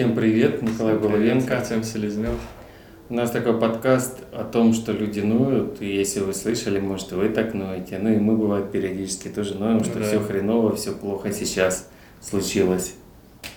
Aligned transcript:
Всем 0.00 0.14
привет, 0.14 0.62
Николай 0.62 0.96
Головенко. 0.96 1.58
Артем 1.58 1.84
Селезнев. 1.84 2.32
У 3.10 3.12
нас 3.12 3.30
такой 3.32 3.60
подкаст 3.60 4.16
о 4.32 4.44
том, 4.44 4.72
что 4.72 4.92
люди 4.92 5.20
ноют, 5.20 5.82
и 5.82 5.94
если 5.94 6.20
вы 6.20 6.32
слышали, 6.32 6.80
может, 6.80 7.12
вы 7.12 7.28
так 7.28 7.52
ноете. 7.52 7.98
Ну 7.98 8.10
и 8.10 8.16
мы, 8.16 8.34
бывает, 8.34 8.72
периодически 8.72 9.28
тоже 9.28 9.56
ноем, 9.56 9.84
что 9.84 9.98
Да. 9.98 10.06
все 10.06 10.18
хреново, 10.18 10.74
все 10.74 10.92
плохо 10.92 11.32
сейчас 11.32 11.90
случилось. 12.22 12.94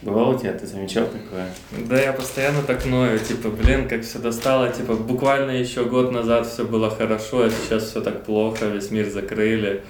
Бывало 0.02 0.36
у 0.36 0.38
тебя, 0.38 0.52
ты 0.52 0.68
замечал 0.68 1.06
такое? 1.06 1.48
Да, 1.88 1.98
я 1.98 2.12
постоянно 2.12 2.62
так 2.62 2.86
ною, 2.86 3.20
типа, 3.20 3.48
блин, 3.48 3.88
как 3.88 4.02
все 4.02 4.20
достало, 4.20 4.70
типа, 4.70 4.96
буквально 4.96 5.52
еще 5.52 5.86
год 5.86 6.12
назад 6.12 6.46
все 6.46 6.66
было 6.66 6.90
хорошо, 6.90 7.44
а 7.44 7.50
сейчас 7.52 7.84
все 7.86 8.02
так 8.02 8.26
плохо, 8.26 8.66
весь 8.66 8.92
мир 8.92 9.10
закрыли, 9.10 9.82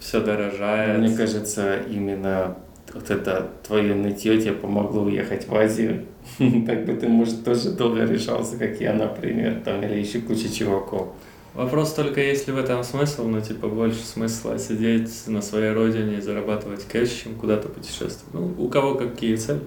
все 0.00 0.18
дорожает. 0.20 0.98
Мне 0.98 1.16
кажется, 1.16 1.76
именно 1.88 2.56
вот 2.94 3.10
это 3.10 3.50
твое 3.66 3.94
нытье 3.94 4.40
тебе 4.40 4.52
помогло 4.52 5.02
уехать 5.02 5.48
в 5.48 5.54
Азию. 5.54 6.06
Так 6.38 6.86
бы 6.86 6.94
ты, 6.94 7.08
может, 7.08 7.44
тоже 7.44 7.70
долго 7.70 8.04
решался, 8.04 8.56
как 8.56 8.80
я, 8.80 8.92
например, 8.92 9.60
там, 9.64 9.82
или 9.82 9.98
еще 9.98 10.20
куча 10.20 10.52
чуваков. 10.52 11.08
Вопрос 11.54 11.94
только, 11.94 12.20
есть 12.20 12.46
ли 12.46 12.52
в 12.52 12.58
этом 12.58 12.84
смысл, 12.84 13.26
ну, 13.26 13.40
типа, 13.40 13.68
больше 13.68 14.00
смысла 14.00 14.58
сидеть 14.58 15.10
на 15.26 15.42
своей 15.42 15.72
родине 15.72 16.18
и 16.18 16.20
зарабатывать 16.20 16.84
кэш, 16.84 17.10
чем 17.10 17.34
куда-то 17.34 17.68
путешествовать. 17.68 18.32
Ну, 18.32 18.54
у 18.58 18.68
кого 18.68 18.94
какие 18.94 19.34
цели. 19.34 19.60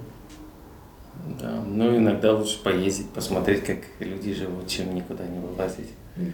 Да, 1.39 1.63
ну 1.65 1.95
иногда 1.95 2.33
лучше 2.33 2.61
поездить, 2.63 3.09
посмотреть, 3.09 3.63
как 3.63 3.77
люди 3.99 4.33
живут, 4.33 4.67
чем 4.67 4.93
никуда 4.93 5.25
не 5.25 5.39
вылазить. 5.39 5.89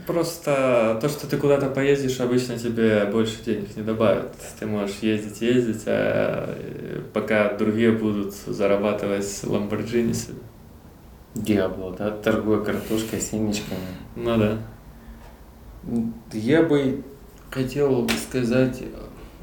Просто 0.06 0.98
то, 1.02 1.08
что 1.08 1.26
ты 1.26 1.38
куда-то 1.38 1.70
поездишь, 1.70 2.20
обычно 2.20 2.58
тебе 2.58 3.06
больше 3.06 3.42
денег 3.46 3.78
не 3.78 3.84
добавят. 3.84 4.34
Ты 4.60 4.66
можешь 4.66 4.98
ездить, 5.02 5.40
ездить, 5.40 5.84
а 5.86 6.54
э, 6.58 7.02
пока 7.14 7.54
другие 7.54 7.94
будут 7.94 8.34
зарабатывать 8.34 9.42
Ламборджини 9.44 10.12
себе. 10.12 10.40
Диабло, 11.34 11.96
да, 11.98 12.12
торгуя 12.12 12.62
картошкой, 12.62 13.22
семечками. 13.22 13.80
Ну 14.18 14.38
да. 14.38 14.58
Я 16.34 16.64
бы 16.64 17.02
хотел 17.50 18.10
сказать 18.10 18.84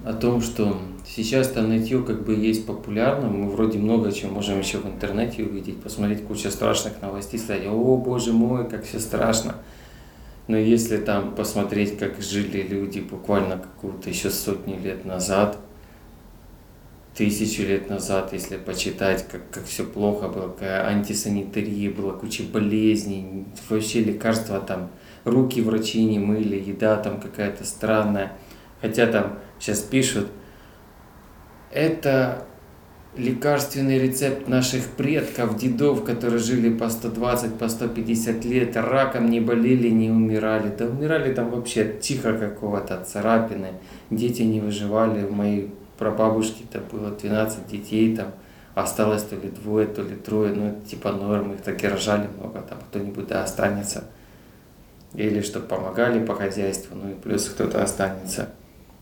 о 0.05 0.13
том, 0.13 0.43
что 0.43 0.77
сейчас 1.07 1.49
там 1.49 1.71
нытье 1.71 2.03
как 2.03 2.25
бы 2.25 2.35
есть 2.35 2.67
популярно, 2.67 3.29
мы 3.29 3.51
вроде 3.51 3.79
много 3.79 4.13
чего 4.13 4.33
можем 4.33 4.59
еще 4.59 4.79
в 4.79 4.87
интернете 4.87 5.45
увидеть, 5.45 5.81
посмотреть 5.81 6.25
кучу 6.25 6.51
страшных 6.51 7.01
новостей, 7.01 7.41
сказать, 7.41 7.67
о 7.67 7.97
боже 7.97 8.33
мой, 8.35 8.69
как 8.69 8.85
все 8.85 9.01
страшно. 9.01 9.55
Но 10.49 10.57
если 10.57 10.99
там 10.99 11.35
посмотреть, 11.35 11.99
как 11.99 12.21
жили 12.21 12.63
люди 12.63 13.01
буквально 13.01 13.59
какую-то 13.59 14.09
еще 14.09 14.31
сотни 14.31 14.79
лет 14.79 15.05
назад, 15.05 15.59
тысячу 17.17 17.63
лет 17.63 17.91
назад, 17.91 18.33
если 18.33 18.57
почитать, 18.57 19.27
как, 19.27 19.51
как 19.51 19.65
все 19.65 19.85
плохо 19.85 20.29
было, 20.29 20.49
какая 20.49 20.87
антисанитария 20.87 21.91
была, 21.91 22.13
куча 22.13 22.45
болезней, 22.45 23.47
вообще 23.69 24.01
лекарства 24.01 24.61
там, 24.61 24.91
руки 25.25 25.61
врачи 25.63 26.05
не 26.05 26.19
мыли, 26.19 26.57
еда 26.57 26.97
там 26.97 27.21
какая-то 27.21 27.65
странная. 27.65 28.33
Хотя 28.81 29.07
там 29.07 29.39
сейчас 29.59 29.81
пишут, 29.81 30.29
это 31.73 32.47
лекарственный 33.17 33.99
рецепт 33.99 34.49
наших 34.49 34.85
предков, 34.85 35.57
дедов, 35.57 36.05
которые 36.05 36.39
жили 36.39 36.71
по 36.71 36.89
120, 36.89 37.55
по 37.59 37.69
150 37.69 38.45
лет, 38.45 38.77
раком 38.77 39.31
не 39.31 39.41
болели, 39.41 39.89
не 39.89 40.11
умирали. 40.11 40.73
Да 40.77 40.87
умирали 40.87 41.33
там 41.33 41.51
вообще 41.51 41.83
от 41.83 42.03
чиха 42.03 42.35
какого-то, 42.35 42.97
от 42.97 43.09
царапины. 43.09 43.73
Дети 44.11 44.43
не 44.43 44.61
выживали. 44.61 45.25
У 45.25 45.33
моей 45.33 45.73
прабабушки-то 45.99 46.81
было 46.93 47.11
12 47.11 47.67
детей, 47.67 48.15
там 48.15 48.29
осталось 48.75 49.23
то 49.23 49.37
ли 49.37 49.49
двое, 49.49 49.87
то 49.87 50.03
ли 50.03 50.15
трое. 50.15 50.53
Ну, 50.53 50.69
это 50.69 50.87
типа 50.87 51.13
норм, 51.13 51.55
их 51.55 51.63
так 51.63 51.83
и 51.83 51.89
рожали 51.89 52.29
много, 52.39 52.61
там 52.61 52.79
кто-нибудь 52.91 53.27
да 53.29 53.43
останется. 53.43 54.05
Или 55.15 55.41
чтобы 55.41 55.67
помогали 55.67 56.25
по 56.25 56.35
хозяйству, 56.35 56.95
ну 56.95 57.11
и 57.11 57.15
плюс 57.15 57.49
кто-то 57.49 57.83
останется. 57.83 58.51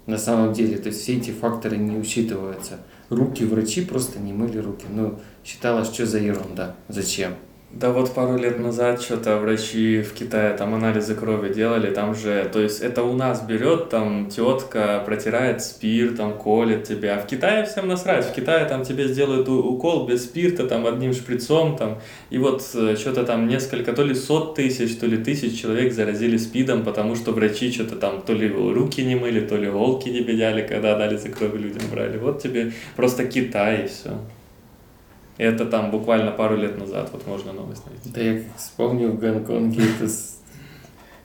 На 0.07 0.19
самом 0.19 0.53
деле, 0.53 0.77
то 0.77 0.91
есть 0.91 1.01
все 1.01 1.17
эти 1.17 1.31
факторы 1.31 1.77
не 1.77 1.97
учитываются. 1.97 2.79
Руки 3.11 3.45
врачи 3.45 3.85
просто 3.85 4.19
не 4.19 4.33
мыли 4.33 4.59
руки. 4.59 4.87
Ну, 4.89 5.21
считалось, 5.45 5.93
что 5.93 6.07
за 6.07 6.19
ерунда, 6.19 6.75
зачем? 6.89 7.35
Да 7.77 7.91
вот 7.91 8.15
пару 8.15 8.39
лет 8.39 8.61
назад 8.61 9.03
что-то 9.03 9.37
врачи 9.39 10.01
в 10.01 10.13
Китае 10.13 10.57
там 10.57 10.75
анализы 10.75 11.17
крови 11.17 11.53
делали, 11.53 11.93
там 11.93 12.15
же, 12.15 12.49
то 12.53 12.61
есть 12.61 12.81
это 12.81 13.03
у 13.03 13.15
нас 13.15 13.43
берет, 13.43 13.89
там 13.89 14.31
тетка 14.31 15.03
протирает 15.05 15.61
спирт, 15.61 16.17
там 16.17 16.39
колет 16.39 16.85
тебя, 16.85 17.17
а 17.17 17.21
в 17.21 17.27
Китае 17.27 17.65
всем 17.65 17.89
насрать, 17.89 18.27
в 18.27 18.33
Китае 18.33 18.65
там 18.67 18.85
тебе 18.85 19.09
сделают 19.09 19.49
укол 19.49 20.07
без 20.07 20.25
спирта, 20.25 20.69
там 20.69 20.87
одним 20.87 21.13
шприцом, 21.13 21.77
там, 21.77 21.99
и 22.31 22.39
вот 22.39 22.63
что-то 22.63 23.25
там 23.25 23.49
несколько, 23.49 23.93
то 23.93 24.05
ли 24.05 24.15
сот 24.15 24.55
тысяч, 24.55 24.97
то 24.97 25.07
ли 25.07 25.17
тысяч 25.17 25.61
человек 25.61 25.93
заразили 25.93 26.37
спидом, 26.37 26.85
потому 26.85 27.17
что 27.17 27.33
врачи 27.33 27.73
что-то 27.73 27.97
там 27.97 28.23
то 28.23 28.35
ли 28.35 28.49
руки 28.49 29.05
не 29.05 29.17
мыли, 29.17 29.41
то 29.41 29.57
ли 29.57 29.69
голки 29.69 30.11
не 30.11 30.21
бедяли, 30.21 30.65
когда 30.65 30.95
анализы 30.95 31.29
крови 31.29 31.59
людям 31.59 31.83
брали, 31.91 32.19
вот 32.19 32.41
тебе 32.41 32.71
просто 32.95 33.27
Китай 33.27 33.87
и 33.87 33.89
все. 33.89 34.13
Это 35.37 35.67
там 35.67 35.91
буквально 35.91 36.31
пару 36.31 36.57
лет 36.57 36.79
назад, 36.79 37.11
вот 37.13 37.27
можно 37.27 37.53
новость 37.53 37.83
найти. 37.87 38.09
Да 38.11 38.21
я 38.21 38.39
как 38.41 38.57
вспомнил 38.57 39.11
в 39.11 39.19
Гонконге 39.19 39.83
эту 39.83 40.09
с- 40.09 40.39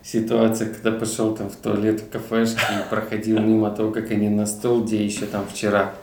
ситуацию, 0.01 0.73
когда 0.73 0.91
пошел 0.97 1.35
там 1.35 1.49
в 1.49 1.55
туалет 1.55 2.01
в 2.01 2.09
кафешке 2.09 2.61
и 2.73 2.89
проходил 2.89 3.39
мимо 3.39 3.69
того, 3.69 3.91
как 3.91 4.09
они 4.11 4.29
на 4.29 4.47
стол, 4.47 4.83
где 4.83 5.05
еще 5.05 5.25
там 5.27 5.45
вчера 5.47 5.93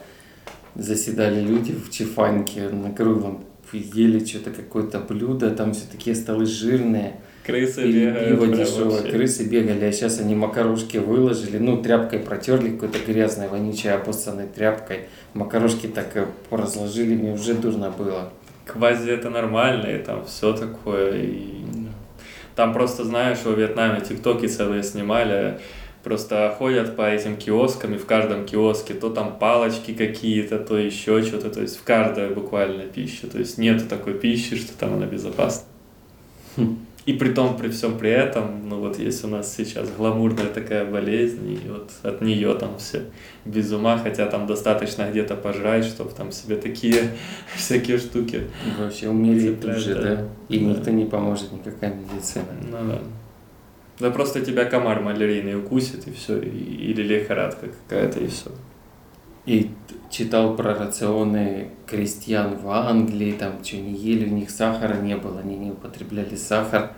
заседали 0.75 1.41
люди 1.41 1.73
в 1.73 1.89
чефаньке 1.91 2.69
на 2.69 2.91
круглом, 2.93 3.43
ели 3.73 4.23
что-то 4.23 4.51
какое-то 4.51 4.99
блюдо, 4.99 5.51
там 5.51 5.73
все 5.73 5.83
такие 5.91 6.15
столы 6.15 6.45
жирные, 6.45 7.19
Крысы 7.47 7.89
бегают. 7.89 8.27
пиво 8.27 8.89
вообще. 8.89 9.09
крысы 9.09 9.45
бегали, 9.45 9.85
а 9.85 9.91
сейчас 9.93 10.19
они 10.19 10.35
макарошки 10.35 10.97
выложили, 10.97 11.57
ну, 11.57 11.81
тряпкой 11.81 12.19
протерли 12.19 12.71
какой-то 12.71 12.99
грязной, 13.07 13.47
вонючей, 13.47 13.93
обоссанной 13.93 14.47
тряпкой, 14.47 15.05
макарошки 15.33 15.87
так 15.87 16.27
разложили, 16.51 17.15
мне 17.15 17.31
уже 17.31 17.53
дурно 17.53 17.89
было. 17.89 18.33
Квази 18.65 19.09
это 19.09 19.29
нормально, 19.29 19.87
и 19.87 19.97
там 19.97 20.25
все 20.25 20.51
такое. 20.51 21.21
И... 21.21 21.63
Там 22.57 22.73
просто, 22.73 23.05
знаешь, 23.05 23.37
во 23.45 23.53
Вьетнаме 23.53 24.01
тиктоки 24.01 24.47
целые 24.47 24.83
снимали, 24.83 25.59
просто 26.03 26.53
ходят 26.57 26.97
по 26.97 27.03
этим 27.09 27.37
киоскам, 27.37 27.95
и 27.95 27.97
в 27.97 28.05
каждом 28.05 28.45
киоске 28.45 28.93
то 28.93 29.09
там 29.09 29.37
палочки 29.39 29.93
какие-то, 29.93 30.59
то 30.59 30.77
еще 30.77 31.23
что-то, 31.23 31.49
то 31.49 31.61
есть 31.61 31.77
в 31.77 31.83
каждой 31.85 32.29
буквально 32.31 32.83
пища. 32.83 33.27
То 33.27 33.37
есть 33.39 33.57
нету 33.57 33.85
такой 33.87 34.15
пищи, 34.15 34.57
что 34.57 34.77
там 34.77 34.95
она 34.95 35.05
безопасна. 35.05 35.63
Хм. 36.57 36.86
И 37.07 37.13
при 37.13 37.29
том, 37.33 37.57
при 37.57 37.69
всем 37.69 37.97
при 37.97 38.09
этом, 38.09 38.67
ну 38.67 38.81
вот 38.81 38.99
есть 38.99 39.23
у 39.23 39.27
нас 39.29 39.55
сейчас 39.55 39.89
гламурная 39.97 40.47
такая 40.47 40.83
болезнь, 40.83 41.49
и 41.53 41.69
вот 41.69 41.89
от 42.03 42.21
нее 42.21 42.53
там 42.55 42.77
все 42.79 43.05
без 43.45 43.71
ума, 43.71 43.97
хотя 43.97 44.25
там 44.25 44.45
достаточно 44.45 45.09
где-то 45.09 45.35
пожрать, 45.35 45.85
чтобы 45.85 46.11
там 46.11 46.33
себе 46.33 46.57
такие 46.57 47.11
всякие 47.55 47.97
штуки. 47.97 48.41
Вообще 48.77 49.07
умереть 49.07 49.55
Цепляет, 49.61 49.77
уже, 49.79 49.95
да. 49.95 50.01
да? 50.01 50.27
И 50.49 50.59
Да. 50.59 50.65
никто 50.65 50.91
не 50.91 51.05
поможет, 51.05 51.53
никакая 51.53 51.93
медицина. 51.95 52.43
Ну 52.69 52.77
да. 52.91 52.99
Да 53.99 54.11
просто 54.11 54.41
тебя 54.45 54.65
комар 54.65 54.99
малярийный 55.01 55.57
укусит, 55.57 56.07
и 56.07 56.11
все, 56.11 56.37
или 56.39 57.01
лихорадка 57.01 57.67
какая-то, 57.87 58.19
и 58.19 58.27
все. 58.27 58.51
И 59.45 59.71
читал 60.17 60.55
про 60.55 60.73
рационы 60.73 61.69
крестьян 61.85 62.57
в 62.57 62.69
Англии, 62.71 63.33
там 63.33 63.63
что 63.63 63.77
не 63.77 63.93
ели, 63.93 64.25
у 64.25 64.33
них 64.33 64.49
сахара 64.49 64.95
не 64.95 65.15
было, 65.15 65.41
они 65.41 65.55
не 65.55 65.71
употребляли 65.71 66.35
сахар, 66.35 66.93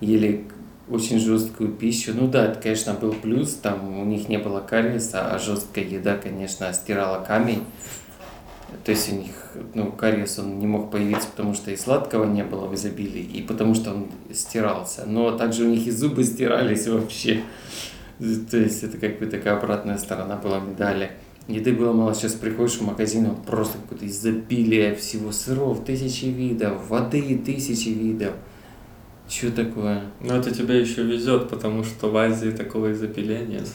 ели 0.00 0.46
очень 0.88 1.18
жесткую 1.18 1.72
пищу. 1.72 2.12
Ну 2.14 2.28
да, 2.28 2.46
это, 2.46 2.60
конечно, 2.60 2.94
был 2.94 3.14
плюс, 3.14 3.54
там 3.54 3.98
у 3.98 4.04
них 4.04 4.28
не 4.28 4.38
было 4.38 4.60
кариеса, 4.60 5.34
а 5.34 5.38
жесткая 5.40 5.84
еда, 5.84 6.16
конечно, 6.16 6.72
стирала 6.72 7.24
камень. 7.24 7.64
То 8.84 8.92
есть 8.92 9.12
у 9.12 9.16
них, 9.16 9.34
ну, 9.74 9.90
кариес, 9.90 10.38
он 10.38 10.58
не 10.58 10.66
мог 10.66 10.90
появиться, 10.90 11.28
потому 11.28 11.54
что 11.54 11.70
и 11.70 11.76
сладкого 11.76 12.24
не 12.24 12.44
было 12.44 12.66
в 12.66 12.74
изобилии, 12.74 13.22
и 13.22 13.42
потому 13.42 13.74
что 13.74 13.90
он 13.90 14.06
стирался. 14.32 15.04
Но 15.04 15.32
также 15.32 15.64
у 15.64 15.68
них 15.68 15.86
и 15.86 15.90
зубы 15.90 16.24
стирались 16.24 16.86
вообще. 16.86 17.42
То 18.18 18.56
есть 18.56 18.82
это 18.84 18.98
как 18.98 19.18
бы 19.18 19.26
такая 19.26 19.56
обратная 19.56 19.98
сторона 19.98 20.36
была 20.36 20.60
медали. 20.60 21.10
Еды 21.48 21.72
было 21.72 21.92
мало, 21.92 22.14
сейчас 22.14 22.34
приходишь 22.34 22.76
в 22.76 22.82
магазин, 22.82 23.28
вот 23.28 23.44
просто 23.44 23.78
какое-то 23.78 24.06
изобилие 24.06 24.94
всего 24.94 25.32
сыров, 25.32 25.84
тысячи 25.84 26.26
видов, 26.26 26.88
воды 26.88 27.36
тысячи 27.44 27.88
видов. 27.88 28.34
Что 29.28 29.50
такое? 29.50 30.02
Но 30.20 30.36
это 30.36 30.54
тебе 30.54 30.80
еще 30.80 31.02
везет, 31.02 31.48
потому 31.48 31.84
что 31.84 32.10
в 32.10 32.16
Азии 32.16 32.50
такого 32.50 32.92
изобилия 32.92 33.44
нет. 33.44 33.66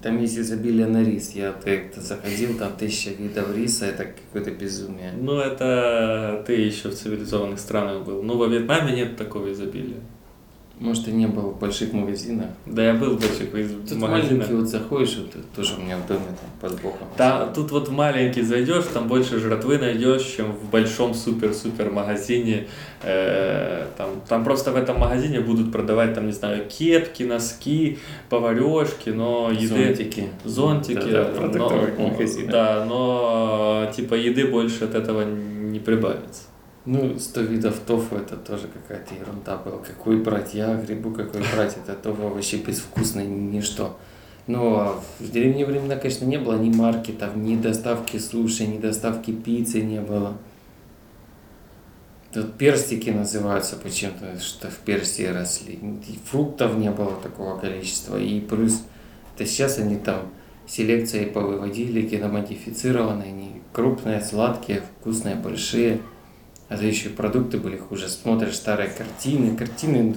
Там 0.00 0.20
есть 0.20 0.36
изобилие 0.36 0.86
на 0.86 1.04
рис. 1.04 1.32
Я 1.34 1.52
как-то 1.52 2.00
заходил, 2.00 2.56
там 2.58 2.72
тысяча 2.76 3.10
видов 3.10 3.54
риса, 3.54 3.86
это 3.86 4.04
какое-то 4.04 4.50
безумие. 4.50 5.12
Ну, 5.12 5.38
это 5.38 6.42
ты 6.46 6.54
еще 6.54 6.88
в 6.88 6.94
цивилизованных 6.94 7.60
странах 7.60 8.04
был. 8.04 8.22
Ну, 8.22 8.36
во 8.36 8.46
Вьетнаме 8.46 8.94
нет 8.94 9.16
такого 9.16 9.52
изобилия. 9.52 10.00
Может, 10.82 11.04
ты 11.04 11.12
не 11.12 11.26
был 11.28 11.50
в 11.50 11.60
больших 11.60 11.92
магазинах? 11.92 12.46
Да, 12.66 12.84
я 12.84 12.94
был 12.94 13.16
в 13.16 13.20
больших 13.20 13.52
магазинах. 13.52 13.88
Тут 13.88 13.98
маленький 13.98 14.52
вот 14.52 14.66
заходишь, 14.66 15.16
вот 15.16 15.44
тоже 15.54 15.76
у 15.76 15.80
меня 15.80 15.96
в 15.96 16.08
доме 16.08 16.20
там 16.26 16.50
под 16.70 16.80
боком. 16.82 17.06
Да, 17.16 17.46
тут 17.46 17.70
вот 17.70 17.88
в 17.88 17.92
маленький 17.92 18.42
зайдешь, 18.42 18.86
там 18.92 19.06
больше 19.06 19.38
жратвы 19.38 19.78
найдешь, 19.78 20.24
чем 20.24 20.52
в 20.52 20.70
большом 20.70 21.14
супер-супер 21.14 21.92
магазине. 21.92 22.66
Э, 23.04 23.86
там, 23.96 24.08
там 24.28 24.42
просто 24.42 24.72
в 24.72 24.76
этом 24.76 24.98
магазине 24.98 25.38
будут 25.38 25.70
продавать, 25.70 26.14
там, 26.14 26.26
не 26.26 26.32
знаю, 26.32 26.68
кепки, 26.68 27.22
носки, 27.22 27.98
поварешки, 28.28 29.10
но 29.10 29.52
еды... 29.52 29.68
Зонтики. 29.68 30.28
Зонтики. 30.44 31.10
Да, 31.10 31.30
да, 31.32 31.58
но, 31.58 32.10
магазинах. 32.10 32.50
да, 32.50 32.84
но 32.88 33.92
типа 33.94 34.14
еды 34.14 34.48
больше 34.48 34.84
от 34.84 34.96
этого 34.96 35.22
не 35.24 35.78
прибавится. 35.78 36.42
Ну, 36.84 37.18
100 37.18 37.40
видов 37.42 37.78
тофу 37.86 38.16
это 38.16 38.36
тоже 38.36 38.66
какая-то 38.68 39.14
ерунда 39.14 39.56
была. 39.56 39.78
Какой 39.78 40.20
брать? 40.20 40.54
Я 40.54 40.74
грибу, 40.74 41.12
какой 41.12 41.42
брать? 41.54 41.76
Это 41.76 41.94
тофу 41.94 42.28
вообще 42.28 42.56
безвкусное 42.56 43.24
ничто. 43.24 43.96
Но 44.48 44.80
а 44.80 45.02
в 45.20 45.30
древние 45.30 45.64
времена, 45.64 45.96
конечно, 45.96 46.24
не 46.24 46.38
было 46.38 46.58
ни 46.58 46.74
маркетов, 46.74 47.36
ни 47.36 47.54
доставки 47.54 48.18
суши, 48.18 48.66
ни 48.66 48.78
доставки 48.78 49.30
пиццы 49.30 49.82
не 49.82 50.00
было. 50.00 50.36
Тут 52.32 52.54
перстики 52.54 53.10
называются 53.10 53.76
почему-то, 53.76 54.40
что 54.40 54.68
в 54.68 54.78
Персии 54.78 55.26
росли. 55.26 55.74
И 55.74 56.18
фруктов 56.24 56.76
не 56.76 56.90
было 56.90 57.14
такого 57.22 57.58
количества. 57.58 58.16
И 58.16 58.40
плюс, 58.40 58.82
это 59.36 59.46
сейчас 59.46 59.78
они 59.78 59.96
там 59.96 60.22
селекцией 60.66 61.26
повыводили, 61.26 62.00
геномодифицированные, 62.00 63.28
они 63.28 63.62
крупные, 63.72 64.20
сладкие, 64.22 64.82
вкусные, 65.00 65.36
большие. 65.36 66.00
А 66.72 66.76
то 66.78 66.86
еще 66.86 67.10
продукты 67.10 67.58
были 67.58 67.76
хуже. 67.76 68.08
Смотришь 68.08 68.54
старые 68.54 68.88
картины, 68.88 69.54
картины, 69.54 70.16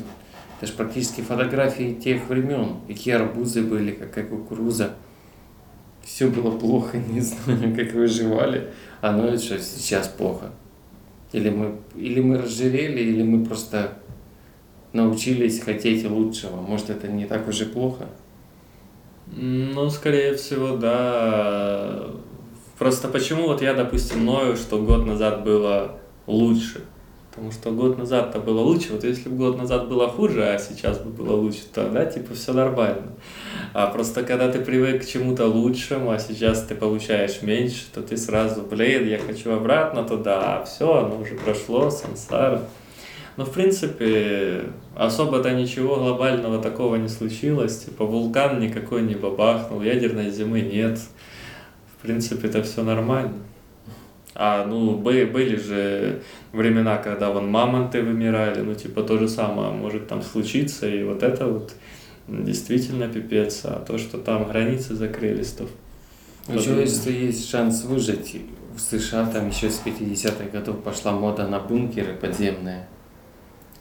это 0.58 0.68
же 0.68 0.72
практически 0.72 1.20
фотографии 1.20 1.94
тех 1.94 2.30
времен. 2.30 2.78
Какие 2.88 3.16
арбузы 3.16 3.62
были, 3.62 3.92
какая 3.92 4.26
кукуруза. 4.26 4.94
Все 6.06 6.28
было 6.28 6.58
плохо, 6.58 6.98
не 7.10 7.20
знаю, 7.20 7.76
как 7.76 7.92
выживали. 7.92 8.70
А 9.02 9.12
ну 9.12 9.38
что 9.38 9.60
сейчас 9.60 10.08
плохо. 10.08 10.52
Или 11.34 11.50
мы, 11.50 11.76
или 11.94 12.22
мы 12.22 12.38
разжирели, 12.38 13.02
или 13.02 13.22
мы 13.22 13.44
просто 13.44 13.98
научились 14.94 15.60
хотеть 15.60 16.10
лучшего. 16.10 16.62
Может, 16.62 16.90
это 16.90 17.10
не 17.10 17.26
так 17.26 17.50
уж 17.50 17.60
и 17.60 17.66
плохо? 17.66 18.06
Ну, 19.28 19.90
скорее 19.90 20.36
всего, 20.36 20.78
да. 20.78 22.12
Просто 22.80 23.10
почему 23.10 23.48
вот 23.48 23.62
я, 23.62 23.74
допустим, 23.74 24.24
ною, 24.24 24.56
что 24.56 24.82
год 24.82 25.06
назад 25.06 25.44
было 25.44 26.00
лучше. 26.28 26.82
Потому 27.30 27.52
что 27.52 27.72
год 27.72 27.98
назад-то 27.98 28.40
было 28.40 28.62
лучше. 28.62 28.94
Вот 28.94 29.04
если 29.04 29.28
бы 29.28 29.36
год 29.36 29.58
назад 29.58 29.90
было 29.90 30.08
хуже, 30.08 30.42
а 30.48 30.58
сейчас 30.58 31.00
бы 31.00 31.10
было 31.12 31.36
лучше, 31.36 31.64
то 31.74 31.90
да, 31.90 32.06
типа 32.06 32.34
все 32.34 32.54
нормально. 32.54 33.12
А 33.74 33.88
просто 33.88 34.24
когда 34.24 34.50
ты 34.50 34.60
привык 34.60 35.04
к 35.04 35.06
чему-то 35.06 35.46
лучшему, 35.46 36.12
а 36.12 36.20
сейчас 36.20 36.64
ты 36.64 36.76
получаешь 36.76 37.42
меньше, 37.42 37.84
то 37.94 38.02
ты 38.02 38.16
сразу, 38.16 38.62
блин, 38.62 39.06
я 39.06 39.20
хочу 39.20 39.52
обратно 39.52 40.06
туда, 40.06 40.60
а 40.60 40.64
все, 40.64 40.94
оно 40.94 41.20
уже 41.20 41.36
прошло, 41.36 41.90
сансара. 41.90 42.62
Но 43.36 43.44
в 43.44 43.52
принципе 43.52 44.70
особо-то 44.96 45.52
ничего 45.52 45.98
глобального 45.98 46.62
такого 46.62 46.96
не 46.96 47.10
случилось. 47.10 47.80
Типа 47.80 48.06
вулкан 48.06 48.62
никакой 48.62 49.02
не 49.02 49.16
бабахнул, 49.16 49.82
ядерной 49.82 50.30
зимы 50.30 50.62
нет. 50.62 51.00
В 51.98 52.02
принципе, 52.02 52.48
это 52.48 52.64
все 52.64 52.82
нормально. 52.82 53.34
А, 54.38 54.66
ну, 54.66 54.98
были 54.98 55.56
же 55.56 56.22
времена, 56.52 56.98
когда 56.98 57.32
вон 57.32 57.50
мамонты 57.50 58.02
вымирали, 58.02 58.60
ну, 58.60 58.76
типа, 58.76 59.02
то 59.02 59.18
же 59.18 59.30
самое 59.30 59.72
может 59.72 60.10
там 60.10 60.22
случиться, 60.22 60.90
и 60.90 61.04
вот 61.06 61.24
это 61.24 61.48
вот 61.48 61.74
действительно 62.28 63.08
пипец. 63.08 63.62
А 63.64 63.84
то, 63.86 63.98
что 63.98 64.18
там 64.18 64.46
границы 64.46 64.94
закрылись, 64.94 65.52
то... 65.52 65.68
У 66.48 66.60
человечества 66.60 67.10
есть 67.10 67.50
шанс 67.50 67.86
выжить. 67.86 68.42
В 68.76 68.80
США 68.80 69.26
там 69.26 69.48
еще 69.48 69.70
с 69.70 69.82
50-х 69.86 70.50
годов 70.52 70.84
пошла 70.84 71.14
мода 71.14 71.48
на 71.48 71.60
бункеры 71.60 72.14
подземные. 72.14 72.88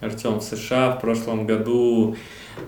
Артем, 0.01 0.39
в 0.39 0.43
США 0.43 0.93
в 0.93 1.01
прошлом 1.01 1.47
году 1.47 2.17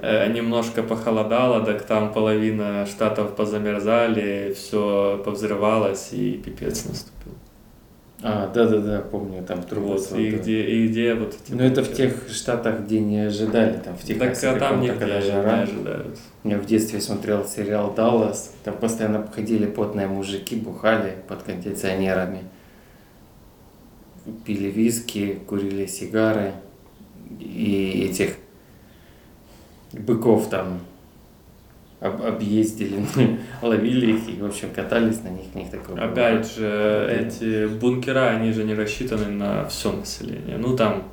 э, 0.01 0.33
немножко 0.33 0.83
похолодало, 0.83 1.65
так 1.65 1.87
там 1.87 2.13
половина 2.13 2.87
штатов 2.87 3.37
позамерзали, 3.37 4.55
все 4.57 5.23
повзрывалось 5.25 6.13
и 6.13 6.33
пипец 6.33 6.85
наступил. 6.85 7.35
А, 8.23 8.51
да-да-да, 8.53 9.03
помню, 9.03 9.45
там 9.45 9.63
трубы. 9.63 9.89
Вот, 9.89 10.13
и 10.19 10.31
где, 10.31 10.63
и 10.63 10.89
где 10.89 11.15
вот 11.15 11.35
эти... 11.35 11.53
Ну, 11.53 11.63
это 11.63 11.83
в 11.85 11.93
тех 11.93 12.29
штатах, 12.31 12.81
где 12.81 12.99
не 12.99 13.27
ожидали, 13.27 13.79
там 13.79 13.97
в 13.97 14.03
Техасе. 14.03 14.53
Так, 14.53 14.57
а 14.57 14.59
там 14.59 14.81
нигде 14.81 14.99
когда 14.99 15.21
не 15.21 15.27
жара. 15.27 15.61
ожидают. 15.61 16.19
Я 16.43 16.59
в 16.59 16.65
детстве 16.65 17.01
смотрел 17.01 17.45
сериал 17.45 17.93
«Даллас», 17.95 18.55
там 18.65 18.77
постоянно 18.79 19.27
ходили 19.27 19.67
потные 19.67 20.07
мужики, 20.07 20.57
бухали 20.57 21.17
под 21.29 21.43
кондиционерами, 21.43 22.45
пили 24.47 24.71
виски, 24.71 25.39
курили 25.47 25.87
сигары, 25.87 26.53
и 27.39 28.09
этих 28.11 28.37
быков 29.93 30.49
там 30.49 30.81
об, 32.01 32.23
объездили, 32.23 33.05
ловили 33.63 34.13
их 34.13 34.29
и, 34.29 34.41
в 34.41 34.47
общем, 34.47 34.71
катались 34.75 35.23
на 35.23 35.29
них, 35.29 35.47
у 35.55 35.59
них 35.59 35.71
такое 35.71 35.97
было. 35.97 36.07
Опять 36.07 36.55
же, 36.55 37.09
эти 37.11 37.67
бункера, 37.67 38.29
они 38.31 38.53
же 38.53 38.65
не 38.65 38.75
рассчитаны 38.75 39.29
на 39.29 39.67
все 39.67 39.93
население. 39.93 40.57
Ну, 40.59 40.77
там 40.77 41.05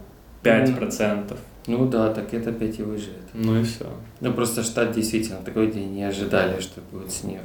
5%. 0.44 1.38
Ну 1.68 1.88
да, 1.88 2.14
так 2.14 2.34
это 2.34 2.50
опять 2.50 2.80
и 2.80 2.84
выживет. 2.84 3.24
Ну 3.34 3.60
и 3.60 3.64
все. 3.64 3.86
Ну 4.20 4.34
просто 4.34 4.64
штат 4.64 4.92
действительно 4.92 5.40
такой 5.40 5.72
день 5.72 5.94
не 5.94 6.04
ожидали, 6.04 6.60
что 6.60 6.82
будет 6.92 7.12
снег. 7.12 7.44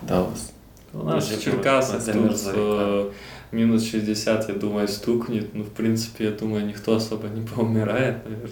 Даллас. 0.00 0.52
У 0.94 1.02
нас 1.02 1.26
в 1.28 1.42
Черкасах 1.42 2.04
было 2.14 2.28
тут 2.28 2.40
э, 2.54 3.10
минус 3.50 3.84
60, 3.88 4.48
я 4.48 4.54
думаю, 4.54 4.88
стукнет. 4.88 5.54
Ну, 5.54 5.64
в 5.64 5.70
принципе, 5.70 6.26
я 6.26 6.30
думаю, 6.30 6.66
никто 6.66 6.94
особо 6.94 7.28
не 7.28 7.46
поумирает, 7.46 8.24
наверное. 8.24 8.50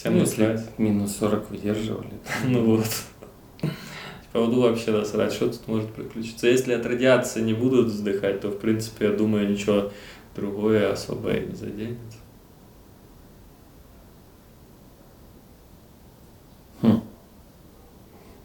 Всем 0.00 0.14
Ну, 0.14 0.20
насрать. 0.20 0.78
минус 0.78 1.14
40 1.16 1.50
выдерживали. 1.50 2.08
Ну 2.46 2.64
вот. 2.64 2.86
По 4.32 4.40
воду 4.40 4.62
вообще 4.62 4.92
насрать, 4.92 5.34
что 5.34 5.50
тут 5.50 5.68
может 5.68 5.92
приключиться. 5.92 6.46
Если 6.46 6.72
от 6.72 6.86
радиации 6.86 7.42
не 7.42 7.52
будут 7.52 7.88
вздыхать, 7.88 8.40
то, 8.40 8.48
в 8.48 8.58
принципе, 8.58 9.08
я 9.08 9.12
думаю, 9.12 9.50
ничего 9.50 9.92
другое 10.34 10.90
особо 10.90 11.34
и 11.34 11.46
не 11.46 11.54
заденет. 11.54 11.98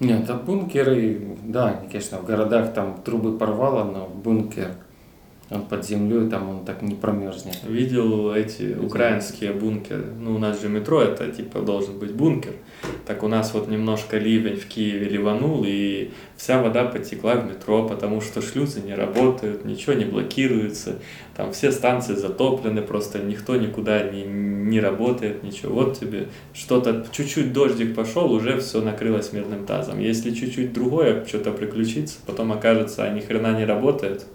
Нет, 0.01 0.29
а 0.29 0.33
бункеры, 0.33 1.37
да, 1.41 1.81
конечно, 1.89 2.17
в 2.17 2.25
городах 2.25 2.73
там 2.73 3.01
трубы 3.01 3.37
порвало, 3.37 3.85
но 3.85 4.07
бункер, 4.07 4.75
он 5.51 5.67
под 5.67 5.85
землей, 5.85 6.29
там 6.29 6.49
он 6.49 6.65
так 6.65 6.81
не 6.81 6.95
промерзнет. 6.95 7.59
Видел 7.67 8.33
эти 8.33 8.75
украинские 8.75 9.53
бункеры. 9.53 10.05
Ну, 10.19 10.35
у 10.35 10.39
нас 10.39 10.59
же 10.59 10.69
метро, 10.69 11.01
это 11.01 11.31
типа 11.31 11.61
должен 11.61 11.99
быть 11.99 12.13
бункер. 12.13 12.53
Так 13.05 13.21
у 13.21 13.27
нас 13.27 13.53
вот 13.53 13.67
немножко 13.67 14.17
ливень 14.17 14.57
в 14.57 14.65
Киеве 14.65 15.07
ливанул, 15.07 15.63
и 15.65 16.11
вся 16.35 16.61
вода 16.61 16.85
потекла 16.85 17.35
в 17.35 17.45
метро, 17.47 17.87
потому 17.87 18.21
что 18.21 18.41
шлюзы 18.41 18.81
не 18.81 18.95
работают, 18.95 19.65
ничего 19.65 19.93
не 19.93 20.05
блокируется. 20.05 20.99
Там 21.35 21.51
все 21.51 21.71
станции 21.71 22.15
затоплены, 22.15 22.81
просто 22.81 23.19
никто 23.19 23.55
никуда 23.55 24.09
не, 24.09 24.23
не 24.23 24.79
работает, 24.79 25.43
ничего. 25.43 25.75
Вот 25.75 25.99
тебе 25.99 26.27
что-то, 26.53 27.05
чуть-чуть 27.11 27.53
дождик 27.53 27.93
пошел, 27.93 28.31
уже 28.31 28.59
все 28.59 28.81
накрылось 28.81 29.31
мирным 29.31 29.65
тазом. 29.67 29.99
Если 29.99 30.31
чуть-чуть 30.31 30.73
другое 30.73 31.23
что-то 31.25 31.51
приключится, 31.51 32.17
потом 32.25 32.51
окажется, 32.51 33.03
а 33.03 33.09
ни 33.09 33.19
хрена 33.19 33.55
не 33.57 33.65
работает, 33.65 34.25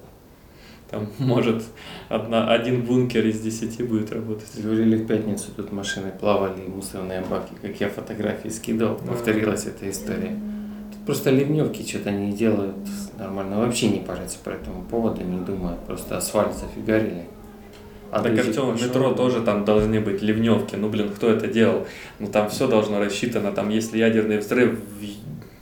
там 0.91 1.09
может 1.19 1.63
одна, 2.09 2.51
один 2.51 2.83
бункер 2.83 3.27
из 3.27 3.41
десяти 3.41 3.83
будет 3.83 4.13
работать. 4.13 4.49
Говорили 4.57 4.97
в 4.97 5.07
пятницу, 5.07 5.47
тут 5.57 5.73
машины 5.73 6.13
плавали, 6.19 6.63
и 6.63 6.69
мусорные 6.69 7.23
баки, 7.23 7.53
как 7.63 7.81
я 7.81 7.89
фотографии 7.89 8.49
скидывал, 8.49 8.97
повторилась 8.97 9.67
эта 9.67 9.89
история. 9.89 10.37
Тут 10.93 11.07
просто 11.07 11.31
ливневки 11.31 11.87
что-то 11.89 12.11
не 12.11 12.33
делают 12.33 12.77
нормально, 13.19 13.59
вообще 13.59 13.89
не 13.89 14.01
парятся 14.01 14.39
по 14.43 14.51
этому 14.51 14.83
поводу, 14.83 15.23
не 15.23 15.39
думают, 15.45 15.81
просто 15.87 16.17
асфальт 16.17 16.55
зафигарили. 16.55 17.27
А 18.11 18.21
так 18.23 18.37
Артем, 18.37 18.73
в 18.73 18.83
метро 18.83 19.15
тоже 19.15 19.41
там 19.41 19.65
должны 19.65 20.01
быть 20.01 20.21
ливневки. 20.21 20.75
Ну, 20.75 20.89
блин, 20.89 21.11
кто 21.11 21.31
это 21.31 21.47
делал? 21.47 21.87
Ну, 22.19 22.27
там 22.27 22.49
все 22.49 22.67
должно 22.67 22.99
рассчитано. 22.99 23.53
Там, 23.53 23.69
если 23.69 23.99
ядерный 23.99 24.39
взрыв 24.39 24.81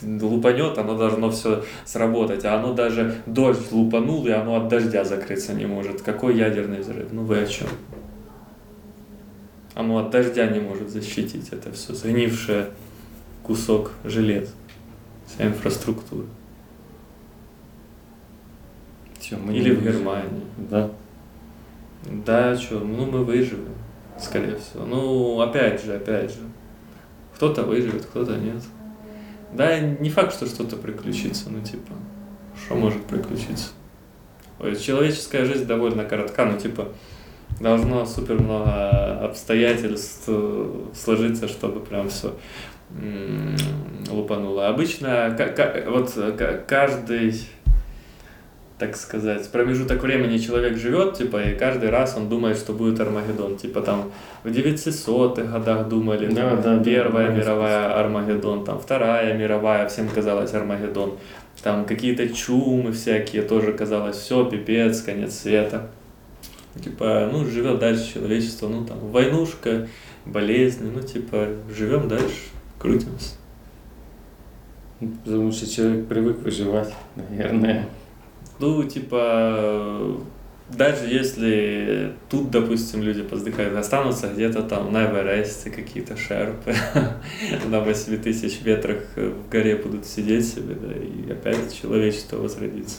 лупанет, 0.02 0.78
оно 0.78 0.96
должно 0.96 1.30
все 1.30 1.64
сработать. 1.84 2.44
А 2.44 2.56
оно 2.58 2.72
даже 2.72 3.16
дождь 3.26 3.72
лупанул, 3.72 4.26
и 4.26 4.30
оно 4.30 4.56
от 4.56 4.68
дождя 4.68 5.04
закрыться 5.04 5.54
не 5.54 5.66
может. 5.66 6.02
Какой 6.02 6.36
ядерный 6.36 6.80
взрыв? 6.80 7.08
Ну, 7.12 7.22
вы 7.24 7.38
о 7.38 7.46
чем? 7.46 7.68
Оно 9.74 9.98
от 9.98 10.10
дождя 10.10 10.46
не 10.46 10.60
может 10.60 10.90
защитить. 10.90 11.48
Это 11.50 11.72
все 11.72 11.94
сгнившее 11.94 12.70
кусок 13.42 13.92
железа. 14.04 14.52
Вся 15.26 15.46
инфраструктура. 15.46 16.26
Всё, 19.18 19.36
мы 19.38 19.52
Или 19.52 19.74
в. 19.74 19.82
Германии. 19.82 20.42
Да. 20.70 20.90
Да, 22.04 22.56
что, 22.56 22.78
ну 22.78 23.06
мы 23.06 23.24
выживем. 23.24 23.74
скорее 24.18 24.56
всего. 24.56 24.84
Ну, 24.84 25.40
опять 25.40 25.82
же, 25.82 25.94
опять 25.94 26.30
же. 26.30 26.40
Кто-то 27.34 27.62
выживет, 27.62 28.04
кто-то 28.06 28.36
нет. 28.36 28.62
Да, 29.52 29.78
не 29.80 30.10
факт, 30.10 30.34
что 30.34 30.46
что-то 30.46 30.76
приключится, 30.76 31.50
ну, 31.50 31.60
типа, 31.62 31.92
что 32.64 32.74
может 32.74 33.04
приключиться. 33.04 33.70
Человеческая 34.80 35.44
жизнь 35.44 35.66
довольно 35.66 36.04
коротка, 36.04 36.44
ну, 36.44 36.58
типа, 36.58 36.88
должно 37.60 38.04
супер 38.06 38.40
много 38.40 39.20
обстоятельств 39.24 40.24
э, 40.26 40.84
сложиться, 40.94 41.48
чтобы 41.48 41.80
прям 41.80 42.08
все 42.08 42.34
лупануло. 44.10 44.68
Обычно 44.68 45.36
вот 45.86 46.14
каждый 46.66 47.34
так 48.78 48.96
сказать, 48.96 49.50
промежуток 49.50 50.02
времени 50.02 50.38
человек 50.38 50.76
живет, 50.76 51.14
типа, 51.14 51.42
и 51.42 51.56
каждый 51.56 51.90
раз 51.90 52.14
он 52.16 52.28
думает, 52.28 52.56
что 52.56 52.72
будет 52.72 53.00
Армагеддон. 53.00 53.56
Типа 53.56 53.80
там 53.80 54.12
в 54.44 54.48
900-х 54.48 55.42
годах 55.42 55.88
думали, 55.88 56.28
да, 56.32 56.56
там, 56.56 56.78
да, 56.78 56.84
Первая 56.84 57.28
да, 57.28 57.34
мировая 57.34 57.98
Армагеддон, 57.98 58.64
там 58.64 58.78
Вторая 58.78 59.36
мировая, 59.36 59.88
всем 59.88 60.08
казалось 60.08 60.54
Армагеддон. 60.54 61.18
Там 61.62 61.86
какие-то 61.86 62.28
чумы 62.28 62.92
всякие, 62.92 63.42
тоже 63.42 63.72
казалось, 63.72 64.16
все, 64.16 64.44
пипец, 64.44 65.02
конец 65.02 65.34
света. 65.34 65.88
Типа, 66.80 67.28
ну, 67.32 67.44
живет 67.44 67.80
дальше 67.80 68.14
человечество, 68.14 68.68
ну, 68.68 68.84
там, 68.84 68.98
войнушка, 68.98 69.88
болезни, 70.24 70.88
ну, 70.94 71.02
типа, 71.02 71.48
живем 71.76 72.06
дальше, 72.06 72.50
крутимся. 72.78 73.34
Потому 75.00 75.50
что 75.50 75.68
человек 75.68 76.06
привык 76.06 76.38
выживать, 76.38 76.94
наверное. 77.16 77.88
Ну, 78.58 78.82
типа, 78.84 80.18
даже 80.70 81.06
если 81.06 82.14
тут, 82.28 82.50
допустим, 82.50 83.02
люди 83.02 83.22
поздыхают, 83.22 83.76
останутся 83.76 84.28
где-то 84.28 84.62
там 84.62 84.92
на 84.92 85.06
Эвересте 85.06 85.70
какие-то 85.70 86.16
шерпы, 86.16 86.74
на 87.68 87.80
8 87.80 88.20
тысяч 88.20 88.60
метрах 88.64 89.02
в 89.16 89.48
горе 89.48 89.76
будут 89.76 90.06
сидеть 90.06 90.48
себе, 90.48 90.74
да, 90.74 90.92
и 90.92 91.32
опять 91.32 91.74
человечество 91.80 92.36
возродится. 92.36 92.98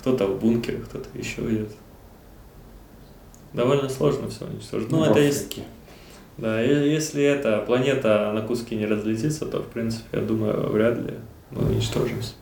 Кто-то 0.00 0.26
в 0.26 0.40
бункере, 0.40 0.78
кто-то 0.78 1.06
еще 1.18 1.42
где-то. 1.42 1.74
Довольно 3.52 3.88
сложно 3.88 4.30
все 4.30 4.46
уничтожить. 4.46 4.90
Ну, 4.90 4.98
ну 4.98 5.10
это 5.10 5.20
есть... 5.20 5.60
Да, 6.38 6.62
если 6.62 7.22
эта 7.22 7.58
планета 7.58 8.32
на 8.32 8.40
куски 8.40 8.74
не 8.74 8.86
разлетится, 8.86 9.44
то, 9.44 9.60
в 9.60 9.66
принципе, 9.66 10.20
я 10.20 10.20
думаю, 10.22 10.70
вряд 10.70 10.96
ли 10.96 11.14
мы 11.50 11.66
уничтожимся. 11.66 12.32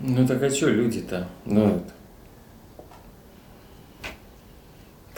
Ну 0.00 0.26
так 0.26 0.42
а 0.42 0.50
что 0.50 0.68
люди-то? 0.68 1.26
Ну, 1.44 1.66
это... 1.66 1.98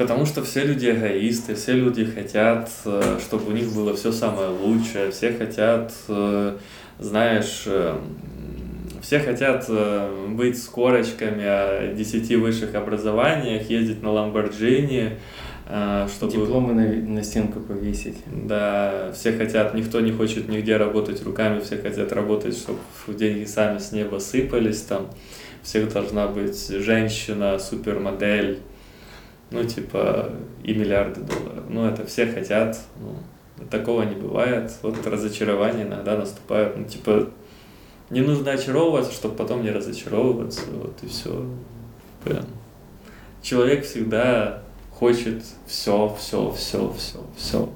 Потому 0.00 0.24
что 0.24 0.42
все 0.42 0.64
люди 0.64 0.90
эгоисты, 0.90 1.54
все 1.54 1.74
люди 1.74 2.06
хотят, 2.06 2.70
э, 2.86 3.18
чтобы 3.20 3.50
у 3.50 3.52
них 3.52 3.70
было 3.74 3.94
все 3.94 4.12
самое 4.12 4.48
лучшее, 4.48 5.10
все 5.10 5.30
хотят, 5.34 5.92
э, 6.08 6.56
знаешь, 6.98 7.64
э, 7.66 7.98
все 9.02 9.18
хотят 9.18 9.68
быть 10.28 10.56
с 10.56 10.66
корочками 10.68 11.44
о 11.44 11.92
десяти 11.94 12.36
высших 12.36 12.74
образованиях, 12.74 13.68
ездить 13.68 14.02
на 14.02 14.10
Ламборджини, 14.10 15.18
чтобы... 16.08 16.32
Дипломы 16.32 16.74
на, 16.74 16.86
на 16.86 17.22
стенку 17.22 17.60
повесить. 17.60 18.16
Да, 18.26 19.12
все 19.14 19.32
хотят, 19.32 19.74
никто 19.74 20.00
не 20.00 20.12
хочет 20.12 20.48
нигде 20.48 20.76
работать 20.76 21.22
руками, 21.22 21.60
все 21.60 21.78
хотят 21.78 22.12
работать, 22.12 22.56
чтобы 22.56 22.78
деньги 23.08 23.44
сами 23.44 23.78
с 23.78 23.92
неба 23.92 24.18
сыпались, 24.18 24.82
там, 24.82 25.10
всех 25.62 25.92
должна 25.92 26.26
быть 26.26 26.68
женщина, 26.68 27.58
супермодель, 27.58 28.60
ну, 29.50 29.64
типа, 29.64 30.30
и 30.64 30.74
миллиарды 30.74 31.20
долларов. 31.20 31.64
Ну, 31.68 31.86
это 31.86 32.06
все 32.06 32.26
хотят, 32.26 32.78
ну, 33.00 33.66
такого 33.70 34.02
не 34.02 34.14
бывает. 34.14 34.72
Вот 34.82 35.06
разочарование 35.06 35.86
иногда 35.86 36.16
наступает, 36.16 36.76
ну, 36.76 36.84
типа, 36.84 37.28
не 38.10 38.22
нужно 38.22 38.52
очаровываться, 38.52 39.12
чтобы 39.12 39.36
потом 39.36 39.62
не 39.62 39.70
разочаровываться, 39.70 40.62
вот 40.72 40.98
и 41.02 41.06
все. 41.06 41.46
Прям. 42.24 42.44
Человек 43.42 43.84
всегда 43.84 44.62
хочет 45.00 45.42
все, 45.66 46.14
все, 46.18 46.52
все, 46.52 46.92
все, 46.96 47.24
все. 47.36 47.72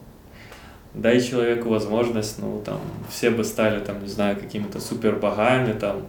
Дай 0.93 1.21
человеку 1.21 1.71
возможность, 1.71 2.38
ну, 2.38 2.62
там, 2.64 2.81
все 3.11 3.31
бы 3.31 3.43
стали, 3.43 3.81
там, 3.81 4.02
не 4.02 4.09
знаю, 4.09 4.37
какими-то 4.37 4.78
супер 4.78 5.16
богами, 5.16 5.73
там, 5.73 6.07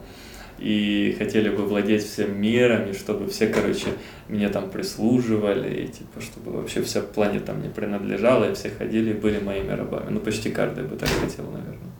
и 0.59 1.15
хотели 1.17 1.49
бы 1.49 1.63
владеть 1.63 2.03
всем 2.03 2.39
миром, 2.39 2.89
и 2.89 2.93
чтобы 2.93 3.27
все, 3.29 3.47
короче, 3.47 3.87
мне 4.27 4.49
там 4.49 4.69
прислуживали, 4.69 5.85
и, 5.85 5.87
типа, 5.87 6.21
чтобы 6.21 6.51
вообще 6.51 6.83
вся 6.83 7.01
планета 7.01 7.53
мне 7.53 7.69
принадлежала, 7.69 8.51
и 8.51 8.53
все 8.53 8.69
ходили 8.69 9.11
и 9.11 9.13
были 9.13 9.39
моими 9.39 9.71
рабами. 9.71 10.11
Ну, 10.11 10.19
почти 10.19 10.51
каждый 10.51 10.83
бы 10.83 10.97
так 10.97 11.09
хотел, 11.09 11.45
наверное. 11.45 11.91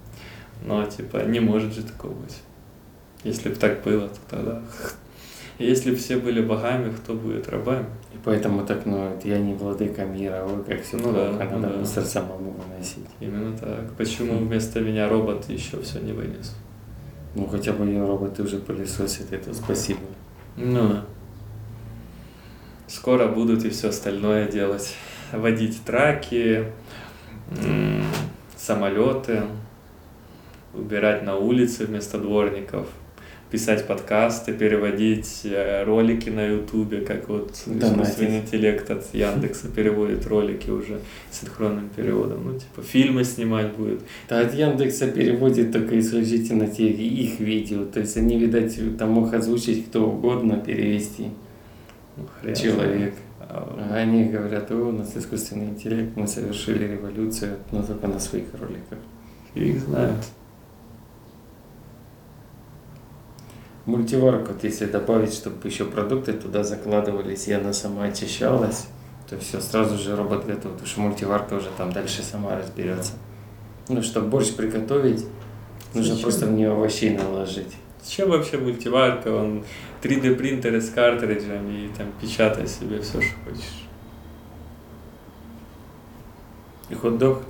Но, 0.65 0.86
типа, 0.86 1.24
не 1.25 1.39
может 1.39 1.74
же 1.74 1.84
такого 1.84 2.13
быть. 2.13 2.38
Если 3.24 3.50
бы 3.50 3.55
так 3.55 3.81
было, 3.81 4.10
то 4.10 4.19
тогда... 4.29 4.62
Если 5.57 5.95
все 5.95 6.17
были 6.17 6.41
богами, 6.41 6.91
кто 6.91 7.13
будет 7.13 7.47
рабами? 7.47 7.85
Поэтому 8.25 8.65
так, 8.65 8.85
ну, 8.85 9.17
я 9.24 9.38
не 9.38 9.53
владыка 9.53 10.03
мира, 10.03 10.45
ой, 10.45 10.63
как 10.65 10.81
все 10.81 10.97
ну, 10.97 11.03
плохо, 11.03 11.38
да, 11.39 11.45
надо 11.45 11.67
да. 11.69 11.77
мусор 11.77 12.03
самому 12.03 12.51
выносить. 12.51 13.05
Именно 13.19 13.57
так. 13.57 13.93
Почему 13.97 14.38
вместо 14.38 14.81
меня 14.81 15.07
робот 15.07 15.47
еще 15.50 15.81
все 15.81 16.00
не 16.00 16.12
вынес? 16.12 16.55
Ну, 17.35 17.47
хотя 17.47 17.71
бы 17.71 17.85
ее 17.85 18.05
роботы 18.05 18.43
уже 18.43 18.57
пылесосят, 18.57 19.31
это 19.31 19.53
спасибо. 19.53 20.00
Ну, 20.57 21.01
скоро 22.88 23.27
будут 23.27 23.63
и 23.63 23.69
все 23.69 23.89
остальное 23.89 24.50
делать. 24.50 24.93
Водить 25.31 25.81
траки, 25.85 26.65
самолеты, 28.57 29.43
убирать 30.74 31.24
на 31.24 31.38
улице 31.38 31.85
вместо 31.85 32.17
дворников– 32.17 32.88
писать 33.52 33.88
подкасты, 33.88 34.54
переводить 34.54 35.42
э, 35.44 35.84
ролики 35.84 36.30
на 36.30 36.46
Ютубе, 36.46 37.02
как 37.02 37.30
вот 37.30 37.54
да, 37.66 37.88
искусственный 37.88 38.40
интеллект 38.40 38.90
от 38.90 39.14
Яндекса 39.14 39.68
переводит 39.70 40.25
ролики 40.28 40.70
уже 40.70 41.00
синхронным 41.32 41.90
переводом. 41.96 42.42
Ну, 42.46 42.60
типа, 42.60 42.82
фильмы 42.82 43.24
снимать 43.24 43.74
будет. 43.74 44.02
Да, 44.28 44.42
от 44.42 44.54
Яндекса 44.54 45.08
переводит 45.08 45.72
только 45.72 46.00
исключительно 46.00 46.68
те 46.68 46.88
их 46.90 47.40
видео. 47.40 47.86
То 47.86 48.00
есть 48.00 48.18
они, 48.18 48.38
видать, 48.38 48.78
там 48.98 49.12
мог 49.12 49.34
озвучить 49.34 49.88
кто 49.88 50.10
угодно, 50.10 50.58
перевести. 50.58 51.30
Ну, 52.18 52.54
Человек. 52.56 53.14
А 53.48 53.90
они 53.94 54.25
говорят, 54.25 54.72
о, 54.72 54.75
у 54.75 54.92
нас 54.92 55.16
искусственный 55.16 55.68
интеллект, 55.68 56.16
мы 56.16 56.28
совершили 56.28 56.86
революцию, 56.86 57.58
но 57.72 57.84
только 57.84 58.08
на 58.08 58.20
своих 58.20 58.46
роликах. 58.60 58.98
Их 59.54 59.80
знают. 59.80 60.18
Мультиварку, 63.86 64.54
вот 64.54 64.63
если 64.63 64.86
добавить, 64.86 65.34
чтобы 65.34 65.68
еще 65.68 65.86
продукты 65.86 66.34
туда 66.34 66.63
закладывались, 66.63 67.48
и 67.48 67.54
она 67.54 67.72
сама 67.72 68.06
очищалась, 68.06 68.88
то 69.30 69.38
все, 69.38 69.62
сразу 69.62 69.98
же 69.98 70.15
робот 70.15 70.46
готов, 70.46 70.72
потому 70.72 70.88
что 70.88 71.01
мультиварка 71.01 71.54
уже 71.54 71.70
там 71.77 71.92
дальше 71.92 72.24
сама 72.24 72.56
разберется. 72.58 73.13
Ну, 73.88 74.01
чтобы 74.01 74.27
борщ 74.27 74.54
приготовить, 74.54 75.25
нужно 75.94 76.15
Зачем? 76.15 76.24
просто 76.24 76.46
в 76.48 76.51
нее 76.51 76.72
овощей 76.72 77.15
наложить. 77.15 77.75
Зачем 78.04 78.30
вообще 78.30 78.58
мультиварка? 78.58 79.30
Он 79.30 79.63
3D 80.01 80.36
принтеры 80.36 80.82
с 80.82 80.89
картриджами 80.89 81.86
и 81.86 81.89
там 81.96 82.08
печатай 82.20 82.68
себе 82.68 83.01
все, 83.01 83.22
что 83.22 83.34
хочешь. 83.46 83.88
И 86.89 86.96
хот-дог 86.96 87.44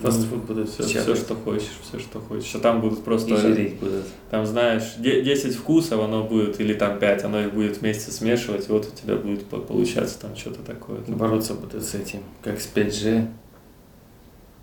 Фастфуд 0.00 0.44
будет 0.44 0.68
все, 0.68 0.82
все, 0.82 1.14
что 1.14 1.34
хочешь, 1.34 1.78
все, 1.82 1.98
что 1.98 2.20
хочешь. 2.20 2.54
А 2.54 2.58
там 2.58 2.80
будут 2.80 3.02
просто... 3.02 3.34
И 3.34 3.36
жреть 3.36 3.78
будут. 3.80 4.04
Там, 4.30 4.44
знаешь, 4.46 4.94
10 4.98 5.54
вкусов 5.54 6.00
оно 6.00 6.22
будет, 6.24 6.60
или 6.60 6.74
там 6.74 6.98
5, 6.98 7.24
оно 7.24 7.40
их 7.40 7.54
будет 7.54 7.80
вместе 7.80 8.10
смешивать, 8.10 8.68
и 8.68 8.72
вот 8.72 8.86
у 8.86 8.96
тебя 8.96 9.16
будет 9.16 9.46
получаться 9.46 10.20
там 10.20 10.36
что-то 10.36 10.62
такое. 10.62 11.00
Бороться 11.08 11.54
будут 11.54 11.82
с 11.82 11.94
этим, 11.94 12.20
как 12.42 12.60
с 12.60 12.68
5G. 12.74 13.26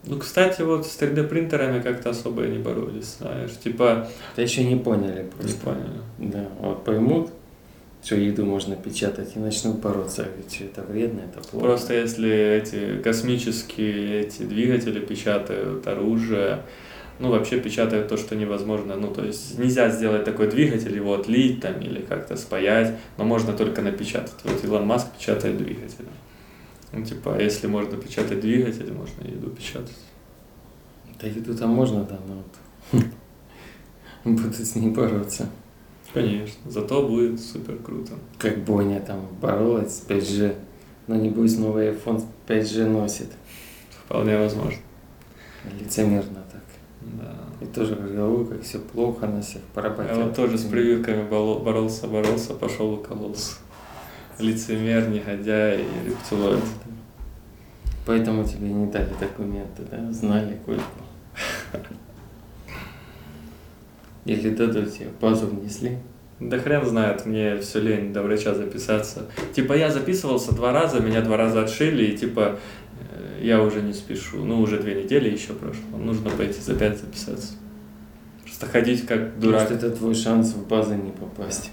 Ну, 0.05 0.19
кстати, 0.19 0.61
вот 0.61 0.85
с 0.85 0.99
3D 0.99 1.27
принтерами 1.27 1.81
как-то 1.81 2.09
особо 2.09 2.45
и 2.45 2.49
не 2.51 2.57
боролись, 2.57 3.15
знаешь, 3.19 3.51
типа... 3.63 4.09
Да 4.35 4.41
еще 4.41 4.63
не 4.65 4.75
поняли 4.75 5.29
просто. 5.31 5.53
Не 5.53 5.59
поняли. 5.59 6.01
Да, 6.17 6.49
вот 6.59 6.83
поймут, 6.83 7.29
что 8.03 8.15
еду 8.15 8.45
можно 8.45 8.75
печатать 8.75 9.35
и 9.35 9.39
начнут 9.39 9.79
бороться, 9.79 10.27
ведь 10.37 10.59
это 10.61 10.81
вредно, 10.81 11.21
это 11.21 11.39
плохо. 11.47 11.65
Просто 11.65 11.93
если 11.93 12.29
эти 12.29 13.01
космические 13.01 14.21
эти 14.21 14.43
двигатели 14.43 14.99
печатают 14.99 15.87
оружие, 15.87 16.63
ну, 17.19 17.29
вообще 17.29 17.59
печатают 17.59 18.09
то, 18.09 18.17
что 18.17 18.35
невозможно. 18.35 18.95
Ну, 18.95 19.07
то 19.13 19.23
есть 19.23 19.57
нельзя 19.57 19.89
сделать 19.89 20.25
такой 20.25 20.49
двигатель, 20.49 20.93
его 20.93 21.13
отлить 21.13 21.61
там 21.61 21.79
или 21.79 22.01
как-то 22.01 22.35
спаять, 22.35 22.97
но 23.17 23.23
можно 23.23 23.53
только 23.53 23.81
напечатать. 23.81 24.35
Вот 24.43 24.63
Илон 24.63 24.85
Маск 24.85 25.07
печатает 25.17 25.57
двигатель. 25.57 26.05
Ну, 26.91 27.05
типа, 27.05 27.35
а 27.35 27.41
если 27.41 27.67
можно 27.67 27.97
печатать 27.97 28.41
двигатель, 28.41 28.91
можно 28.91 29.25
еду 29.27 29.49
печатать. 29.49 29.97
Да 31.21 31.27
еду 31.27 31.55
там 31.55 31.69
можно, 31.69 32.03
да, 32.03 32.19
но 32.27 32.43
вот 32.91 33.03
будут 34.25 34.55
с 34.55 34.75
ней 34.75 34.89
бороться. 34.89 35.47
Конечно. 36.13 36.69
Зато 36.69 37.07
будет 37.07 37.39
супер 37.39 37.77
круто. 37.77 38.13
Как 38.37 38.63
Боня 38.63 38.99
там 38.99 39.27
боролась 39.41 39.97
с 39.97 40.07
5G. 40.07 40.55
Но 41.07 41.15
небось 41.15 41.57
новый 41.57 41.89
iPhone 41.89 42.23
5G 42.47 42.87
носит. 42.87 43.31
Вполне 44.05 44.37
возможно. 44.37 44.79
Лицемерно 45.79 46.43
так. 46.51 46.61
Да. 47.01 47.35
И 47.61 47.65
тоже 47.65 47.95
говорил, 47.95 48.45
как 48.45 48.61
все 48.61 48.79
плохо 48.79 49.27
на 49.27 49.41
всех 49.41 49.61
поработал. 49.73 50.17
Я 50.17 50.25
вот 50.25 50.35
тоже 50.35 50.57
с 50.57 50.65
прививками 50.65 51.27
боролся, 51.27 52.07
боролся, 52.07 52.53
пошел 52.53 52.93
укололся. 52.93 53.55
Лицемер, 54.39 55.09
негодяй 55.09 55.81
и 55.81 56.09
рептилоид. 56.09 56.63
Поэтому 58.05 58.43
тебе 58.43 58.69
не 58.69 58.87
дали 58.87 59.13
документы, 59.19 59.83
да? 59.89 60.11
Знали 60.11 60.59
кольку. 60.65 60.83
Или 64.25 64.49
дадут 64.49 64.93
тебе, 64.93 65.07
базу 65.19 65.47
внесли. 65.47 65.97
Да 66.39 66.59
хрен 66.59 66.85
знает, 66.85 67.25
мне 67.25 67.57
все 67.57 67.79
лень 67.79 68.11
до 68.11 68.21
врача 68.21 68.53
записаться. 68.53 69.25
Типа 69.53 69.73
я 69.73 69.91
записывался 69.91 70.53
два 70.53 70.71
раза, 70.71 70.99
меня 70.99 71.21
два 71.21 71.37
раза 71.37 71.63
отшили, 71.63 72.05
и 72.05 72.17
типа 72.17 72.59
э, 73.11 73.45
я 73.45 73.61
уже 73.61 73.81
не 73.81 73.93
спешу. 73.93 74.43
Ну, 74.43 74.59
уже 74.61 74.79
две 74.79 75.03
недели 75.03 75.29
еще 75.29 75.53
прошло. 75.53 75.97
Нужно 75.97 76.29
пойти 76.31 76.59
за 76.59 76.75
пять 76.75 76.99
записаться. 76.99 77.53
Просто 78.43 78.65
ходить 78.65 79.05
как 79.05 79.39
дурак. 79.39 79.69
Может, 79.69 79.83
это 79.83 79.95
твой 79.95 80.15
шанс 80.15 80.53
в 80.53 80.67
базы 80.67 80.95
не 80.95 81.11
попасть. 81.11 81.71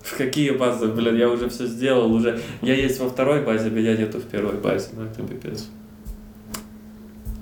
В 0.00 0.16
какие 0.16 0.50
базы? 0.50 0.86
Блин, 0.88 1.16
я 1.16 1.28
уже 1.28 1.48
все 1.48 1.66
сделал, 1.66 2.12
уже. 2.12 2.40
Я 2.62 2.74
есть 2.74 3.00
во 3.00 3.08
второй 3.08 3.42
базе, 3.42 3.70
меня 3.70 3.96
нету 3.96 4.18
в 4.18 4.24
первой 4.24 4.58
базе. 4.58 4.88
Ну, 4.94 5.02
это 5.02 5.22
пипец. 5.22 5.66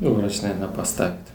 Ну, 0.00 0.14
врач, 0.14 0.40
наверное, 0.42 0.68
поставит. 0.68 1.33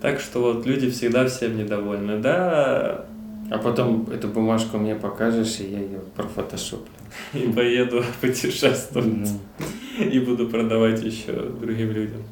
Так 0.00 0.20
что 0.20 0.40
вот 0.40 0.66
люди 0.66 0.88
всегда 0.90 1.26
всем 1.28 1.56
недовольны. 1.58 2.18
Да, 2.18 3.04
А 3.50 3.58
потом 3.58 4.08
эту 4.10 4.28
бумажку 4.28 4.78
мне 4.78 4.94
покажешь, 4.94 5.60
и 5.60 5.64
я 5.70 5.80
ее 5.80 6.00
профотошоплю. 6.16 6.86
и 7.34 7.48
поеду 7.52 8.02
путешествовать. 8.20 9.06
Мгм. 9.06 10.08
И 10.10 10.18
буду 10.20 10.48
продавать 10.48 11.02
еще 11.02 11.32
другим 11.60 11.90
людям 11.90 12.22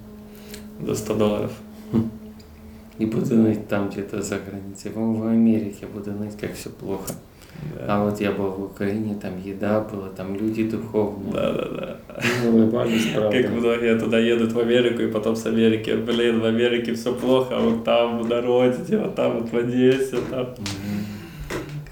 за 0.80 0.94
100 0.94 1.14
долларов. 1.14 1.52
И 2.98 3.06
буду 3.06 3.36
ныть 3.36 3.68
там 3.68 3.90
где-то 3.90 4.22
за 4.22 4.38
границей. 4.38 4.90
По-моему, 4.90 5.22
в 5.24 5.26
Америке 5.26 5.86
буду 5.86 6.12
ныть, 6.12 6.36
как 6.36 6.54
все 6.54 6.70
плохо. 6.70 7.12
Да. 7.74 7.84
А 7.88 8.04
вот 8.04 8.20
я 8.20 8.32
был 8.32 8.50
в 8.50 8.64
Украине, 8.64 9.16
там 9.20 9.32
еда 9.42 9.80
была, 9.80 10.08
там 10.10 10.34
люди 10.34 10.68
духовные. 10.68 11.32
Да, 11.32 11.52
да, 11.52 11.68
да. 11.68 12.48
Улыбались, 12.48 13.06
правда. 13.14 13.42
Как 13.42 13.50
многие 13.50 13.98
туда 13.98 14.18
едут 14.18 14.52
в 14.52 14.58
Америку, 14.58 15.02
и 15.02 15.10
потом 15.10 15.34
с 15.36 15.46
Америки, 15.46 15.90
блин, 15.90 16.40
в 16.40 16.44
Америке 16.44 16.94
все 16.94 17.14
плохо, 17.14 17.56
а 17.56 17.60
вот 17.60 17.84
там 17.84 18.28
на 18.28 18.40
родине, 18.40 18.98
вот 18.98 19.14
там 19.14 19.40
вот 19.40 19.50
в 19.50 19.56
Одессе, 19.56 20.18
там 20.30 20.54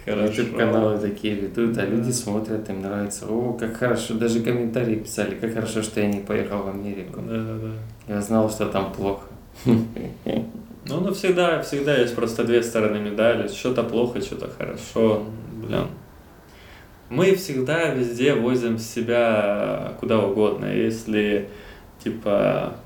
хорошо. 0.04 0.42
YouTube-каналы 0.42 0.98
такие 0.98 1.34
ведут, 1.34 1.76
а 1.78 1.84
люди 1.84 2.10
смотрят, 2.10 2.68
им 2.70 2.82
нравится. 2.82 3.26
О, 3.26 3.52
как 3.52 3.76
хорошо, 3.76 4.14
даже 4.14 4.40
комментарии 4.40 4.96
писали, 4.96 5.34
как 5.34 5.52
хорошо, 5.52 5.82
что 5.82 6.00
я 6.00 6.06
не 6.06 6.20
поехал 6.20 6.62
в 6.62 6.68
Америку. 6.68 7.20
Да, 7.22 7.36
да, 7.36 7.54
да. 7.58 8.14
Я 8.14 8.20
знал, 8.20 8.48
что 8.50 8.66
там 8.66 8.92
плохо. 8.92 9.24
Ну, 9.64 11.00
ну 11.00 11.12
всегда, 11.12 11.62
всегда 11.62 11.96
есть 11.96 12.14
просто 12.14 12.44
две 12.44 12.62
стороны 12.62 12.98
медали. 13.00 13.48
Что-то 13.48 13.82
плохо, 13.82 14.20
что-то 14.20 14.48
хорошо. 14.56 15.24
Блин. 15.66 15.88
Мы 17.08 17.34
всегда 17.36 17.90
везде 17.94 18.34
возим 18.34 18.78
себя 18.78 19.92
куда 20.00 20.18
угодно. 20.18 20.66
Если, 20.66 21.48
типа, 22.02 22.76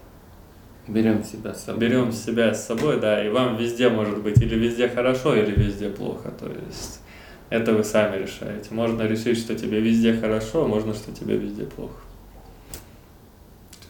Берем 0.88 1.22
себя 1.22 1.54
с 1.54 1.64
собой. 1.64 1.80
берем 1.80 2.12
себя 2.12 2.52
с 2.52 2.66
собой, 2.66 3.00
да, 3.00 3.24
и 3.24 3.28
вам 3.28 3.56
везде 3.56 3.88
может 3.88 4.22
быть 4.22 4.42
или 4.42 4.56
везде 4.56 4.88
хорошо, 4.88 5.36
или 5.36 5.52
везде 5.52 5.88
плохо. 5.88 6.32
То 6.38 6.46
есть 6.46 7.00
это 7.48 7.72
вы 7.72 7.84
сами 7.84 8.22
решаете. 8.22 8.68
Можно 8.70 9.02
решить, 9.02 9.38
что 9.38 9.54
тебе 9.54 9.80
везде 9.80 10.14
хорошо, 10.14 10.64
а 10.64 10.68
можно, 10.68 10.94
что 10.94 11.12
тебе 11.12 11.36
везде 11.36 11.64
плохо. 11.64 11.94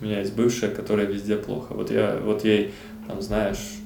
У 0.00 0.04
меня 0.04 0.20
есть 0.20 0.34
бывшая, 0.34 0.70
которая 0.70 1.06
везде 1.06 1.36
плохо. 1.36 1.72
Вот 1.74 1.90
я, 1.90 2.18
вот 2.22 2.44
ей, 2.44 2.72
там, 3.06 3.20
знаешь, 3.20 3.78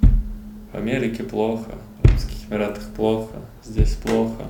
в 0.72 0.76
Америке 0.76 1.24
плохо, 1.24 1.72
в 2.02 2.50
Эмиратах 2.50 2.84
плохо, 2.96 3.36
здесь 3.64 3.94
плохо. 3.94 4.44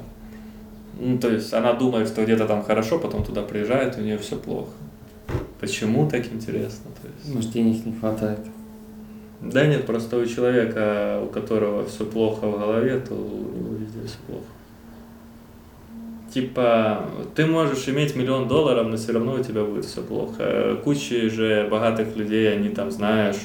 Ну, 0.98 1.18
то 1.18 1.30
есть 1.30 1.52
она 1.52 1.72
думает, 1.72 2.08
что 2.08 2.24
где-то 2.24 2.46
там 2.46 2.62
хорошо, 2.62 2.98
потом 2.98 3.24
туда 3.24 3.42
приезжает, 3.42 3.98
и 3.98 4.00
у 4.00 4.04
нее 4.04 4.18
все 4.18 4.36
плохо. 4.36 4.70
Почему 5.60 6.08
так 6.08 6.26
интересно? 6.32 6.90
То 7.02 7.08
есть... 7.08 7.34
Может, 7.34 7.50
денег 7.52 7.84
не 7.86 7.92
хватает. 7.92 8.40
Да 9.40 9.66
нет, 9.66 9.86
просто 9.86 10.18
у 10.18 10.26
человека, 10.26 11.20
у 11.22 11.26
которого 11.26 11.84
все 11.86 12.04
плохо 12.04 12.46
в 12.46 12.58
голове, 12.58 13.00
то 13.00 13.14
у 13.14 13.58
него 13.58 13.74
везде 13.74 14.06
все 14.06 14.16
плохо. 14.26 14.44
Типа, 16.32 17.08
ты 17.34 17.46
можешь 17.46 17.88
иметь 17.88 18.16
миллион 18.16 18.48
долларов, 18.48 18.88
но 18.88 18.96
все 18.96 19.12
равно 19.12 19.34
у 19.34 19.42
тебя 19.42 19.64
будет 19.64 19.84
все 19.84 20.02
плохо. 20.02 20.76
Куча 20.82 21.28
же 21.30 21.68
богатых 21.70 22.16
людей, 22.16 22.52
они 22.52 22.70
там, 22.70 22.90
знаешь, 22.90 23.36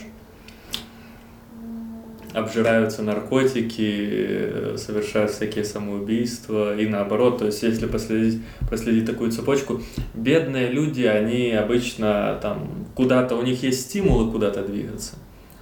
обжираются 2.33 3.01
наркотики, 3.01 4.75
совершают 4.77 5.31
всякие 5.31 5.63
самоубийства 5.63 6.77
и 6.77 6.87
наоборот. 6.87 7.39
То 7.39 7.45
есть, 7.45 7.63
если 7.63 7.87
последить, 7.87 8.41
проследить 8.69 9.05
такую 9.05 9.31
цепочку, 9.31 9.81
бедные 10.13 10.69
люди, 10.69 11.03
они 11.03 11.51
обычно 11.51 12.37
там 12.41 12.87
куда-то, 12.95 13.35
у 13.35 13.41
них 13.41 13.63
есть 13.63 13.81
стимулы 13.81 14.31
куда-то 14.31 14.63
двигаться. 14.63 15.15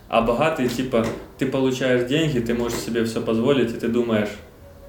А 0.10 0.21
богатый, 0.21 0.69
типа, 0.69 1.06
ты 1.38 1.47
получаешь 1.47 2.08
деньги, 2.08 2.39
ты 2.39 2.53
можешь 2.53 2.80
себе 2.80 3.03
все 3.03 3.21
позволить, 3.21 3.71
и 3.71 3.77
ты 3.77 3.88
думаешь, 3.89 4.30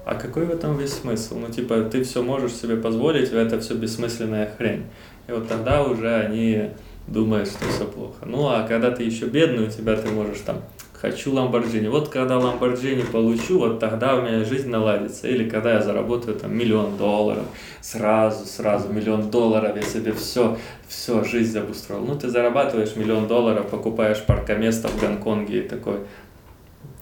а 0.05 0.15
какой 0.15 0.45
в 0.45 0.51
этом 0.51 0.77
весь 0.77 0.93
смысл? 0.93 1.37
Ну, 1.39 1.49
типа, 1.49 1.81
ты 1.81 2.03
все 2.03 2.23
можешь 2.23 2.53
себе 2.53 2.77
позволить, 2.77 3.29
это 3.31 3.59
все 3.59 3.73
бессмысленная 3.75 4.51
хрень. 4.57 4.85
И 5.27 5.31
вот 5.31 5.47
тогда 5.47 5.83
уже 5.83 6.15
они 6.15 6.69
думают, 7.07 7.49
что 7.49 7.65
все 7.69 7.85
плохо. 7.85 8.25
Ну, 8.25 8.47
а 8.47 8.65
когда 8.67 8.91
ты 8.91 9.03
еще 9.03 9.25
бедный, 9.25 9.67
у 9.67 9.69
тебя 9.69 9.95
ты 9.95 10.09
можешь 10.09 10.39
там, 10.39 10.61
хочу 11.01 11.33
Ламборджини. 11.33 11.87
Вот 11.87 12.09
когда 12.09 12.37
Ламборджини 12.37 13.03
получу, 13.03 13.59
вот 13.59 13.79
тогда 13.79 14.15
у 14.15 14.21
меня 14.21 14.43
жизнь 14.43 14.69
наладится. 14.69 15.27
Или 15.27 15.49
когда 15.49 15.73
я 15.73 15.81
заработаю 15.81 16.37
там 16.37 16.55
миллион 16.55 16.97
долларов, 16.97 17.45
сразу, 17.81 18.45
сразу 18.45 18.91
миллион 18.91 19.31
долларов, 19.31 19.75
я 19.75 19.81
себе 19.81 20.13
все, 20.13 20.57
все, 20.87 21.23
жизнь 21.23 21.57
обустроил. 21.57 22.03
Ну, 22.03 22.15
ты 22.15 22.29
зарабатываешь 22.29 22.95
миллион 22.95 23.27
долларов, 23.27 23.69
покупаешь 23.69 24.23
паркоместо 24.25 24.89
в 24.89 24.99
Гонконге 24.99 25.59
и 25.59 25.67
такой, 25.67 25.99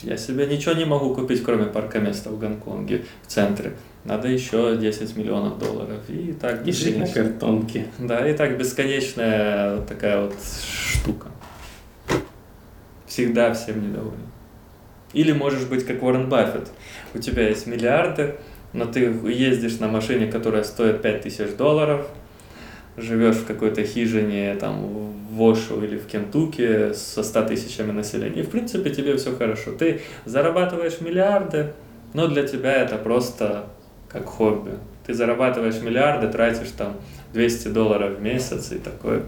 я 0.04 0.16
себе 0.16 0.46
ничего 0.46 0.74
не 0.74 0.86
могу 0.86 1.16
купить, 1.16 1.44
кроме 1.44 1.66
паркоместа 1.66 2.30
в 2.30 2.40
Гонконге, 2.40 3.04
в 3.24 3.28
центре. 3.28 3.74
Надо 4.04 4.28
еще 4.28 4.78
10 4.78 5.18
миллионов 5.18 5.58
долларов. 5.58 6.00
И 6.08 6.34
так 6.40 6.66
И 6.66 6.72
жить 6.72 6.98
на 6.98 7.08
картонке. 7.08 7.88
Да, 7.98 8.28
и 8.30 8.34
так 8.38 8.58
бесконечная 8.58 9.82
такая 9.82 10.22
вот 10.22 10.36
штука. 10.94 11.28
Всегда 13.18 13.52
всем 13.52 13.82
недоволен. 13.82 14.28
Или 15.12 15.32
можешь 15.32 15.66
быть 15.66 15.88
как 15.88 16.04
Уоррен 16.04 16.30
Баффет. 16.30 16.70
У 17.16 17.18
тебя 17.18 17.50
есть 17.50 17.66
миллиарды, 17.66 18.36
но 18.74 18.86
ты 18.86 19.06
ездишь 19.26 19.80
на 19.80 19.88
машине, 19.88 20.32
которая 20.32 20.64
стоит 20.64 21.02
5000 21.02 21.56
долларов, 21.56 22.08
живешь 22.96 23.38
в 23.38 23.48
какой-то 23.48 23.84
хижине 23.84 24.54
там 24.60 25.16
в 25.32 25.42
Ошу 25.42 25.84
или 25.84 25.98
в 25.98 26.06
Кентукки 26.06 26.94
со 26.94 27.24
100 27.24 27.46
тысячами 27.46 27.92
населения. 27.92 28.42
И 28.42 28.44
в 28.44 28.52
принципе 28.52 28.92
тебе 28.92 29.18
все 29.18 29.36
хорошо. 29.36 29.72
Ты 29.72 30.02
зарабатываешь 30.26 31.02
миллиарды, 31.02 31.74
но 32.14 32.28
для 32.28 32.48
тебя 32.48 32.84
это 32.84 32.98
просто 32.98 33.66
как 34.10 34.28
хобби. 34.28 34.74
Ты 35.08 35.16
зарабатываешь 35.16 35.82
миллиарды, 35.82 36.28
тратишь 36.28 36.70
там 36.78 36.94
200 37.34 37.70
долларов 37.70 38.20
в 38.20 38.22
месяц 38.22 38.72
и 38.72 38.78
такой, 38.78 39.24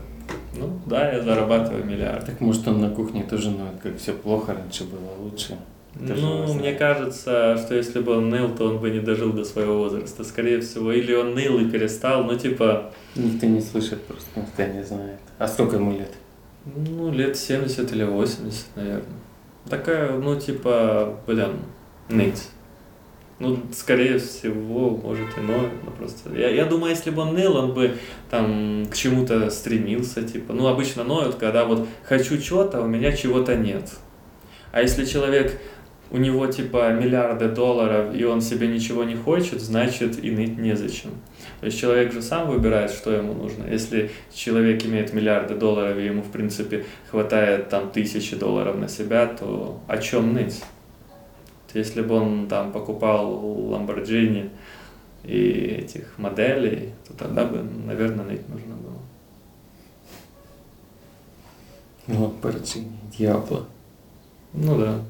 ну 0.58 0.80
да, 0.86 1.12
я 1.12 1.22
зарабатываю 1.22 1.86
миллиарды. 1.86 2.28
Так 2.28 2.42
может 2.42 2.68
он 2.68 2.82
на 2.82 2.89
кухне 2.89 3.24
тоже 3.24 3.52
ноет, 3.52 3.80
как 3.82 3.98
все 3.98 4.13
плохо, 4.13 4.54
раньше 4.54 4.84
было 4.86 5.15
лучше. 5.20 5.58
Это 5.96 6.13
Ну, 6.13 6.54
мне 6.54 6.74
кажется, 6.74 7.58
что 7.58 7.76
если 7.76 8.00
бы 8.00 8.18
он 8.18 8.30
ныл, 8.30 8.50
то 8.56 8.65
он 8.65 8.78
бы 8.80 8.92
не 8.92 9.00
дожил 9.00 9.34
до 9.34 9.44
своего 9.44 9.80
возраста. 9.80 10.24
Скорее 10.24 10.62
всего, 10.62 10.92
или 10.92 11.13
он 11.13 11.34
ныл 11.34 11.60
и 11.60 11.70
перестал, 11.70 12.24
ну, 12.24 12.38
типа, 12.38 12.92
Никто 13.15 13.48
не 13.48 13.60
слышит 13.62 14.04
просто, 14.04 14.28
никто 14.36 14.63
не 14.63 14.84
знает. 14.84 15.20
А 15.39 15.48
сколько 15.48 15.78
ему 15.78 15.92
лет? 15.92 16.12
ну, 16.65 17.12
лет 17.12 17.38
70 17.38 17.92
или 17.92 18.04
80, 18.04 18.65
наверное. 18.76 19.04
Такая, 19.70 20.18
ну, 20.18 20.39
типа, 20.39 21.18
блин, 21.28 21.60
ныть. 22.10 22.48
Ну, 23.39 23.58
скорее 23.73 24.19
всего, 24.19 24.89
может 24.89 25.38
и 25.38 25.41
ноет, 25.41 25.71
но 25.86 25.91
просто... 25.91 26.30
Я, 26.36 26.49
я 26.49 26.65
думаю, 26.65 26.89
если 26.89 27.10
бы 27.10 27.21
он 27.21 27.36
ныл, 27.36 27.56
он 27.56 27.73
бы 27.73 27.95
там 28.30 28.86
к 28.91 28.95
чему-то 28.95 29.49
стремился, 29.49 30.23
типа... 30.23 30.52
Ну, 30.52 30.67
обычно 30.67 31.06
ноют, 31.06 31.36
когда 31.36 31.63
вот 31.63 31.88
хочу 32.04 32.38
чего-то, 32.38 32.80
а 32.80 32.82
у 32.82 32.88
меня 32.88 33.13
чего-то 33.13 33.56
нет. 33.56 33.89
А 34.73 34.82
если 34.82 35.06
человек, 35.06 35.58
у 36.12 36.17
него 36.17 36.47
типа 36.47 36.91
миллиарды 36.91 37.47
долларов, 37.47 38.13
и 38.13 38.25
он 38.25 38.41
себе 38.41 38.67
ничего 38.67 39.06
не 39.06 39.15
хочет, 39.15 39.62
значит 39.62 40.23
и 40.23 40.32
ныть 40.32 40.58
незачем. 40.58 41.12
То 41.62 41.67
есть 41.67 41.80
человек 41.80 42.12
же 42.12 42.21
сам 42.21 42.49
выбирает, 42.49 42.91
что 42.91 43.12
ему 43.12 43.34
нужно. 43.34 43.65
Если 43.71 44.12
человек 44.34 44.86
имеет 44.86 45.13
миллиарды 45.13 45.56
долларов, 45.56 45.97
и 45.97 46.06
ему, 46.06 46.23
в 46.23 46.32
принципе, 46.32 46.86
хватает 47.10 47.69
там 47.69 47.89
тысячи 47.91 48.36
долларов 48.36 48.78
на 48.78 48.88
себя, 48.88 49.28
то 49.28 49.82
о 49.88 49.97
чем 49.97 50.34
ныть? 50.34 50.62
Если 51.73 52.01
бы 52.01 52.15
он 52.15 52.47
там 52.47 52.71
покупал 52.71 53.43
Lamborghini 53.71 54.49
и 55.23 55.82
этих 55.84 56.17
моделей, 56.17 56.93
то 57.08 57.13
тогда 57.13 57.45
бы, 57.45 57.62
наверное, 57.62 58.25
ныть 58.25 58.47
нужно 58.49 58.75
было. 58.75 58.99
Lamborghini, 62.08 62.91
Диабло. 63.17 63.65
Ну 64.53 64.77
да. 64.79 65.01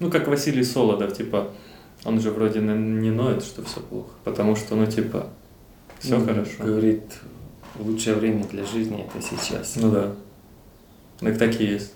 Ну, 0.00 0.10
как 0.10 0.28
Василий 0.28 0.64
Солодов, 0.64 1.16
типа, 1.16 1.50
он 2.04 2.20
же 2.20 2.30
вроде 2.30 2.60
не 2.60 3.10
ноет, 3.10 3.42
что 3.42 3.62
все 3.64 3.80
плохо, 3.80 4.10
потому 4.24 4.56
что, 4.56 4.76
ну, 4.76 4.86
типа, 4.86 5.28
все 5.98 6.18
Ну, 6.18 6.26
хорошо. 6.26 6.62
Говорит, 6.62 7.02
лучшее 7.78 8.16
время 8.16 8.44
для 8.44 8.64
жизни 8.64 9.06
это 9.06 9.24
сейчас. 9.24 9.76
Ну 9.76 9.90
да. 9.90 10.12
Так 11.20 11.38
так 11.38 11.60
и 11.60 11.64
есть. 11.64 11.94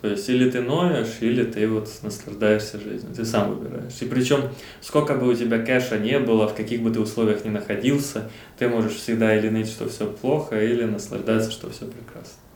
То 0.00 0.08
есть 0.08 0.28
или 0.28 0.50
ты 0.50 0.60
ноешь, 0.60 1.18
или 1.20 1.44
ты 1.44 1.68
вот 1.68 1.88
наслаждаешься 2.02 2.80
жизнью. 2.80 3.14
Ты 3.14 3.24
сам 3.24 3.54
выбираешь. 3.54 4.00
И 4.00 4.06
причем, 4.06 4.48
сколько 4.80 5.14
бы 5.14 5.28
у 5.28 5.34
тебя 5.34 5.58
кэша 5.64 5.98
не 5.98 6.18
было, 6.18 6.48
в 6.48 6.54
каких 6.54 6.82
бы 6.82 6.90
ты 6.90 7.00
условиях 7.00 7.44
ни 7.44 7.50
находился, 7.50 8.30
ты 8.58 8.68
можешь 8.68 8.94
всегда 8.94 9.36
или 9.36 9.48
ныть, 9.48 9.68
что 9.68 9.88
все 9.88 10.06
плохо, 10.06 10.62
или 10.62 10.84
наслаждаться, 10.84 11.50
что 11.50 11.70
все 11.70 11.86
прекрасно. 11.86 12.49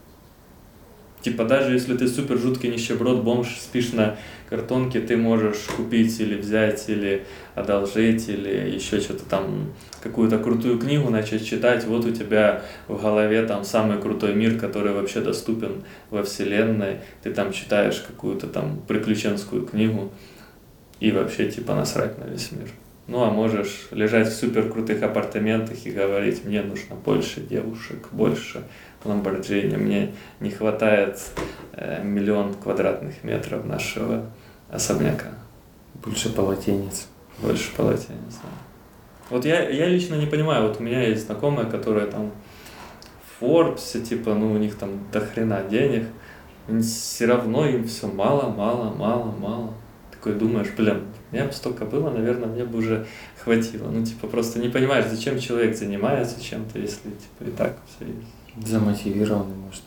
Типа 1.25 1.45
даже 1.45 1.73
если 1.73 1.97
ты 1.97 2.07
супер 2.07 2.37
жуткий 2.37 2.69
нищеброд, 2.69 3.23
бомж, 3.23 3.57
спишь 3.59 3.95
на 3.95 4.19
картонке, 4.51 5.01
ты 5.01 5.17
можешь 5.17 5.57
купить 5.75 6.21
или 6.21 6.35
взять, 6.35 6.85
или 6.89 7.25
одолжить, 7.55 8.29
или 8.29 8.71
еще 8.71 9.01
что-то 9.01 9.25
там, 9.25 9.73
какую-то 10.03 10.39
крутую 10.39 10.79
книгу 10.79 11.09
начать 11.09 11.47
читать, 11.47 11.87
вот 11.87 12.05
у 12.05 12.11
тебя 12.11 12.63
в 12.89 13.01
голове 13.01 13.43
там 13.47 13.65
самый 13.65 14.03
крутой 14.03 14.35
мир, 14.35 14.61
который 14.61 14.93
вообще 14.93 15.23
доступен 15.23 15.85
во 16.11 16.23
вселенной, 16.23 16.99
ты 17.23 17.33
там 17.33 17.55
читаешь 17.55 18.05
какую-то 18.07 18.47
там 18.47 18.83
приключенскую 18.87 19.65
книгу 19.65 20.13
и 21.01 21.11
вообще 21.11 21.51
типа 21.51 21.75
насрать 21.75 22.19
на 22.19 22.25
весь 22.25 22.53
мир. 22.53 22.69
Ну 23.07 23.23
а 23.23 23.31
можешь 23.31 23.89
лежать 23.91 24.29
в 24.29 24.35
супер 24.35 24.71
крутых 24.71 25.03
апартаментах 25.03 25.87
и 25.87 25.91
говорить, 25.91 26.45
мне 26.45 26.63
нужно 26.63 26.97
больше 26.97 27.41
девушек, 27.41 28.09
больше 28.13 28.65
Ламборджини, 29.05 29.77
мне 29.77 30.15
не 30.41 30.51
хватает 30.51 31.21
э, 31.73 32.03
миллион 32.03 32.55
квадратных 32.55 33.23
метров 33.25 33.65
нашего 33.65 34.27
особняка. 34.71 35.29
Больше 35.95 36.33
полотенец. 36.33 37.09
Больше 37.41 37.73
полотенец, 37.77 38.35
да. 38.43 38.49
Вот 39.31 39.45
я, 39.45 39.69
я 39.69 39.87
лично 39.87 40.17
не 40.17 40.27
понимаю, 40.27 40.69
вот 40.69 40.81
у 40.81 40.83
меня 40.83 41.03
есть 41.03 41.27
знакомые, 41.27 41.69
которые 41.69 42.07
там 42.07 42.31
в 43.39 43.43
Forbes, 43.43 44.03
типа, 44.03 44.35
ну, 44.35 44.53
у 44.53 44.59
них 44.59 44.77
там 44.77 44.91
до 45.13 45.21
хрена 45.21 45.63
денег, 45.63 46.07
все 46.83 47.27
равно 47.27 47.67
им 47.67 47.87
все 47.87 48.07
мало, 48.07 48.51
мало, 48.51 48.93
мало, 48.95 49.33
мало. 49.33 49.75
Такой 50.11 50.35
думаешь, 50.35 50.69
блин, 50.77 51.03
у 51.31 51.35
меня 51.35 51.47
бы 51.47 51.53
столько 51.53 51.85
было, 51.85 52.11
наверное, 52.11 52.49
мне 52.49 52.65
бы 52.65 52.79
уже 52.79 53.07
хватило. 53.43 53.91
Ну, 53.91 54.05
типа, 54.05 54.27
просто 54.27 54.59
не 54.59 54.69
понимаешь, 54.69 55.07
зачем 55.07 55.39
человек 55.39 55.77
занимается 55.77 56.43
чем-то, 56.43 56.79
если, 56.79 57.11
типа, 57.11 57.49
и 57.49 57.51
так 57.51 57.77
все 57.87 58.07
есть. 58.07 58.44
Замотивированный, 58.57 59.57
может. 59.57 59.83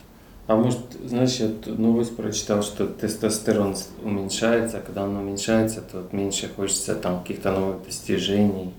А 0.48 0.56
может, 0.56 0.80
знаешь, 1.06 1.36
я 1.36 1.50
тут 1.50 1.78
новость 1.78 2.16
прочитал, 2.16 2.64
что 2.64 2.88
тестостерон 2.88 3.76
уменьшается, 4.02 4.78
а 4.78 4.82
когда 4.82 5.04
он 5.04 5.16
уменьшается, 5.18 5.82
то 5.82 5.98
вот 5.98 6.14
меньше 6.14 6.50
хочется 6.56 6.96
там 6.96 7.22
каких-то 7.22 7.52
новых 7.52 7.84
достижений, 7.84 8.74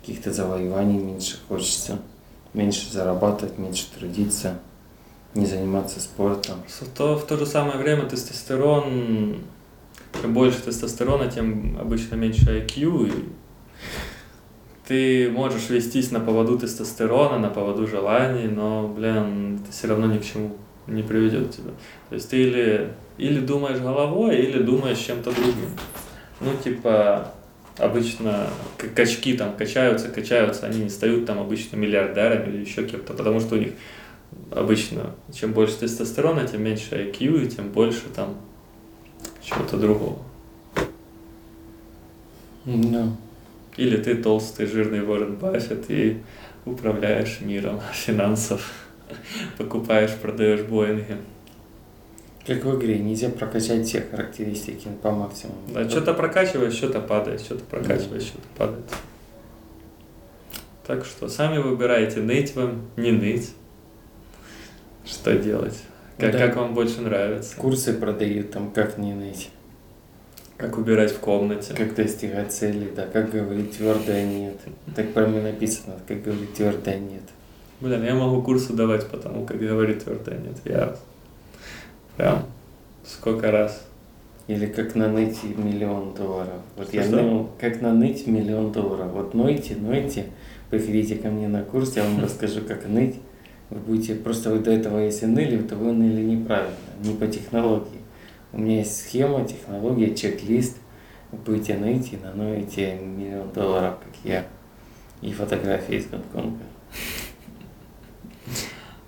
каких-то 0.00 0.32
завоеваний 0.32 0.98
меньше 0.98 1.36
хочется, 1.48 1.98
меньше 2.54 2.90
зарабатывать, 2.90 3.58
меньше 3.58 3.86
трудиться, 3.98 4.58
не 5.34 5.44
заниматься 5.44 6.00
спортом. 6.00 6.56
В 6.66 6.96
то, 6.96 7.18
в 7.18 7.26
то 7.26 7.36
же 7.36 7.44
самое 7.44 7.76
время 7.76 8.06
тестостерон, 8.06 9.42
чем 10.22 10.32
больше 10.32 10.62
тестостерона, 10.62 11.30
тем 11.30 11.78
обычно 11.78 12.14
меньше 12.14 12.64
IQ, 12.64 13.08
и 13.08 13.28
ты 14.86 15.30
можешь 15.30 15.68
вестись 15.68 16.12
на 16.12 16.20
поводу 16.20 16.58
тестостерона, 16.58 17.38
на 17.38 17.50
поводу 17.50 17.86
желаний, 17.86 18.46
но, 18.46 18.86
блин, 18.88 19.56
это 19.56 19.72
все 19.72 19.88
равно 19.88 20.06
ни 20.06 20.18
к 20.18 20.24
чему 20.24 20.56
не 20.86 21.02
приведет 21.02 21.50
тебя. 21.50 21.70
То 22.08 22.14
есть 22.14 22.30
ты 22.30 22.42
или, 22.42 22.92
или 23.18 23.40
думаешь 23.40 23.80
головой, 23.80 24.36
или 24.36 24.62
думаешь 24.62 24.98
чем-то 24.98 25.32
другим. 25.32 25.70
Ну, 26.40 26.52
типа, 26.62 27.32
обычно 27.78 28.48
качки 28.94 29.36
там 29.36 29.54
качаются, 29.56 30.08
качаются, 30.08 30.66
они 30.66 30.84
не 30.84 30.90
стают 30.90 31.26
там 31.26 31.40
обычно 31.40 31.76
миллиардерами 31.76 32.50
или 32.50 32.58
еще 32.58 32.84
кем-то, 32.84 33.14
потому 33.14 33.40
что 33.40 33.56
у 33.56 33.58
них 33.58 33.72
обычно 34.50 35.14
чем 35.34 35.52
больше 35.52 35.78
тестостерона, 35.78 36.46
тем 36.46 36.62
меньше 36.62 36.94
IQ, 36.94 37.44
и 37.44 37.48
тем 37.48 37.70
больше 37.70 38.04
там 38.14 38.36
чего-то 39.42 39.76
другого. 39.78 40.18
Да. 42.64 43.08
Или 43.76 43.96
ты 43.98 44.14
толстый, 44.16 44.66
жирный 44.66 45.02
Уоррен 45.06 45.36
Баффет 45.36 45.90
и 45.90 46.22
управляешь 46.64 47.40
миром 47.40 47.80
финансов, 47.92 48.72
покупаешь, 49.58 50.14
продаешь 50.14 50.62
Боинги. 50.62 51.16
Как 52.46 52.64
в 52.64 52.78
игре, 52.78 52.98
нельзя 53.00 53.28
прокачать 53.28 53.86
все 53.86 54.00
характеристики 54.02 54.88
по 55.02 55.10
максимуму. 55.10 55.58
Да, 55.74 55.88
что-то 55.90 56.14
прокачиваешь, 56.14 56.74
что-то 56.74 57.00
падает, 57.00 57.40
что-то 57.40 57.64
прокачиваешь, 57.64 58.22
что-то 58.22 58.46
падает. 58.56 58.84
Так 60.86 61.04
что 61.04 61.28
сами 61.28 61.58
выбирайте, 61.58 62.20
ныть 62.20 62.54
вам, 62.54 62.82
не 62.96 63.10
ныть. 63.10 63.50
Что 65.04 65.36
делать? 65.36 65.76
Как, 66.18 66.32
Да. 66.32 66.38
как 66.38 66.56
вам 66.56 66.72
больше 66.74 67.00
нравится? 67.00 67.56
Курсы 67.56 67.92
продают, 67.92 68.52
там, 68.52 68.70
как 68.70 68.96
не 68.96 69.12
найти, 69.12 69.48
Как 70.56 70.78
убирать 70.78 71.12
в 71.12 71.18
комнате? 71.18 71.74
как 71.74 71.94
достигать 71.94 72.52
цели, 72.52 72.90
да, 72.94 73.06
как 73.06 73.30
говорить 73.30 73.76
твердое 73.76 74.24
нет. 74.24 74.56
Так 74.94 75.12
прямо 75.12 75.40
написано, 75.40 75.94
как 76.08 76.22
говорить 76.22 76.54
твердое 76.54 76.98
нет. 76.98 77.22
Блин, 77.80 78.04
я 78.04 78.14
могу 78.14 78.42
курсы 78.42 78.72
давать 78.72 79.06
потому, 79.08 79.44
как 79.44 79.58
говорит 79.58 80.04
твердое 80.04 80.38
нет. 80.38 80.56
Я 80.64 80.96
прям 82.16 82.44
сколько 83.04 83.50
раз. 83.50 83.82
Или 84.46 84.66
как 84.66 84.94
наныть 84.94 85.42
миллион 85.42 86.14
долларов. 86.14 86.60
Вот 86.76 86.94
я 86.94 87.02
Что-что? 87.02 87.22
ныл, 87.22 87.50
как 87.58 87.80
наныть 87.80 88.28
миллион 88.28 88.70
долларов. 88.70 89.10
Вот 89.12 89.34
нойте, 89.34 89.74
нойте, 89.74 90.26
приходите 90.70 91.16
ко 91.16 91.28
мне 91.30 91.48
на 91.48 91.64
курс, 91.64 91.96
я 91.96 92.04
вам 92.04 92.20
расскажу, 92.22 92.60
как 92.60 92.86
ныть. 92.88 93.16
Вы 93.70 93.80
будете, 93.80 94.14
просто 94.14 94.50
вы 94.50 94.60
до 94.60 94.70
этого, 94.70 95.00
если 95.00 95.26
ныли, 95.26 95.58
то 95.58 95.74
вы 95.74 95.92
ныли 95.92 96.22
неправильно, 96.22 96.76
не 97.02 97.14
по 97.14 97.26
технологии. 97.26 97.95
У 98.56 98.60
меня 98.60 98.78
есть 98.78 99.02
схема, 99.02 99.46
технология, 99.46 100.14
чек-лист. 100.14 100.78
Будете 101.30 101.76
ныть 101.76 102.14
и 102.14 102.16
наноете 102.16 102.94
миллион 102.94 103.50
долларов, 103.52 103.96
как 104.02 104.14
я. 104.24 104.46
И 105.20 105.30
фотографии 105.30 105.96
из 105.96 106.06
Гонконга. 106.06 106.64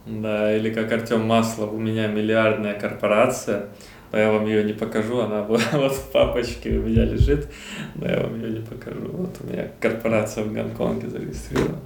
Да, 0.04 0.54
или 0.54 0.70
как 0.70 0.92
Артем 0.92 1.22
Маслов, 1.22 1.72
у 1.72 1.78
меня 1.78 2.08
миллиардная 2.08 2.78
корпорация, 2.78 3.68
но 4.12 4.18
я 4.18 4.30
вам 4.30 4.44
ее 4.44 4.64
не 4.64 4.74
покажу, 4.74 5.20
она 5.20 5.42
вот 5.44 5.62
в 5.62 6.12
папочке 6.12 6.70
у 6.72 6.82
меня 6.82 7.06
лежит, 7.06 7.48
но 7.94 8.06
я 8.06 8.20
вам 8.20 8.38
ее 8.38 8.50
не 8.50 8.66
покажу. 8.66 9.08
Вот 9.10 9.34
у 9.40 9.46
меня 9.46 9.68
корпорация 9.80 10.44
в 10.44 10.52
Гонконге 10.52 11.08
зарегистрирована. 11.08 11.78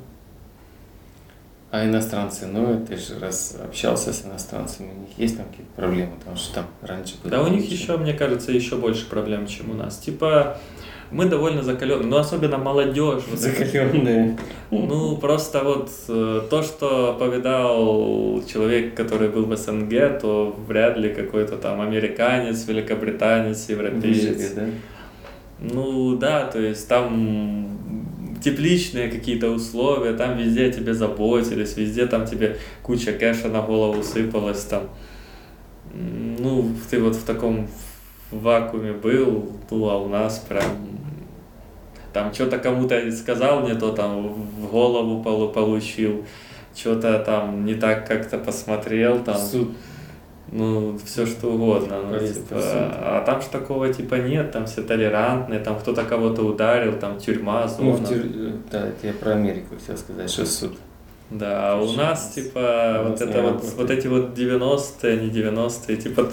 А 1.73 1.87
иностранцы, 1.87 2.47
ну, 2.47 2.85
ты 2.87 2.99
же 2.99 3.19
раз 3.19 3.57
общался 3.65 4.13
с 4.13 4.27
иностранцами, 4.27 4.91
у 4.95 5.01
них 5.01 5.09
есть 5.17 5.39
там 5.39 5.47
какие-то 5.47 5.73
проблемы, 5.75 6.13
потому 6.19 6.37
что 6.37 6.57
там 6.57 6.67
раньше 6.83 7.15
было 7.23 7.31
Да 7.31 7.43
у 7.43 7.49
них 7.49 7.65
еще, 7.65 7.97
мне 7.97 8.13
кажется, 8.13 8.53
еще 8.53 8.77
больше 8.77 9.09
проблем, 9.09 9.47
чем 9.47 9.71
у 9.71 9.75
нас. 9.75 9.97
Типа, 9.97 10.59
мы 11.11 11.25
довольно 11.25 11.63
закаленные, 11.63 12.07
ну 12.07 12.19
особенно 12.19 12.59
молодежь. 12.59 13.23
вот 13.27 13.39
закаленные. 13.39 14.37
Ну, 14.71 15.17
просто 15.17 15.65
вот 15.65 15.91
э, 16.09 16.43
то, 16.51 16.63
что 16.63 17.17
повидал 17.19 18.43
человек, 18.47 18.95
который 18.95 19.31
был 19.31 19.47
в 19.47 19.57
СНГ, 19.57 20.21
то 20.21 20.55
вряд 20.69 20.99
ли 20.99 21.15
какой-то 21.15 21.57
там 21.57 21.81
американец, 21.81 22.69
великобританец, 22.69 23.71
европеец. 23.71 24.03
Выжили, 24.03 24.49
да? 24.55 24.67
Ну 25.59 26.17
да, 26.17 26.45
то 26.45 26.61
есть 26.61 26.87
там 26.87 27.72
тепличные 28.43 29.11
какие-то 29.11 29.51
условия, 29.51 30.13
там 30.15 30.37
везде 30.37 30.71
тебе 30.71 30.95
заботились, 30.95 31.77
везде 31.77 32.07
там 32.07 32.27
тебе 32.27 32.59
куча 32.83 33.13
кэша 33.13 33.49
на 33.49 33.63
голову 33.63 34.03
сыпалась 34.03 34.65
там. 34.65 34.89
Ну, 35.95 36.71
ты 36.91 37.01
вот 37.01 37.17
в 37.17 37.25
таком 37.25 37.69
вакууме 38.31 38.93
был, 38.93 39.53
ну 39.71 39.89
а 39.89 39.99
у 39.99 40.09
нас 40.09 40.39
прям 40.49 40.65
там 42.13 42.33
что-то 42.33 42.59
кому-то 42.59 43.11
сказал 43.13 43.67
не 43.67 43.75
то, 43.75 43.93
там 43.93 44.29
в 44.33 44.71
голову 44.71 45.23
полу- 45.23 45.53
получил, 45.53 46.25
что-то 46.75 47.19
там 47.21 47.65
не 47.65 47.75
так 47.75 48.07
как-то 48.07 48.39
посмотрел, 48.39 49.23
там, 49.23 49.37
Суд. 49.37 49.71
Ну, 50.53 50.99
все 51.05 51.27
что 51.27 51.49
угодно. 51.49 52.03
Ну, 52.11 52.19
типа, 52.19 52.57
а 52.57 53.23
там 53.27 53.41
ж 53.41 53.47
такого 53.47 53.93
типа 53.93 54.17
нет, 54.17 54.53
там 54.53 54.67
все 54.67 54.83
толерантные, 54.83 55.59
там 55.61 55.79
кто-то 55.79 56.05
кого-то 56.05 56.43
ударил, 56.43 56.93
там 56.99 57.19
тюрьма, 57.19 57.63
Ну, 57.79 57.97
зона. 57.97 58.07
в 58.07 58.11
тюр- 58.11 58.53
Да, 58.71 58.87
это 58.89 59.07
я 59.07 59.13
про 59.15 59.33
Америку 59.33 59.75
хотел 59.81 59.97
сказать, 59.97 60.31
что 60.31 60.47
суд. 60.47 60.73
Да, 61.31 61.73
а 61.73 61.77
у 61.83 61.93
нас, 61.93 62.33
типа, 62.35 62.99
У 63.01 63.03
вот 63.09 63.11
нас 63.13 63.21
это 63.23 63.41
вот, 63.43 63.49
работает. 63.49 63.75
вот 63.79 63.91
эти 63.91 64.07
вот 64.07 64.35
90-е, 64.39 65.17
не 65.17 65.31
90-е, 65.31 65.97
типа, 65.97 66.29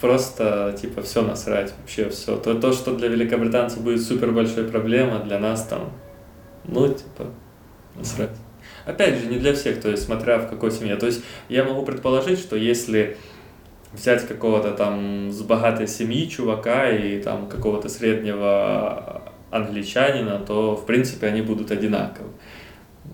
просто, 0.00 0.76
типа, 0.80 1.02
все 1.02 1.22
насрать, 1.22 1.74
вообще 1.80 2.08
все. 2.10 2.36
То, 2.36 2.54
то, 2.54 2.72
что 2.72 2.94
для 2.94 3.08
великобританцев 3.08 3.80
будет 3.82 4.02
супер 4.02 4.30
большой 4.30 4.64
проблема, 4.64 5.18
для 5.20 5.38
нас 5.40 5.64
там, 5.64 5.90
ну, 6.64 6.86
типа, 6.88 7.24
насрать. 7.96 8.30
Опять 8.88 9.20
же, 9.20 9.26
не 9.26 9.36
для 9.36 9.52
всех, 9.52 9.82
то 9.82 9.90
есть, 9.90 10.04
смотря 10.04 10.38
в 10.38 10.48
какой 10.48 10.70
семье. 10.70 10.96
То 10.96 11.04
есть, 11.04 11.22
я 11.50 11.62
могу 11.62 11.84
предположить, 11.84 12.38
что 12.38 12.56
если 12.56 13.18
взять 13.92 14.26
какого-то 14.26 14.70
там 14.70 15.30
с 15.30 15.42
богатой 15.42 15.86
семьи 15.86 16.26
чувака 16.26 16.90
и 16.90 17.20
там 17.20 17.48
какого-то 17.48 17.90
среднего 17.90 19.30
англичанина, 19.50 20.38
то, 20.38 20.74
в 20.74 20.86
принципе, 20.86 21.26
они 21.26 21.42
будут 21.42 21.70
одинаковы. 21.70 22.30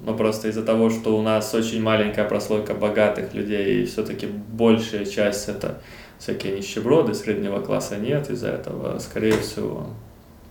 Но 0.06 0.14
просто 0.14 0.46
из-за 0.46 0.62
того, 0.62 0.90
что 0.90 1.18
у 1.18 1.22
нас 1.22 1.52
очень 1.54 1.82
маленькая 1.82 2.28
прослойка 2.28 2.74
богатых 2.74 3.34
людей, 3.34 3.82
и 3.82 3.86
все-таки 3.86 4.26
большая 4.26 5.04
часть 5.04 5.48
это 5.48 5.80
всякие 6.18 6.56
нищеброды, 6.56 7.14
среднего 7.14 7.60
класса 7.60 7.96
нет, 7.96 8.30
из-за 8.30 8.50
этого, 8.50 9.00
скорее 9.00 9.38
всего, 9.38 9.88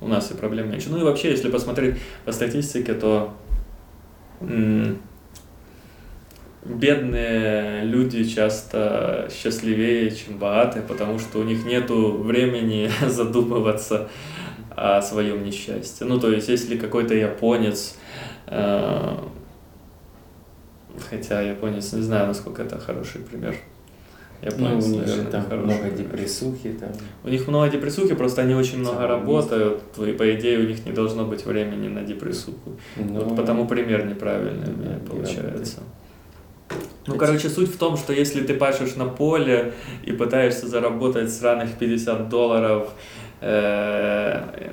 у 0.02 0.08
нас 0.10 0.32
и 0.32 0.34
проблем 0.34 0.70
меньше. 0.70 0.90
Ну 0.90 0.98
и 1.00 1.04
вообще, 1.04 1.32
если 1.32 1.50
посмотреть 1.50 1.96
по 2.26 2.34
статистике, 2.34 2.94
то 2.94 3.34
бедные 6.66 7.84
люди 7.84 8.24
часто 8.24 9.30
счастливее, 9.32 10.12
чем 10.12 10.38
богатые, 10.38 10.84
потому 10.84 11.20
что 11.20 11.40
у 11.40 11.44
них 11.44 11.66
нет 11.66 11.90
времени 11.90 12.90
задумываться 13.08 14.10
о 14.70 15.02
своем 15.02 15.44
несчастье. 15.44 16.06
Ну, 16.06 16.20
то 16.20 16.32
есть, 16.32 16.50
если 16.50 16.78
какой-то 16.78 17.14
японец, 17.14 17.98
э, 18.48 19.18
хотя 21.10 21.42
японец, 21.42 21.94
не 21.94 22.02
знаю, 22.02 22.28
насколько 22.28 22.64
это 22.64 22.80
хороший 22.80 23.22
пример, 23.22 23.56
Японцы, 24.42 24.90
ну, 24.90 24.96
у 24.98 25.00
них 25.00 25.08
же 25.08 25.24
там 25.24 25.46
много 25.58 25.90
депрессухи. 25.90 26.74
Там. 26.74 26.90
У 27.24 27.30
них 27.30 27.48
много 27.48 27.70
депрессухи, 27.70 28.14
просто 28.14 28.42
они 28.42 28.54
очень 28.56 28.80
много 28.80 29.08
работают, 29.08 29.82
и 29.98 30.12
по 30.12 30.36
идее 30.36 30.60
у 30.60 30.64
них 30.64 30.86
не 30.86 30.92
должно 30.92 31.24
быть 31.24 31.46
времени 31.46 31.88
на 31.88 32.02
депрессуху. 32.02 32.78
Но... 32.98 33.22
Вот 33.22 33.38
потому 33.38 33.66
пример 33.68 34.06
неправильный 34.06 34.68
у 34.68 34.78
меня 34.78 35.00
получается. 35.10 35.80
Ну, 37.06 37.16
короче, 37.16 37.50
суть 37.50 37.70
в 37.70 37.78
том, 37.78 37.98
что 37.98 38.14
если 38.14 38.42
ты 38.42 38.54
пашешь 38.54 38.96
на 38.96 39.06
поле 39.06 39.74
и 40.06 40.12
пытаешься 40.14 40.68
заработать 40.68 41.34
сраных 41.34 41.78
50 41.78 42.30
долларов, 42.30 42.90
э, 43.42 44.70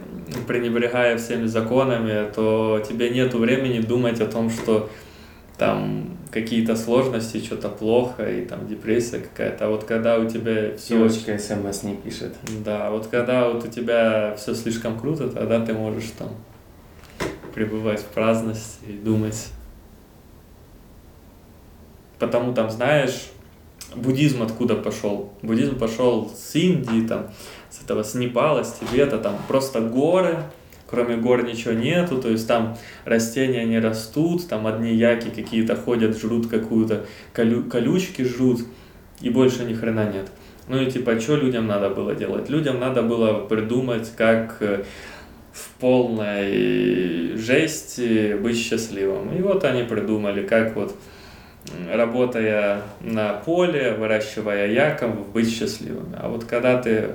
пренебрегая 0.47 1.19
всеми 1.19 1.47
законами, 1.47 2.31
то 2.35 2.83
тебе 2.89 3.11
нет 3.11 3.35
времени 3.35 3.81
думать 3.81 4.21
о 4.21 4.27
том, 4.27 4.51
что 4.51 4.89
там 5.59 6.17
какие-то 6.31 6.77
сложности, 6.77 7.39
что-то 7.39 7.69
плохо, 7.69 8.31
и 8.31 8.45
там 8.45 8.67
депрессия 8.67 9.19
какая-то. 9.19 9.67
А 9.67 9.69
вот 9.69 9.85
когда 9.85 10.19
у 10.19 10.29
тебя 10.29 10.77
все... 10.77 10.97
Девочка 10.97 11.39
смс 11.39 11.83
не 11.83 11.97
пишет. 11.97 12.35
Да, 12.65 12.91
вот 12.91 13.09
когда 13.09 13.49
вот 13.49 13.65
у 13.65 13.69
тебя 13.69 14.35
все 14.39 14.55
слишком 14.55 14.99
круто, 14.99 15.29
тогда 15.29 15.65
ты 15.65 15.75
можешь 15.75 16.11
там 16.17 16.31
пребывать 17.55 18.01
в 18.01 18.07
праздности 18.07 18.79
и 18.89 18.93
думать. 18.93 19.49
Потому 22.21 22.53
там, 22.55 22.71
знаешь, 22.71 23.31
буддизм 23.97 24.43
откуда 24.43 24.77
пошел? 24.77 25.33
Буддизм 25.43 25.79
пошел 25.79 26.31
с 26.31 26.55
Индии, 26.55 27.07
там, 27.07 27.31
с 27.71 27.83
этого, 27.83 28.03
с 28.03 28.15
Непала, 28.15 28.63
с 28.63 28.79
Тибета, 28.79 29.19
там 29.19 29.37
просто 29.49 29.81
горы, 29.81 30.37
кроме 30.89 31.17
гор 31.17 31.45
ничего 31.45 31.73
нету, 31.73 32.21
то 32.21 32.29
есть 32.29 32.47
там 32.47 32.77
растения 33.05 33.65
не 33.65 33.79
растут, 33.79 34.49
там 34.49 34.67
одни 34.67 34.95
яки 34.95 35.31
какие-то 35.31 35.77
ходят, 35.77 36.19
жрут 36.19 36.49
какую-то 36.49 37.07
колю, 37.33 37.65
колючки 37.65 38.23
жрут, 38.23 38.61
и 39.21 39.31
больше 39.31 39.65
ни 39.65 39.75
хрена 39.75 40.13
нет. 40.13 40.31
Ну 40.69 40.81
и 40.81 40.91
типа, 40.91 41.19
что 41.19 41.37
людям 41.37 41.67
надо 41.67 41.91
было 41.91 42.15
делать? 42.15 42.49
Людям 42.49 42.79
надо 42.79 43.03
было 43.03 43.47
придумать, 43.47 44.13
как 44.17 44.59
э, 44.61 44.85
в 45.53 45.71
полной 45.81 47.37
жести 47.37 48.35
быть 48.35 48.57
счастливым. 48.57 49.35
И 49.37 49.43
вот 49.43 49.65
они 49.65 49.83
придумали, 49.83 50.47
как 50.47 50.77
вот 50.77 50.95
работая 51.93 52.83
на 53.01 53.35
поле, 53.35 53.95
выращивая 53.95 54.69
яков, 54.69 55.29
быть 55.33 55.51
счастливыми. 55.51 56.17
А 56.19 56.29
вот 56.29 56.45
когда 56.45 56.81
ты 56.81 57.11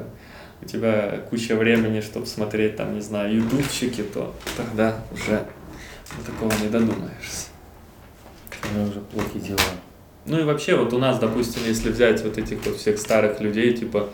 у 0.61 0.65
тебя 0.65 1.19
куча 1.29 1.55
времени, 1.55 2.01
чтобы 2.01 2.25
смотреть 2.25 2.75
там, 2.77 2.95
не 2.95 3.01
знаю, 3.01 3.35
ютубчики, 3.35 4.03
то 4.03 4.33
тогда 4.55 4.95
уже 5.11 5.43
такого 6.25 6.51
не 6.61 6.69
додумаешься. 6.69 7.49
Это 8.49 8.89
уже 8.89 8.99
плохие 9.01 9.43
дела. 9.43 9.59
Ну 10.25 10.39
и 10.39 10.43
вообще, 10.43 10.75
вот 10.75 10.91
у 10.93 10.97
нас, 10.97 11.19
допустим, 11.19 11.61
если 11.67 11.91
взять 11.91 12.23
вот 12.23 12.37
этих 12.37 12.65
вот 12.65 12.77
всех 12.77 12.97
старых 12.97 13.41
людей, 13.41 13.73
типа 13.73 14.09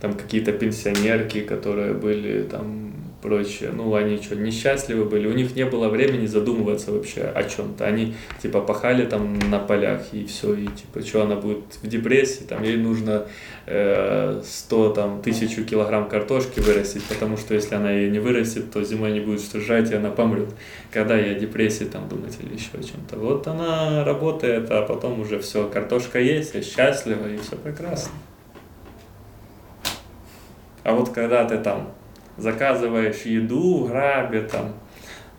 там 0.00 0.14
какие-то 0.14 0.52
пенсионерки, 0.52 1.42
которые 1.42 1.94
были 1.94 2.42
там 2.42 2.92
прочее. 3.22 3.70
Ну, 3.72 3.94
они 3.94 4.20
что, 4.20 4.34
несчастливы 4.34 5.04
были, 5.04 5.28
у 5.28 5.32
них 5.32 5.54
не 5.54 5.64
было 5.64 5.88
времени 5.88 6.26
задумываться 6.26 6.90
вообще 6.90 7.22
о 7.22 7.44
чем-то. 7.44 7.86
Они, 7.86 8.14
типа, 8.42 8.60
пахали 8.60 9.06
там 9.06 9.38
на 9.48 9.60
полях, 9.60 10.12
и 10.12 10.26
все, 10.26 10.54
и, 10.54 10.66
типа, 10.66 11.06
что 11.06 11.22
она 11.22 11.36
будет 11.36 11.62
в 11.80 11.86
депрессии, 11.86 12.42
там, 12.42 12.62
ей 12.64 12.76
нужно 12.76 13.26
э, 13.66 14.42
100, 14.44 14.90
там, 14.90 15.22
тысячу 15.22 15.64
килограмм 15.64 16.08
картошки 16.08 16.58
вырастить, 16.58 17.04
потому 17.04 17.36
что 17.36 17.54
если 17.54 17.76
она 17.76 17.92
ее 17.92 18.10
не 18.10 18.18
вырастет, 18.18 18.72
то 18.72 18.82
зимой 18.82 19.12
не 19.12 19.20
будет 19.20 19.40
что 19.40 19.60
жать, 19.60 19.92
и 19.92 19.94
она 19.94 20.10
помрет. 20.10 20.48
Когда 20.90 21.16
я 21.16 21.36
о 21.36 21.38
депрессии, 21.38 21.84
там, 21.84 22.08
думать 22.08 22.36
или 22.42 22.54
еще 22.54 22.70
о 22.74 22.82
чем-то. 22.82 23.16
Вот 23.16 23.46
она 23.46 24.04
работает, 24.04 24.70
а 24.70 24.82
потом 24.82 25.20
уже 25.20 25.38
все, 25.38 25.68
картошка 25.68 26.18
есть, 26.18 26.54
я 26.54 26.62
счастлива, 26.62 27.28
и 27.28 27.38
все 27.38 27.56
прекрасно. 27.56 28.12
А 30.84 30.94
вот 30.94 31.10
когда 31.10 31.44
ты 31.44 31.58
там 31.58 31.92
заказываешь 32.42 33.22
еду 33.22 33.84
в 33.84 33.88
Грабе, 33.88 34.42
там, 34.42 34.74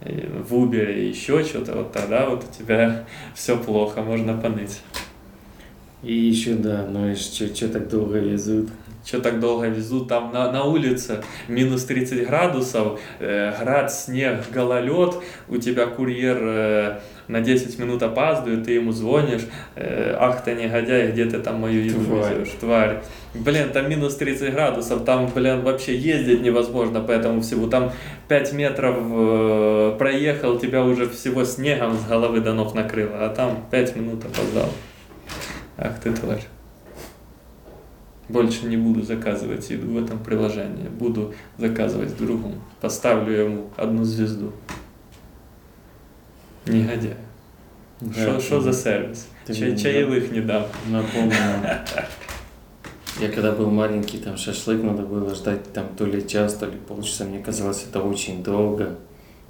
в 0.01 0.55
Убере, 0.55 1.07
еще 1.07 1.43
что-то, 1.43 1.73
вот 1.73 1.91
тогда 1.91 2.29
вот 2.29 2.43
у 2.43 2.57
тебя 2.57 3.05
все 3.35 3.57
плохо, 3.57 4.01
можно 4.01 4.37
поныть. 4.37 4.81
И 6.01 6.13
еще, 6.13 6.55
да, 6.55 6.85
ну 6.89 7.11
и 7.11 7.15
что 7.15 7.67
так 7.69 7.87
долго 7.87 8.17
везут? 8.19 8.69
Что 9.05 9.21
так 9.21 9.39
долго 9.39 9.67
везут? 9.67 10.09
Там 10.09 10.33
на, 10.33 10.51
на 10.51 10.65
улице 10.65 11.23
минус 11.47 11.85
30 11.85 12.27
градусов, 12.27 12.99
э, 13.19 13.53
град, 13.57 13.91
снег, 13.91 14.43
гололед, 14.51 15.15
у 15.47 15.57
тебя 15.57 15.87
курьер 15.87 16.37
э, 16.41 16.99
на 17.27 17.41
10 17.41 17.79
минут 17.79 18.03
опаздывает, 18.03 18.65
ты 18.65 18.73
ему 18.73 18.91
звонишь, 18.91 19.43
э, 19.75 20.15
ах 20.17 20.43
ты 20.43 20.55
негодяй, 20.55 21.11
где 21.11 21.25
ты 21.25 21.39
там 21.39 21.61
мою 21.61 21.81
еду 21.81 22.03
тварь. 22.03 22.33
везешь, 22.33 22.53
тварь. 22.59 23.03
Блин, 23.33 23.69
там 23.71 23.89
минус 23.89 24.15
30 24.15 24.53
градусов, 24.53 25.03
там, 25.05 25.29
блин, 25.33 25.61
вообще 25.61 25.95
ездить 25.95 26.41
невозможно 26.41 27.01
по 27.01 27.11
этому 27.11 27.41
всему. 27.41 27.67
Там 27.67 27.91
5 28.27 28.53
метров 28.53 28.97
э, 28.99 29.95
проехал, 29.97 30.59
тебя 30.59 30.83
уже 30.83 31.09
всего 31.09 31.43
снегом 31.43 31.97
с 31.97 32.05
головы 32.05 32.41
до 32.41 32.53
ног 32.53 32.73
накрыло, 32.73 33.25
а 33.25 33.29
там 33.29 33.65
5 33.71 33.95
минут 33.95 34.25
опоздал. 34.25 34.69
Ах 35.77 35.99
ты 35.99 36.11
тварь. 36.11 36.43
Больше 38.29 38.65
не 38.67 38.77
буду 38.77 39.01
заказывать 39.01 39.69
еду 39.69 39.91
в 39.91 40.03
этом 40.03 40.17
приложении. 40.19 40.87
Буду 40.87 41.33
заказывать 41.57 42.11
в 42.11 42.17
другом. 42.17 42.53
Поставлю 42.79 43.33
ему 43.33 43.69
одну 43.75 44.03
звезду. 44.03 44.53
Негодяй. 46.65 47.15
Что 48.11 48.39
да, 48.59 48.59
за 48.61 48.73
сервис? 48.73 49.27
Чай, 49.47 49.77
чаевых 49.77 50.31
не 50.31 50.41
дам. 50.41 50.65
Напомню. 50.87 51.33
Я 53.19 53.29
когда 53.29 53.51
был 53.51 53.69
маленький, 53.69 54.17
там 54.17 54.37
шашлык 54.37 54.81
надо 54.81 55.03
было 55.03 55.35
ждать 55.35 55.71
там 55.71 55.95
то 55.95 56.05
ли 56.05 56.27
час, 56.27 56.55
то 56.55 56.65
ли 56.65 56.77
полчаса. 56.77 57.25
Мне 57.25 57.39
казалось, 57.39 57.85
это 57.87 58.01
очень 58.01 58.43
долго. 58.43 58.97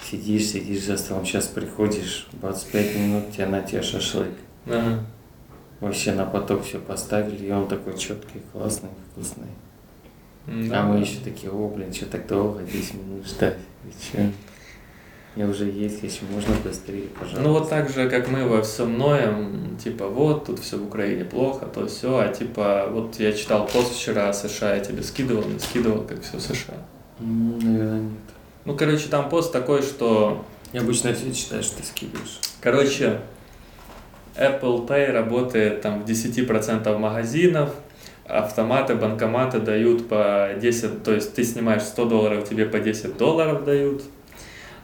Сидишь, 0.02 0.48
сидишь 0.48 0.84
за 0.84 0.98
столом, 0.98 1.26
сейчас 1.26 1.48
приходишь, 1.48 2.28
25 2.34 2.96
минут, 2.98 3.32
тебе 3.32 3.46
на 3.46 3.62
тебе 3.62 3.82
шашлык. 3.82 4.34
Ага. 4.66 5.06
Вообще 5.80 6.12
на 6.12 6.26
поток 6.26 6.66
все 6.66 6.80
поставили, 6.80 7.46
и 7.46 7.52
он 7.52 7.68
такой 7.68 7.98
четкий, 7.98 8.42
классный, 8.52 8.90
вкусный. 9.12 9.48
Да. 10.46 10.82
А 10.82 10.84
мы 10.84 11.00
еще 11.00 11.20
такие, 11.24 11.52
о, 11.52 11.70
блин, 11.70 11.94
что 11.94 12.06
так 12.06 12.28
долго, 12.28 12.64
10 12.64 12.94
минут 12.96 13.26
ждать. 13.26 13.58
И 13.86 14.12
че? 14.12 14.32
Я 15.36 15.48
уже 15.48 15.66
есть 15.66 16.02
хочу, 16.02 16.26
можно 16.32 16.54
быстрее, 16.64 17.08
пожалуйста. 17.20 17.42
Ну 17.42 17.54
вот 17.54 17.70
так 17.70 17.90
же, 17.90 18.08
как 18.08 18.30
мы 18.30 18.48
во 18.48 18.62
всем 18.62 18.98
ноем, 19.00 19.78
типа 19.84 20.08
вот, 20.08 20.46
тут 20.46 20.60
все 20.60 20.78
в 20.78 20.84
Украине 20.84 21.26
плохо, 21.26 21.66
то 21.66 21.88
все, 21.88 22.20
а 22.20 22.28
типа 22.28 22.88
вот 22.92 23.20
я 23.20 23.34
читал 23.34 23.66
пост 23.66 23.96
вчера 23.96 24.30
о 24.30 24.34
США, 24.34 24.76
я 24.76 24.80
тебе 24.82 25.02
скидывал, 25.02 25.44
не 25.50 25.58
скидывал, 25.58 26.04
как 26.04 26.22
все 26.22 26.40
США. 26.40 26.76
наверное, 27.20 28.02
нет. 28.02 28.12
Ну, 28.66 28.78
короче, 28.78 29.08
там 29.10 29.30
пост 29.30 29.52
такой, 29.52 29.82
что... 29.82 30.46
Я 30.72 30.82
обычно 30.82 31.14
все 31.14 31.32
читаю, 31.34 31.62
что 31.62 31.78
ты 31.78 31.84
скидываешь. 31.84 32.40
Короче, 32.62 33.20
Apple 34.36 34.88
Pay 34.88 35.12
работает 35.12 35.82
там 35.82 36.04
в 36.04 36.06
10% 36.06 36.98
магазинов, 36.98 37.72
автоматы, 38.26 38.96
банкоматы 38.96 39.60
дают 39.60 40.08
по 40.08 40.50
10, 40.60 41.04
то 41.04 41.14
есть 41.14 41.36
ты 41.36 41.44
снимаешь 41.44 41.84
100 41.84 42.06
долларов, 42.06 42.50
тебе 42.50 42.66
по 42.66 42.80
10 42.80 43.18
долларов 43.18 43.66
дают. 43.66 44.04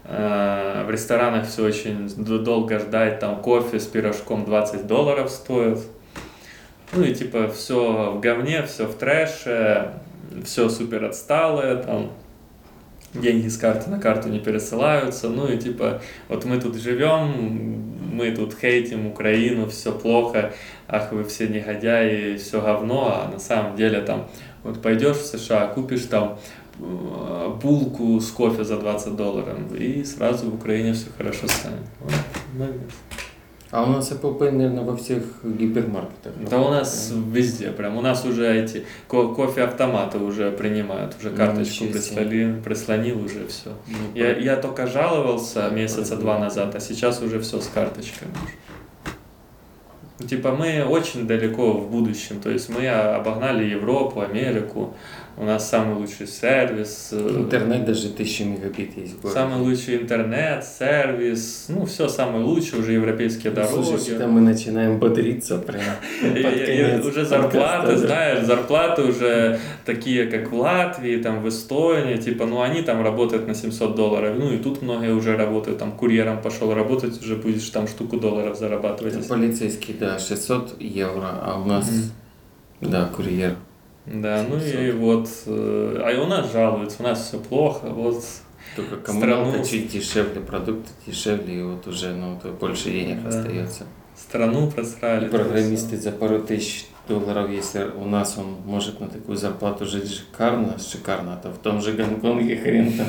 Э, 0.04 0.84
в 0.86 0.92
ресторанах 0.92 1.48
все 1.48 1.64
очень 1.64 2.08
долго 2.16 2.80
ждать, 2.80 3.20
там 3.20 3.42
кофе 3.42 3.80
с 3.80 3.86
пирожком 3.86 4.46
20 4.46 4.88
долларов 4.88 5.30
стоит. 5.30 5.80
Ну 6.94 7.04
и 7.04 7.14
типа 7.14 7.50
все 7.50 8.12
в 8.12 8.20
говне, 8.20 8.64
все 8.64 8.88
в 8.88 8.96
трэше, 8.96 9.94
все 10.44 10.70
супер 10.70 11.06
отсталое, 11.06 11.76
там 11.76 12.12
деньги 13.14 13.48
с 13.48 13.58
карты 13.58 13.90
на 13.90 14.00
карту 14.00 14.30
не 14.30 14.40
пересылаются, 14.40 15.30
ну 15.30 15.48
и 15.48 15.58
типа 15.58 16.02
вот 16.28 16.46
мы 16.46 16.60
тут 16.60 16.76
живем, 16.76 17.96
мы 18.12 18.32
тут 18.32 18.56
хейтим 18.60 19.08
Украину, 19.08 19.68
все 19.68 19.92
плохо, 19.92 20.54
ах 20.88 21.12
вы 21.12 21.24
все 21.24 21.48
негодяи, 21.48 22.38
все 22.38 22.62
говно, 22.62 23.24
а 23.24 23.32
на 23.32 23.40
самом 23.40 23.76
деле 23.76 24.02
там 24.02 24.28
вот 24.64 24.82
пойдешь 24.82 25.18
в 25.18 25.26
США, 25.26 25.68
купишь 25.68 26.06
там 26.06 26.40
булку 27.62 28.20
с 28.22 28.32
кофе 28.32 28.64
за 28.64 28.78
20 28.78 29.16
долларов, 29.16 29.58
и 29.80 30.04
сразу 30.04 30.50
в 30.50 30.56
Украине 30.56 30.94
все 30.94 31.08
хорошо 31.18 31.48
станет. 31.48 31.80
Вот, 32.02 32.14
молодец. 32.58 32.82
А 33.72 33.84
у 33.84 33.86
нас 33.88 34.12
Pay, 34.12 34.52
наверное, 34.52 34.84
во 34.84 34.96
всех 34.98 35.24
гипермаркетах. 35.44 36.34
Да 36.50 36.60
у 36.60 36.72
нас 36.72 37.14
везде, 37.32 37.70
прям 37.70 37.98
у 37.98 38.02
нас 38.02 38.26
уже 38.26 38.64
эти 38.64 38.84
ко- 39.08 39.28
кофе-автоматы 39.28 40.18
уже 40.18 40.52
принимают, 40.52 41.16
уже 41.20 41.30
карточку 41.30 41.84
Ничего 41.84 42.00
себе. 42.00 42.62
прислонил, 42.66 43.24
уже 43.24 43.46
все. 43.46 43.70
Ну, 43.88 43.96
Я, 44.20 44.36
я 44.38 44.56
только 44.56 44.88
жаловался 44.88 45.70
месяца 45.70 46.18
два 46.18 46.40
назад, 46.40 46.74
а 46.76 46.80
сейчас 46.80 47.22
уже 47.22 47.40
все 47.40 47.62
с 47.62 47.68
карточкой. 47.68 48.30
Ну, 50.20 50.26
Типа 50.28 50.52
мы 50.52 50.84
очень 50.84 51.28
далеко 51.28 51.74
в 51.74 51.92
будущем, 51.92 52.40
то 52.42 52.50
есть 52.50 52.70
мы 52.70 52.88
обогнали 52.90 53.64
Европу, 53.66 54.22
Америку, 54.22 54.96
у 55.40 55.46
нас 55.46 55.70
самый 55.70 55.96
лучший 55.96 56.28
сервис, 56.28 57.10
э, 57.14 57.36
Интернет 57.38 57.86
даже 57.86 58.10
1000 58.10 58.44
мегабит 58.44 58.98
есть 58.98 59.14
в 59.14 59.22
городе. 59.22 59.40
самый 59.40 59.62
лучший 59.62 59.96
интернет, 60.02 60.66
сервис, 60.66 61.66
ну 61.70 61.86
все 61.86 62.10
самое 62.10 62.44
лучшее, 62.44 62.82
уже 62.82 62.92
европейские 62.92 63.52
Ну, 63.52 63.56
дороги. 63.56 63.86
Слушай, 63.86 64.16
что 64.16 64.28
мы 64.28 64.42
начинаем 64.42 65.00
бодриться 65.00 65.58
прям. 65.58 65.82
И- 66.22 66.44
под 66.44 66.54
и- 66.54 66.60
и 66.62 66.66
конец 66.66 67.06
уже 67.06 67.24
зарплаты, 67.26 67.96
знаешь, 67.98 68.46
зарплаты 68.46 69.04
уже 69.04 69.60
такие, 69.86 70.26
как 70.28 70.52
в 70.52 70.56
Латвии, 70.60 71.16
там 71.18 71.42
в 71.42 71.48
Эстонии, 71.48 72.18
типа, 72.18 72.46
ну 72.46 72.62
они 72.62 72.82
там 72.82 73.02
работают 73.02 73.48
на 73.48 73.56
700 73.56 73.96
долларов, 73.96 74.36
ну 74.38 74.52
и 74.52 74.58
тут 74.58 74.82
многие 74.82 75.14
уже 75.14 75.38
работают, 75.38 75.80
там 75.80 75.94
курьером 75.94 76.42
пошел 76.42 76.74
работать, 76.74 77.18
уже 77.24 77.38
будешь 77.38 77.70
там 77.70 77.88
штуку 77.88 78.20
долларов 78.20 78.58
зарабатывать. 78.60 79.26
Полицейский, 79.30 79.96
да, 79.98 80.20
600 80.20 80.82
евро, 80.82 81.30
а 81.42 81.62
у 81.62 81.66
нас, 81.66 81.90
да, 82.82 83.06
курьер. 83.16 83.56
Да, 84.12 84.44
ну 84.50 84.58
и 84.58 84.60
700. 84.60 84.96
вот, 84.96 85.30
э, 85.46 86.02
а 86.06 86.12
и 86.12 86.18
у 86.18 86.26
нас 86.26 86.52
жалуются, 86.52 86.98
у 87.02 87.04
нас 87.04 87.28
все 87.28 87.38
плохо, 87.40 87.86
вот. 87.88 88.24
Только 88.76 88.98
коммуналка 88.98 89.50
Страну- 89.50 89.66
чуть 89.66 89.92
дешевле, 89.92 90.42
продукты 90.42 90.90
дешевле, 91.08 91.60
и 91.60 91.64
вот 91.64 91.88
уже, 91.88 92.14
ну, 92.14 92.40
то 92.42 92.50
больше 92.50 92.92
денег 92.92 93.22
Да. 93.24 93.30
остается. 93.30 93.84
Страну 94.16 94.68
И 94.68 94.72
просрали. 94.72 95.28
программисты 95.28 95.98
за 95.98 96.12
пару 96.12 96.40
тысяч 96.42 96.88
долларов, 97.08 97.50
если 97.50 97.86
у 98.00 98.06
нас 98.06 98.38
он 98.38 98.58
может 98.66 99.00
на 99.00 99.08
такую 99.08 99.38
зарплату 99.38 99.86
жить 99.86 100.12
шикарно, 100.12 100.78
шикарно, 100.80 101.40
то 101.42 101.50
в 101.50 101.58
том 101.58 101.82
же 101.82 101.94
Гонконге 101.94 102.58
хрен 102.58 102.94
там. 102.94 103.08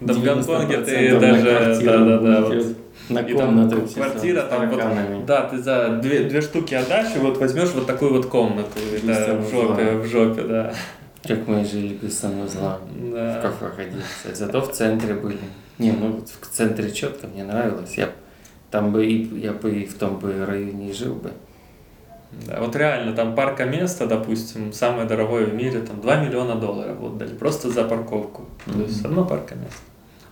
Да 0.00 0.12
в 0.14 0.22
Гонконге 0.22 0.78
ты 0.82 0.90
90% 1.08 1.14
на 1.14 1.20
даже- 1.20 1.42
квартиру 1.56 1.92
да-да-да, 1.92 2.46
уйдет. 2.48 2.66
вот. 2.66 2.76
На 3.08 3.20
И 3.20 3.34
там 3.34 3.70
квартира, 3.70 4.42
там 4.42 4.68
вот, 4.70 5.24
да, 5.26 5.48
ты 5.48 5.58
за 5.58 5.98
две, 6.02 6.24
две 6.28 6.40
штуки 6.42 6.74
отдашь, 6.74 7.16
и 7.16 7.18
вот 7.18 7.38
возьмешь 7.38 7.70
вот 7.70 7.86
такую 7.86 8.12
вот 8.12 8.26
комнату, 8.26 8.78
Без 9.02 9.16
в 9.16 9.50
жопе, 9.50 9.92
в 9.92 10.04
жопе, 10.06 10.42
да. 10.42 10.74
Как 11.26 11.46
мы 11.46 11.64
жили 11.64 11.94
без 11.94 12.18
санузла. 12.18 12.78
В 12.90 13.12
Да. 13.12 13.40
кафе 13.40 13.70
ходили, 13.74 14.02
кстати. 14.02 14.34
Зато 14.36 14.60
в 14.60 14.72
центре 14.72 15.14
были. 15.14 15.38
Не, 15.78 15.92
ну 15.92 16.12
вот 16.12 16.28
в 16.28 16.46
центре 16.48 16.90
четко 16.90 17.26
мне 17.26 17.44
нравилось. 17.44 17.94
Я 17.96 18.10
там 18.70 18.92
бы 18.92 19.06
и 19.06 19.40
я 19.40 19.52
бы 19.52 19.70
и 19.70 19.86
в 19.86 19.94
том 19.94 20.18
бы 20.18 20.44
районе 20.46 20.90
и 20.90 20.92
жил 20.92 21.14
бы. 21.14 21.30
Да, 22.46 22.60
вот 22.60 22.76
реально, 22.76 23.14
там 23.14 23.34
парка 23.34 23.64
места, 23.64 24.06
допустим, 24.06 24.72
самое 24.72 25.08
дорогое 25.08 25.46
в 25.46 25.54
мире, 25.54 25.80
там 25.80 26.00
2 26.00 26.16
миллиона 26.16 26.56
долларов 26.56 27.02
отдали, 27.02 27.34
просто 27.34 27.70
за 27.70 27.84
парковку. 27.84 28.44
То 28.66 28.80
есть 28.82 29.02
одно 29.04 29.24
парка 29.24 29.54
место. 29.54 29.80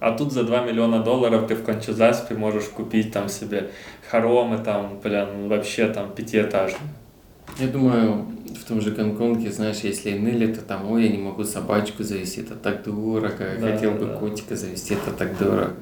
А 0.00 0.12
тут 0.12 0.32
за 0.32 0.44
2 0.44 0.61
миллиона 0.62 1.02
долларов 1.02 1.46
ты 1.46 1.54
в 1.54 1.64
Кончезаспе 1.64 2.35
можешь 2.35 2.64
купить 2.64 3.12
там 3.12 3.28
себе 3.28 3.70
хоромы, 4.11 4.59
там, 4.59 5.00
блин, 5.02 5.48
вообще 5.48 5.88
там 5.88 6.11
пятиэтажные. 6.12 6.80
Я 7.59 7.68
думаю, 7.68 8.26
в 8.61 8.64
том 8.68 8.80
же 8.80 8.90
Гонконге, 8.90 9.50
знаешь, 9.50 9.78
если 9.78 10.18
ныли, 10.18 10.52
то 10.52 10.61
там, 10.61 10.90
ой, 10.90 11.04
я 11.04 11.09
не 11.09 11.18
могу 11.22 11.44
собачку 11.44 12.02
завести, 12.02 12.42
это 12.42 12.54
так 12.54 12.82
дорого. 12.82 13.44
Я 13.54 13.61
Да, 13.61 13.72
хотел 13.72 13.92
бы 13.92 14.06
да. 14.06 14.14
котика 14.16 14.56
завести, 14.56 14.94
это 14.94 15.12
так 15.16 15.38
дорого. 15.38 15.72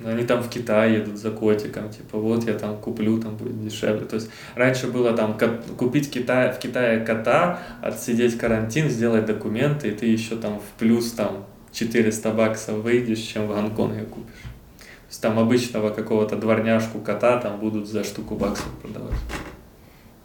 Но 0.00 0.08
Они 0.08 0.24
там 0.24 0.42
в 0.42 0.48
Китай 0.48 0.94
едут 0.94 1.18
за 1.18 1.30
котиком, 1.30 1.90
типа, 1.90 2.18
вот 2.18 2.46
я 2.48 2.54
там 2.54 2.78
куплю, 2.78 3.20
там 3.20 3.36
будет 3.36 3.62
дешевле. 3.62 4.06
То 4.06 4.16
есть 4.16 4.30
раньше 4.54 4.86
было 4.86 5.12
там 5.12 5.36
купить 5.76 6.10
Китай, 6.10 6.52
в 6.52 6.58
Китае 6.58 7.00
кота, 7.04 7.58
отсидеть 7.82 8.38
карантин, 8.38 8.88
сделать 8.88 9.26
документы, 9.26 9.88
и 9.88 9.90
ты 9.90 10.06
еще 10.06 10.36
там 10.36 10.58
в 10.58 10.78
плюс 10.78 11.12
там 11.12 11.44
400 11.72 12.30
баксов 12.32 12.76
выйдешь, 12.76 13.18
чем 13.18 13.46
в 13.46 13.54
Гонконге 13.54 14.04
купишь. 14.04 14.42
То 14.80 15.12
есть 15.12 15.20
там 15.22 15.38
обычного 15.38 15.90
какого-то 15.90 16.36
дворняжку 16.36 17.00
кота 17.00 17.38
там 17.38 17.58
будут 17.58 17.88
за 17.88 18.04
штуку 18.04 18.36
баксов 18.36 18.68
продавать. 18.82 19.18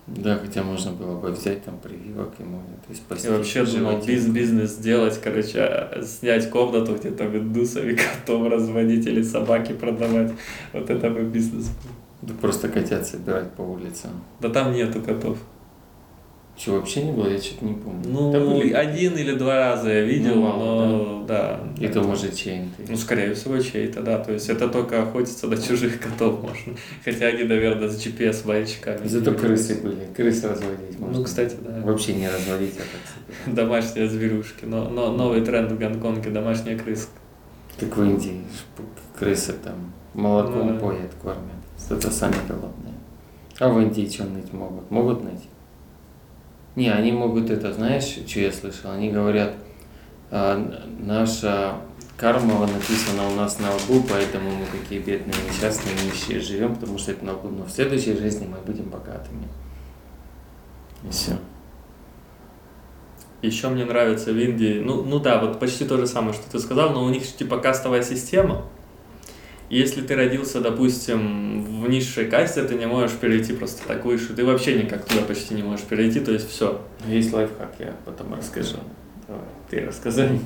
Да, 0.08 0.38
хотя 0.38 0.62
можно 0.62 0.91
было 0.91 1.19
бы 1.19 1.31
взять 1.31 1.63
там 1.63 1.79
прививок 1.79 2.34
ему, 2.38 2.60
то 2.86 2.89
есть 2.89 3.01
И 3.01 3.05
спасти 3.05 3.27
вообще 3.27 3.65
думал 3.65 3.99
биз 4.05 4.27
бизнес 4.27 4.73
сделать, 4.73 5.19
короче, 5.19 5.62
а, 5.62 6.03
снять 6.03 6.51
комнату 6.51 6.95
где-то 6.95 7.23
в 7.23 7.36
индусове, 7.36 7.97
котов 8.25 8.47
разводить 8.47 9.08
или 9.08 9.23
собаки 9.23 9.73
продавать. 9.73 10.31
Вот 10.73 10.91
это 10.91 11.10
бы 11.10 11.23
бизнес 11.23 11.65
был. 11.65 12.29
Да 12.29 12.34
просто 12.39 12.69
котят 12.69 13.08
собирать 13.08 13.51
по 13.53 13.63
улицам. 13.63 14.12
Да 14.39 14.49
там 14.49 14.73
нету 14.73 15.01
котов. 15.01 15.39
Что, 16.58 16.72
вообще 16.74 17.04
не 17.04 17.12
было? 17.12 17.28
Я 17.28 17.38
что-то 17.38 17.65
не 17.65 17.74
помню. 17.74 18.04
Ну, 18.08 18.32
Да 18.32 18.39
были. 18.39 18.72
один 18.72 19.18
или 19.18 19.34
два 19.36 19.56
раза 19.58 19.89
я 19.91 20.02
видел, 20.04 20.36
Ну, 20.36 20.41
мало, 20.41 20.86
но 20.86 21.24
да. 21.28 21.60
И 21.80 21.88
то, 21.89 22.02
может, 22.02 22.34
чей-то. 22.34 22.84
Ну, 22.89 22.96
скорее 22.96 23.34
всего, 23.34 23.60
чей-то, 23.60 24.02
да. 24.02 24.20
То 24.20 24.32
есть 24.32 24.48
это 24.50 24.70
только 24.70 25.04
охотиться 25.04 25.48
до 25.48 25.62
чужих 25.62 26.00
котов 26.00 26.41
можно. 26.41 26.74
Хотя 27.04 27.26
они, 27.28 27.44
наверное, 27.44 27.89
с 27.89 27.98
GPS-маячками. 27.98 29.06
Зато 29.06 29.34
крысы 29.34 29.82
были. 29.82 30.08
Крыс 30.15 30.44
разводить 30.46 30.98
можно. 30.98 31.18
Ну, 31.18 31.24
кстати, 31.26 31.56
да. 31.60 31.82
Вообще 31.84 32.13
не 32.13 32.30
разводить, 32.30 32.76
а 32.78 32.84
так. 33.46 33.54
Домашние 33.56 34.08
зверюшки. 34.08 34.63
Но, 34.63 34.88
но 34.89 35.12
новый 35.12 35.41
тренд 35.41 35.70
в 35.72 35.78
Гонконге– 35.78 36.30
домашняя 36.32 36.78
крыска. 36.80 37.12
Как 37.78 37.98
в 37.98 38.02
Индии. 38.04 38.41
Крысы 39.20 39.54
там 39.62 39.91
молоком 40.13 40.68
Ну 40.68 40.74
да. 40.76 40.80
поят, 40.80 41.12
кормят. 41.22 41.41
Это 41.89 42.10
сами 42.12 42.36
голодные. 42.48 42.94
А 43.60 43.68
в 43.70 43.80
Индии 43.82 44.10
что 44.10 44.24
ныть 44.24 44.54
могут? 44.54 44.89
Могут 44.89 45.24
ныть? 45.24 45.41
Не, 46.76 46.90
они 46.90 47.12
могут 47.12 47.50
это, 47.50 47.74
знаешь, 47.74 48.18
что 48.28 48.40
я 48.40 48.52
слышал? 48.52 48.92
Они 48.92 49.10
говорят, 49.10 49.54
«А, 50.30 50.58
наша 51.00 51.76
карма 52.18 52.68
написана 52.68 53.28
у 53.28 53.36
нас 53.36 53.60
на 53.60 53.74
лбу, 53.74 54.06
поэтому 54.10 54.52
мы 54.52 54.66
такие 54.66 55.02
бедные, 55.02 55.36
несчастные, 55.50 55.96
нищие 56.06 56.40
живем, 56.40 56.76
потому 56.76 56.98
что 56.98 57.12
это 57.12 57.26
на 57.26 57.34
лбу. 57.34 57.50
Но 57.50 57.66
в 57.66 57.72
следующей 57.72 58.14
жизни 58.14 58.48
мы 58.48 58.58
будем 58.58 58.90
богатыми. 58.90 59.48
И 61.04 61.10
все. 61.10 61.38
Еще 63.42 63.70
мне 63.70 63.86
нравится 63.86 64.32
в 64.32 64.38
Индии, 64.38 64.82
ну, 64.84 65.04
ну 65.04 65.20
да, 65.20 65.40
вот 65.40 65.60
почти 65.60 65.86
то 65.86 65.98
же 65.98 66.08
самое, 66.08 66.34
что 66.34 66.50
ты 66.50 66.60
сказал, 66.60 66.92
но 66.92 67.04
у 67.04 67.10
них 67.10 67.24
типа 67.36 67.60
кастовая 67.60 68.02
система. 68.02 68.66
Если 69.76 70.00
ты 70.00 70.16
родился, 70.16 70.62
допустим, 70.62 71.66
в 71.82 71.90
низшей 71.90 72.28
касте, 72.28 72.64
ты 72.64 72.76
не 72.76 72.86
можешь 72.86 73.18
перейти 73.18 73.52
просто 73.52 73.86
так 73.86 74.06
выше. 74.06 74.34
Ты 74.34 74.46
вообще 74.46 74.82
никак 74.82 75.04
туда 75.04 75.22
почти 75.22 75.54
не 75.54 75.64
можешь 75.64 75.86
перейти, 75.86 76.22
то 76.22 76.32
есть 76.32 76.50
все. 76.50 76.80
Есть 77.06 77.34
лайфхак, 77.34 77.74
я 77.80 77.94
потом 78.06 78.34
расскажу. 78.36 78.78
Давай, 79.28 79.44
ты 79.70 79.86
рассказывай. 79.86 80.40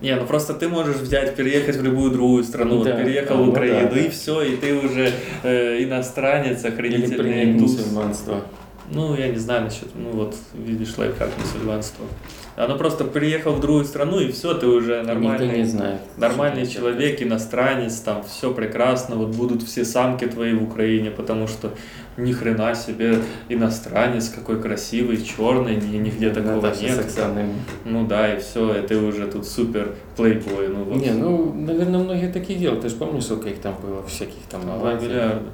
Не, 0.00 0.16
ну 0.16 0.26
просто 0.26 0.54
ты 0.54 0.68
можешь 0.68 0.96
взять, 0.96 1.36
переехать 1.36 1.76
в 1.76 1.84
любую 1.84 2.10
другую 2.10 2.42
страну, 2.42 2.78
вот 2.78 2.86
Да, 2.88 2.96
переехал 2.96 3.36
а, 3.36 3.42
в 3.42 3.46
ну 3.46 3.52
Украину, 3.52 3.88
да, 3.88 3.94
да. 3.94 4.00
и 4.00 4.10
все, 4.10 4.42
и 4.42 4.56
ты 4.56 4.74
уже 4.74 5.12
э, 5.44 5.84
иностранец, 5.84 6.64
охренительный 6.64 7.52
индус. 7.52 7.78
мусульманство. 7.78 8.42
Ну, 8.90 9.14
я 9.14 9.28
не 9.28 9.38
знаю 9.38 9.62
насчет, 9.62 9.94
ну 9.94 10.10
вот, 10.10 10.34
видишь, 10.54 10.98
лайфхак 10.98 11.30
мусульманства. 11.38 12.04
Оно 12.54 12.76
просто 12.76 13.04
приехал 13.04 13.52
в 13.52 13.60
другую 13.60 13.84
страну, 13.84 14.20
и 14.20 14.30
все, 14.30 14.52
ты 14.54 14.66
уже 14.66 14.98
Никто 15.00 15.14
нормальный, 15.14 15.58
не 15.58 15.64
знает. 15.64 16.00
нормальный 16.18 16.66
человек, 16.66 17.22
иностранец, 17.22 18.00
там 18.00 18.22
все 18.24 18.52
прекрасно, 18.52 19.16
вот 19.16 19.28
будут 19.28 19.62
все 19.62 19.84
самки 19.86 20.26
твои 20.26 20.52
в 20.52 20.62
Украине, 20.62 21.10
потому 21.10 21.46
что 21.46 21.70
ни 22.18 22.32
хрена 22.32 22.74
себе 22.74 23.20
иностранец, 23.48 24.28
какой 24.28 24.60
красивый, 24.60 25.22
черный, 25.22 25.76
ни, 25.76 25.96
нигде 25.96 26.28
такого 26.28 26.56
Наташа 26.56 26.82
нет. 26.82 27.46
Ну 27.86 28.06
да, 28.06 28.34
и 28.34 28.38
все, 28.38 28.74
и 28.74 28.86
ты 28.86 28.98
уже 28.98 29.26
тут 29.28 29.46
супер 29.46 29.94
плейбой, 30.16 30.68
ну 30.68 30.84
вот. 30.84 30.96
Не, 30.96 31.12
ну, 31.12 31.54
наверное, 31.54 32.00
многие 32.00 32.30
такие 32.30 32.58
делают. 32.58 32.82
Ты 32.82 32.90
же 32.90 32.96
помнишь, 32.96 33.24
сколько 33.24 33.48
их 33.48 33.60
там 33.60 33.76
было, 33.82 34.02
всяких 34.06 34.42
там 34.50 34.60
Два 34.60 34.94
миллиарда. 34.94 35.48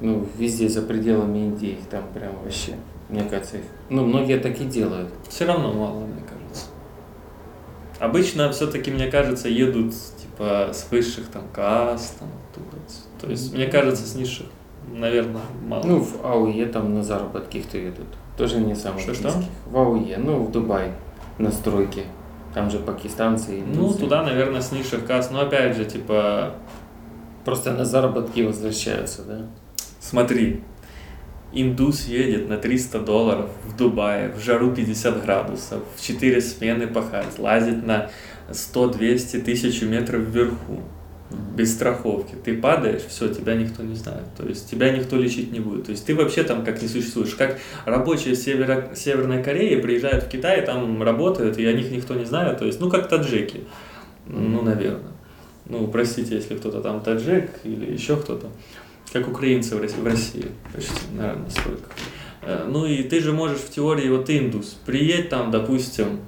Ну, 0.00 0.26
везде 0.36 0.68
за 0.68 0.82
пределами 0.82 1.38
Индии 1.38 1.68
их 1.68 1.86
там 1.88 2.02
прям 2.12 2.32
вообще. 2.42 2.72
Мне 3.12 3.28
кажется, 3.28 3.58
их. 3.58 3.64
Ну, 3.90 4.04
многие 4.04 4.38
так 4.38 4.60
и 4.60 4.64
делают. 4.64 5.10
Все 5.28 5.44
равно 5.44 5.72
мало, 5.72 6.00
мне 6.00 6.22
кажется. 6.22 6.66
Обычно 8.00 8.50
все-таки, 8.50 8.90
мне 8.90 9.10
кажется, 9.10 9.48
едут 9.48 9.94
типа 10.20 10.70
с 10.72 10.88
высших 10.90 11.28
там 11.28 11.44
каст, 11.52 12.18
там, 12.18 12.28
оттуда. 12.50 12.76
То 13.20 13.30
есть, 13.30 13.52
мне 13.52 13.66
кажется, 13.66 14.06
с 14.06 14.14
низших 14.14 14.46
наверное, 14.90 15.42
мало. 15.64 15.84
Ну, 15.84 16.00
в 16.00 16.24
АУЕ 16.24 16.66
там 16.66 16.94
на 16.94 17.02
заработки 17.02 17.62
кто 17.62 17.78
едут. 17.78 18.06
Тоже 18.36 18.58
не 18.58 18.74
самых 18.74 19.00
Что-что? 19.00 19.28
низких. 19.28 19.52
В 19.66 19.78
АУЕ, 19.78 20.18
ну, 20.18 20.42
в 20.42 20.50
Дубай, 20.50 20.92
на 21.38 21.50
стройке. 21.52 22.04
Там 22.54 22.70
же 22.70 22.78
пакистанцы 22.78 23.58
и 23.58 23.62
ну, 23.62 23.72
индусы. 23.72 24.00
туда, 24.00 24.22
наверное, 24.22 24.60
с 24.60 24.72
низших 24.72 25.06
касс. 25.06 25.30
Но 25.30 25.40
опять 25.40 25.76
же, 25.76 25.84
типа, 25.84 26.54
Просто 27.44 27.72
на 27.72 27.84
заработки 27.84 28.40
возвращаются, 28.40 29.22
да? 29.22 29.46
смотри, 29.98 30.62
индус 31.52 32.06
едет 32.06 32.48
на 32.48 32.56
300 32.56 33.00
долларов 33.00 33.50
в 33.66 33.76
Дубае, 33.76 34.32
в 34.32 34.40
жару 34.40 34.72
50 34.72 35.22
градусов, 35.22 35.80
в 35.96 36.02
4 36.02 36.40
смены 36.40 36.86
пахать, 36.86 37.38
лазит 37.38 37.86
на 37.86 38.10
100-200 38.50 39.42
тысяч 39.42 39.82
метров 39.82 40.22
вверху. 40.22 40.82
без 41.56 41.74
страховки. 41.74 42.34
Ты 42.44 42.56
падаешь, 42.56 43.02
все, 43.02 43.28
тебя 43.28 43.54
никто 43.54 43.82
не 43.82 43.94
знает. 43.94 44.24
То 44.36 44.46
есть 44.46 44.70
тебя 44.70 44.90
никто 44.90 45.16
лечить 45.16 45.52
не 45.52 45.60
будет. 45.60 45.86
То 45.86 45.92
есть 45.92 46.04
ты 46.06 46.14
вообще 46.14 46.42
там 46.42 46.64
как 46.64 46.80
не 46.82 46.88
существуешь. 46.88 47.34
Как 47.34 47.58
рабочие 47.84 48.34
севера, 48.34 48.90
Северной 48.94 49.42
Кореи 49.42 49.80
приезжают 49.80 50.24
в 50.24 50.28
Китай, 50.28 50.64
там 50.64 51.02
работают, 51.02 51.58
и 51.58 51.66
о 51.66 51.72
них 51.72 51.90
никто 51.90 52.14
не 52.14 52.24
знает. 52.24 52.58
То 52.58 52.66
есть, 52.66 52.80
ну, 52.80 52.90
как 52.90 53.08
таджики. 53.08 53.60
Ну, 54.26 54.62
наверное. 54.62 55.12
Ну, 55.66 55.86
простите, 55.88 56.34
если 56.34 56.56
кто-то 56.56 56.80
там 56.80 57.00
таджик 57.00 57.50
или 57.64 57.92
еще 57.92 58.16
кто-то. 58.16 58.48
Как 59.12 59.28
украинцы 59.28 59.76
в 59.76 60.04
России, 60.04 60.46
почти, 60.72 60.92
наверное, 61.14 61.50
столько. 61.50 61.90
Э, 62.42 62.66
Ну 62.68 62.86
и 62.86 63.02
ты 63.02 63.20
же 63.20 63.32
можешь 63.32 63.58
в 63.58 63.70
теории, 63.70 64.08
вот 64.08 64.30
индус, 64.30 64.76
приедь 64.86 65.28
там, 65.28 65.50
допустим, 65.50 66.20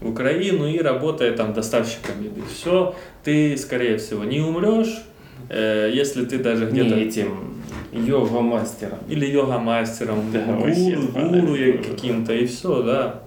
в 0.00 0.10
Украину 0.10 0.68
и 0.68 0.78
работай 0.78 1.32
там 1.32 1.52
доставщиком 1.52 2.22
еды. 2.22 2.42
Все, 2.54 2.94
ты, 3.24 3.56
скорее 3.56 3.98
всего, 3.98 4.24
не 4.24 4.40
умрешь, 4.40 5.02
э, 5.48 5.90
если 5.92 6.24
ты 6.24 6.38
даже 6.38 6.66
где-то... 6.66 6.94
Не 6.94 7.02
этим 7.02 7.54
йога-мастером. 7.92 8.98
Или 9.08 9.26
йога-мастером, 9.26 10.30
Да, 10.32 10.44
гуру, 10.44 11.08
гуру 11.12 11.56
каким-то, 11.82 12.34
и 12.34 12.46
все, 12.46 12.82
да. 12.82 13.22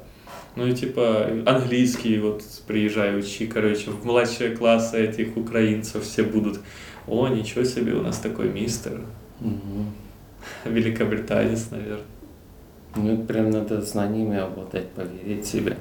Ну 0.55 0.67
и 0.67 0.73
типа 0.73 1.27
английский 1.45 2.19
вот 2.19 2.43
приезжай, 2.67 3.17
учи, 3.17 3.47
короче, 3.47 3.89
в 3.89 4.05
младшие 4.05 4.55
классы 4.55 5.01
этих 5.01 5.37
украинцев 5.37 6.03
все 6.03 6.23
будут. 6.23 6.59
О, 7.11 7.27
ничего 7.27 7.65
себе, 7.65 7.93
у 7.93 8.01
нас 8.01 8.19
такой 8.19 8.49
мистер. 8.49 9.01
Мгм. 9.41 9.91
Великобританец, 10.63 11.69
наверное. 11.69 12.05
Ну, 12.95 13.13
это 13.13 13.23
прям 13.23 13.49
надо 13.49 13.81
знаниями 13.81 14.37
обладать, 14.37 14.89
поверить 14.91 15.45
в 15.45 15.49
себя. 15.49 15.75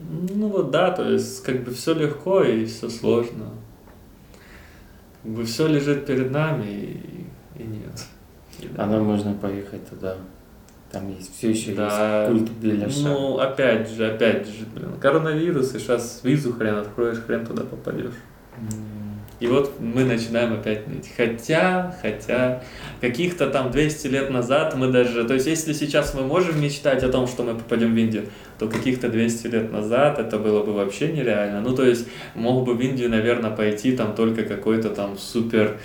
Ну 0.00 0.48
вот 0.48 0.70
да, 0.70 0.90
то 0.90 1.10
есть 1.10 1.42
как 1.42 1.64
бы 1.64 1.70
все 1.70 1.94
легко 1.94 2.42
и 2.42 2.66
все 2.66 2.90
сложно. 2.90 3.46
Как 5.22 5.32
бы 5.32 5.44
все 5.44 5.66
лежит 5.66 6.04
перед 6.04 6.30
нами 6.30 6.66
и, 6.66 7.26
и 7.58 7.62
нет. 7.66 8.04
И 8.60 8.68
да. 8.68 8.84
А 8.84 8.86
нам 8.86 9.04
можно 9.04 9.32
поехать 9.32 9.88
туда. 9.88 10.16
Там 10.92 11.08
есть 11.10 11.34
все 11.38 11.50
еще 11.52 11.74
Да. 11.74 12.26
есть 12.28 12.30
культ 12.38 12.50
беляша. 12.58 13.00
Ну, 13.00 13.38
опять 13.38 13.88
же, 13.88 14.10
опять 14.12 14.46
же, 14.46 14.66
блин, 14.74 14.92
коронавирус, 15.00 15.74
и 15.74 15.78
сейчас 15.78 16.20
визу 16.22 16.52
хрен 16.52 16.76
откроешь, 16.76 17.18
хрен 17.26 17.46
туда 17.46 17.64
попадешь. 17.64 18.14
М. 18.58 19.05
И 19.38 19.46
вот 19.46 19.80
мы 19.80 20.04
начинаем 20.04 20.54
опять 20.54 20.86
ныть. 20.86 21.10
Хотя, 21.14 21.94
хотя, 22.00 22.62
каких-то 23.00 23.50
там 23.50 23.70
200 23.70 24.06
лет 24.06 24.30
назад 24.30 24.74
мы 24.76 24.88
даже... 24.88 25.24
То 25.24 25.34
есть, 25.34 25.46
если 25.46 25.74
сейчас 25.74 26.14
мы 26.14 26.22
можем 26.22 26.60
мечтать 26.60 27.02
о 27.02 27.10
том, 27.10 27.26
что 27.26 27.42
мы 27.42 27.54
попадем 27.54 27.94
в 27.94 27.98
Индию, 27.98 28.26
то 28.58 28.66
каких-то 28.68 29.08
200 29.10 29.46
лет 29.48 29.72
назад 29.72 30.18
это 30.18 30.38
было 30.38 30.62
бы 30.62 30.72
вообще 30.72 31.12
нереально. 31.12 31.60
Ну, 31.60 31.76
то 31.76 31.84
есть, 31.84 32.06
мог 32.34 32.64
бы 32.64 32.74
в 32.74 32.80
Индию, 32.80 33.10
наверное, 33.10 33.50
пойти 33.50 33.94
там 33.94 34.14
только 34.14 34.44
какой-то 34.44 34.88
там 34.90 35.18
супер 35.18 35.78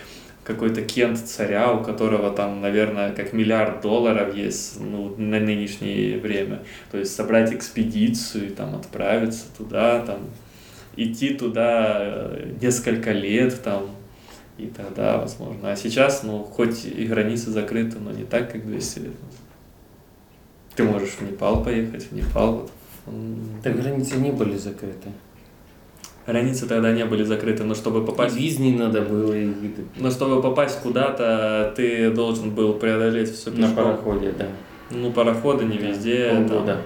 какой-то 0.43 0.81
кент 0.81 1.19
царя, 1.19 1.71
у 1.71 1.83
которого 1.83 2.31
там, 2.31 2.61
наверное, 2.61 3.11
как 3.11 3.31
миллиард 3.31 3.81
долларов 3.81 4.35
есть 4.35 4.79
ну, 4.79 5.13
на 5.17 5.39
нынешнее 5.39 6.17
время. 6.19 6.63
То 6.91 6.97
есть 6.97 7.15
собрать 7.15 7.53
экспедицию 7.53 8.51
там 8.51 8.75
отправиться 8.75 9.45
туда, 9.55 9.99
там 9.99 10.21
идти 10.95 11.33
туда 11.33 11.97
э, 11.99 12.53
несколько 12.61 13.11
лет 13.11 13.61
там, 13.63 13.87
и 14.57 14.67
тогда 14.67 15.17
возможно. 15.17 15.71
А 15.71 15.75
сейчас, 15.75 16.23
ну, 16.23 16.43
хоть 16.43 16.85
и 16.85 17.05
границы 17.05 17.51
закрыты, 17.51 17.97
но 17.99 18.11
не 18.11 18.23
так, 18.23 18.51
как 18.51 18.65
200 18.65 18.99
лет 18.99 19.07
назад. 19.07 19.41
Ты 20.75 20.83
можешь 20.83 21.11
в 21.11 21.21
Непал 21.21 21.63
поехать, 21.63 22.03
в 22.03 22.11
Непал. 22.11 22.69
Вот. 23.05 23.63
Так 23.63 23.81
границы 23.81 24.17
не 24.17 24.31
были 24.31 24.57
закрыты. 24.57 25.09
Границы 26.27 26.67
тогда 26.67 26.91
не 26.91 27.03
были 27.03 27.23
закрыты, 27.23 27.63
но 27.63 27.73
чтобы 27.73 28.03
И 28.03 28.05
попасть... 28.05 28.35
виз 28.35 28.59
не 28.59 28.77
надо 28.77 29.01
было, 29.01 29.33
и 29.33 29.45
виды. 29.45 29.85
Но 29.97 30.11
чтобы 30.11 30.41
попасть 30.41 30.79
куда-то, 30.81 31.73
ты 31.75 32.11
должен 32.11 32.51
был 32.51 32.75
преодолеть 32.75 33.33
все 33.33 33.49
на 33.49 33.69
пароходе, 33.69 34.31
да. 34.37 34.47
Ну, 34.91 35.11
пароходы 35.11 35.65
не 35.65 35.77
везде. 35.77 36.45
там 36.47 36.77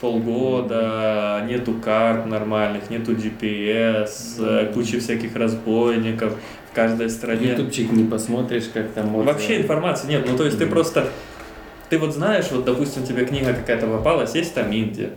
Полгода. 0.00 1.44
нету 1.48 1.74
карт 1.74 2.26
нормальных, 2.26 2.90
нету 2.90 3.12
GPS, 3.12 4.36
э, 4.38 4.72
куча 4.72 5.00
всяких 5.00 5.34
разбойников 5.36 6.34
в 6.70 6.74
каждой 6.74 7.10
стране. 7.10 7.52
Ютубчик 7.52 7.92
не 7.92 8.04
посмотришь, 8.04 8.64
как 8.72 8.90
там 8.92 9.14
отзывы. 9.14 9.32
Вообще 9.32 9.60
информации 9.60 10.08
нет. 10.08 10.26
Ну, 10.28 10.36
то 10.36 10.44
есть 10.44 10.58
ты 10.58 10.66
просто... 10.66 11.08
Ты 11.88 11.98
вот 11.98 12.12
знаешь, 12.12 12.46
вот, 12.50 12.64
допустим, 12.64 13.04
тебе 13.04 13.24
книга 13.24 13.54
какая-то 13.54 13.86
попалась, 13.86 14.34
есть 14.34 14.54
там 14.54 14.72
Индия. 14.72 15.12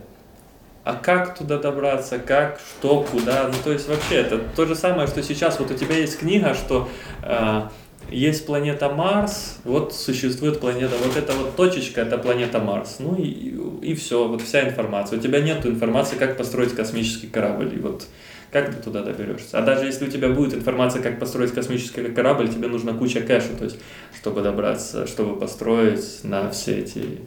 А 0.82 0.94
как 0.94 1.36
туда 1.36 1.58
добраться, 1.58 2.18
как, 2.18 2.58
что, 2.58 3.02
куда? 3.02 3.48
Ну, 3.48 3.54
то 3.62 3.72
есть 3.72 3.88
вообще 3.88 4.16
это 4.16 4.38
то 4.38 4.64
же 4.64 4.74
самое, 4.74 5.06
что 5.06 5.22
сейчас 5.22 5.58
вот 5.60 5.70
у 5.70 5.74
тебя 5.74 5.96
есть 5.96 6.18
книга, 6.18 6.54
что 6.54 6.88
э, 7.22 7.62
есть 8.10 8.46
планета 8.46 8.88
Марс, 8.88 9.58
вот 9.64 9.94
существует 9.94 10.60
планета, 10.60 10.94
вот 11.02 11.16
эта 11.16 11.32
вот 11.32 11.56
точечка, 11.56 12.02
это 12.02 12.18
планета 12.18 12.58
Марс. 12.58 12.96
Ну 12.98 13.16
и, 13.16 13.54
и 13.82 13.94
все, 13.94 14.26
вот 14.28 14.42
вся 14.42 14.68
информация. 14.68 15.18
У 15.18 15.22
тебя 15.22 15.40
нет 15.40 15.64
информации, 15.66 16.16
как 16.16 16.36
построить 16.36 16.74
космический 16.74 17.26
корабль. 17.26 17.74
И 17.74 17.78
вот 17.78 18.06
как 18.50 18.74
ты 18.74 18.82
туда 18.82 19.02
доберешься? 19.02 19.58
А 19.58 19.62
даже 19.62 19.86
если 19.86 20.06
у 20.06 20.10
тебя 20.10 20.28
будет 20.28 20.54
информация, 20.54 21.02
как 21.02 21.20
построить 21.20 21.52
космический 21.52 22.02
корабль, 22.02 22.48
тебе 22.48 22.66
нужна 22.66 22.92
куча 22.94 23.20
кэша, 23.20 23.56
то 23.56 23.64
есть, 23.64 23.78
чтобы 24.20 24.42
добраться, 24.42 25.06
чтобы 25.06 25.38
построить 25.38 26.24
на 26.24 26.50
все 26.50 26.78
эти 26.78 27.20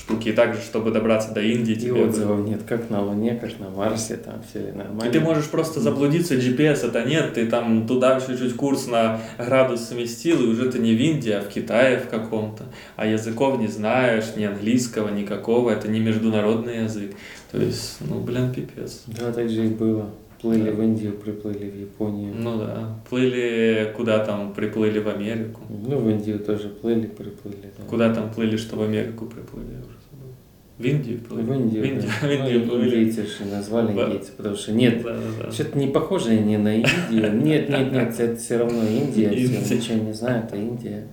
штуки. 0.00 0.28
И 0.28 0.32
также, 0.32 0.60
чтобы 0.60 0.90
добраться 0.90 1.32
до 1.32 1.40
Индии, 1.40 1.72
И 1.72 1.76
тебе... 1.76 2.04
отзывов 2.04 2.46
нет, 2.46 2.62
как 2.66 2.90
на 2.90 3.02
Луне, 3.02 3.36
как 3.40 3.58
на 3.58 3.70
Марсе, 3.70 4.16
там 4.16 4.42
все 4.48 4.60
ли 4.66 4.72
нормально. 4.72 5.08
И 5.08 5.12
ты 5.12 5.20
можешь 5.20 5.48
просто 5.48 5.80
заблудиться, 5.80 6.34
GPS 6.34 6.86
это 6.86 7.04
нет, 7.04 7.34
ты 7.34 7.46
там 7.46 7.86
туда 7.86 8.20
чуть-чуть 8.20 8.56
курс 8.56 8.86
на 8.86 9.20
градус 9.38 9.88
сместил, 9.88 10.42
и 10.42 10.46
уже 10.46 10.70
ты 10.70 10.78
не 10.78 10.94
в 10.94 11.00
Индии, 11.00 11.32
а 11.32 11.42
в 11.42 11.48
Китае 11.48 11.98
в 11.98 12.08
каком-то. 12.08 12.64
А 12.96 13.06
языков 13.06 13.58
не 13.58 13.68
знаешь, 13.68 14.36
ни 14.36 14.44
английского, 14.44 15.08
никакого, 15.08 15.70
это 15.70 15.88
не 15.88 16.00
международный 16.00 16.84
язык. 16.84 17.12
То 17.50 17.58
есть, 17.58 17.98
ну, 18.00 18.20
блин, 18.20 18.52
пипец. 18.52 19.02
Да, 19.06 19.32
так 19.32 19.48
же 19.48 19.66
и 19.66 19.68
было. 19.68 20.10
Плыли 20.40 20.70
Да. 20.70 20.72
в 20.72 20.82
Индию, 20.82 21.12
приплыли 21.12 21.68
в 21.70 21.80
Японию. 21.80 22.32
Ну 22.34 22.56
да, 22.58 22.98
плыли 23.10 23.92
куда 23.94 24.24
там, 24.24 24.54
приплыли 24.54 24.98
в 24.98 25.08
Америку. 25.08 25.60
Ну, 25.68 25.98
в 25.98 26.08
Индию 26.08 26.38
тоже 26.38 26.68
плыли, 26.70 27.06
приплыли. 27.06 27.56
Да. 27.76 27.84
Куда 27.88 28.14
там 28.14 28.30
плыли, 28.32 28.56
что 28.56 28.76
в 28.76 28.82
Америку 28.82 29.26
приплыли, 29.26 29.72
я 29.72 29.78
уже 29.80 29.98
забыл. 30.10 30.32
В 30.78 30.84
Индию 30.84 31.18
плыли. 31.20 31.42
В 31.44 31.52
Индию, 31.52 31.82
В 31.82 31.86
Индию, 31.86 32.10
да. 32.22 32.26
в 32.26 32.30
Индию 32.30 32.60
Ну, 32.60 32.66
плыли. 32.70 33.04
индейцы 33.04 33.26
же 33.26 33.44
назвали 33.50 33.94
Да. 33.94 34.06
индейцы, 34.06 34.32
потому 34.34 34.56
что 34.56 34.72
нет, 34.72 35.02
Да, 35.02 35.12
да, 35.14 35.44
да. 35.46 35.52
что-то 35.52 35.78
не 35.78 35.88
похоже 35.88 36.38
ни 36.38 36.56
на 36.56 36.76
Индию. 36.76 37.32
Нет, 37.42 37.68
нет, 37.68 37.92
нет, 37.92 38.18
это 38.20 38.36
все 38.36 38.56
равно 38.56 38.82
Индия, 38.82 39.30
Индия. 39.34 39.60
все 39.60 39.76
ничего 39.76 39.98
не 40.04 40.12
знаю, 40.14 40.44
это 40.44 40.56
Индия. 40.56 41.06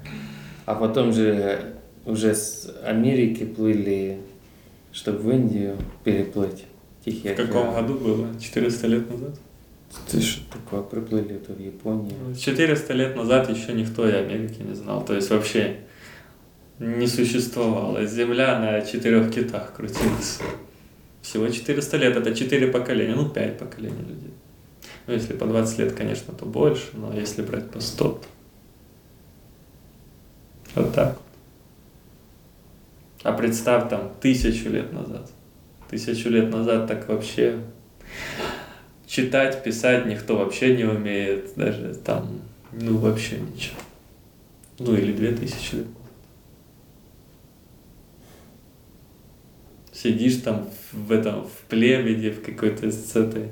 А 0.65 0.75
потом 0.75 1.11
же 1.11 1.59
уже 2.05 2.33
с 2.33 2.73
Америки 2.85 3.43
плыли, 3.43 4.19
чтобы 4.93 5.19
в 5.19 5.29
Индию 5.31 5.75
переплыть. 6.05 6.63
Тихий 7.07 7.29
В 7.29 7.35
каком 7.37 7.73
году 7.73 7.93
было? 7.93 8.27
400 8.37 8.87
лет 8.87 9.09
назад? 9.09 9.39
Ты 10.11 10.19
что 10.19 10.41
такое, 10.51 10.81
приплыли 10.81 11.37
то 11.37 11.53
в 11.53 11.59
Японию. 11.59 12.35
400 12.35 12.93
лет 12.93 13.15
назад 13.15 13.49
еще 13.49 13.71
никто 13.71 14.07
и 14.09 14.11
Америки 14.11 14.61
не 14.61 14.75
знал. 14.75 15.05
То 15.05 15.15
есть 15.15 15.29
вообще 15.29 15.77
не 16.79 17.07
существовало. 17.07 18.05
Земля 18.05 18.59
на 18.59 18.81
четырех 18.81 19.33
китах 19.33 19.73
крутилась. 19.73 20.39
Всего 21.21 21.47
400 21.47 21.95
лет, 21.95 22.17
это 22.17 22.35
4 22.35 22.67
поколения, 22.67 23.15
ну 23.15 23.29
5 23.29 23.57
поколений 23.57 24.01
людей. 24.01 24.33
Ну, 25.07 25.13
если 25.13 25.31
по 25.31 25.45
20 25.45 25.79
лет, 25.79 25.93
конечно, 25.93 26.33
то 26.33 26.45
больше, 26.45 26.87
но 26.91 27.13
если 27.17 27.41
брать 27.41 27.71
по 27.71 27.79
100, 27.79 28.03
то 28.03 28.21
вот 30.75 30.93
так. 30.93 31.17
А 33.23 33.31
представь 33.31 33.89
там 33.89 34.11
тысячу 34.19 34.69
лет 34.69 34.91
назад. 34.91 35.31
Тысячу 35.89 36.29
лет 36.29 36.51
назад 36.51 36.87
так 36.87 37.07
вообще 37.07 37.59
читать, 39.07 39.63
писать 39.63 40.05
никто 40.05 40.37
вообще 40.37 40.75
не 40.75 40.83
умеет, 40.83 41.53
даже 41.55 41.95
там, 41.95 42.41
ну 42.73 42.97
вообще 42.97 43.37
ничего. 43.39 43.77
Ну 44.79 44.93
или 44.93 45.11
две 45.11 45.31
тысячи 45.31 45.75
лет. 45.75 45.87
Сидишь 49.91 50.35
там 50.37 50.69
в 50.91 51.11
этом, 51.11 51.45
в 51.45 51.69
племени, 51.69 52.29
в 52.29 52.43
какой-то 52.43 52.91
с 52.91 53.15
этой, 53.15 53.47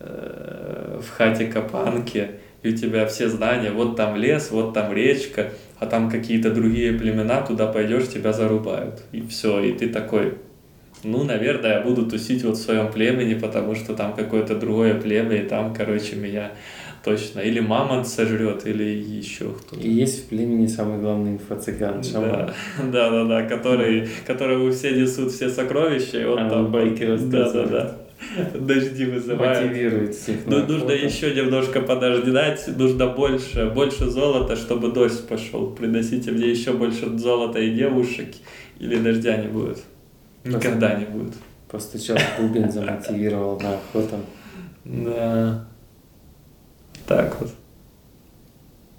э, 0.00 1.00
в 1.00 1.08
хате 1.10 1.46
Капанке, 1.46 2.40
и 2.62 2.70
у 2.70 2.76
тебя 2.76 3.06
все 3.06 3.28
знания, 3.28 3.70
вот 3.70 3.94
там 3.94 4.16
лес, 4.16 4.50
вот 4.50 4.74
там 4.74 4.92
речка, 4.92 5.52
а 5.78 5.86
там 5.86 6.10
какие-то 6.10 6.50
другие 6.50 6.92
племена, 6.94 7.42
туда 7.42 7.70
пойдешь, 7.70 8.08
тебя 8.08 8.32
зарубают. 8.32 9.02
И 9.12 9.24
все, 9.28 9.62
и 9.62 9.72
ты 9.72 9.88
такой, 9.88 10.38
ну, 11.06 11.24
наверное, 11.24 11.74
я 11.74 11.80
буду 11.80 12.06
тусить 12.06 12.44
вот 12.44 12.56
в 12.56 12.60
своем 12.60 12.90
племени, 12.92 13.34
потому 13.34 13.74
что 13.74 13.94
там 13.94 14.14
какое-то 14.14 14.56
другое 14.56 14.94
племя, 15.00 15.36
и 15.42 15.48
там, 15.48 15.72
короче, 15.74 16.16
меня 16.16 16.52
точно 17.04 17.38
или 17.40 17.60
мамонт 17.60 18.08
сожрет, 18.08 18.66
или 18.66 18.82
еще 18.84 19.50
кто-то. 19.50 19.80
И 19.80 19.88
есть 19.88 20.24
в 20.24 20.28
племени 20.28 20.66
самый 20.66 20.98
главный 20.98 21.32
инфо-цыган, 21.34 22.02
шаман. 22.02 22.50
Да, 22.92 23.10
да, 23.10 23.24
да, 23.24 23.42
который, 23.44 24.08
которого 24.26 24.72
все 24.72 24.90
несут 24.90 25.30
все 25.32 25.48
сокровища, 25.48 26.20
и 26.20 26.24
он 26.24 26.38
А, 26.40 26.50
там... 26.50 26.72
байки 26.72 27.04
Да, 27.04 27.16
да, 27.16 27.38
рассказывает. 27.38 27.70
да. 27.70 27.96
Дожди 28.58 29.04
вызывает. 29.04 29.66
Мотивирует 29.66 30.14
всех. 30.14 30.36
Ну, 30.46 30.66
нужно 30.66 30.90
еще 30.90 31.34
немножко 31.34 31.80
подождать, 31.80 32.66
нужно 32.76 33.06
больше, 33.08 33.70
больше 33.74 34.06
золота, 34.10 34.56
чтобы 34.56 34.90
дождь 34.90 35.28
пошел. 35.28 35.70
Приносите 35.70 36.32
мне 36.32 36.50
еще 36.50 36.72
больше 36.72 37.16
золота 37.18 37.60
и 37.60 37.70
девушек, 37.74 38.28
или 38.80 38.96
дождя 38.96 39.36
не 39.36 39.48
будет. 39.48 39.78
Никогда 40.46 40.94
не 40.94 41.04
будет. 41.04 41.34
Постучал 41.68 42.16
в 42.16 42.40
бубен, 42.40 42.70
замотивировал 42.70 43.60
на 43.60 43.74
охоту. 43.74 44.16
Да. 44.84 45.66
Так 47.06 47.40
вот. 47.40 47.50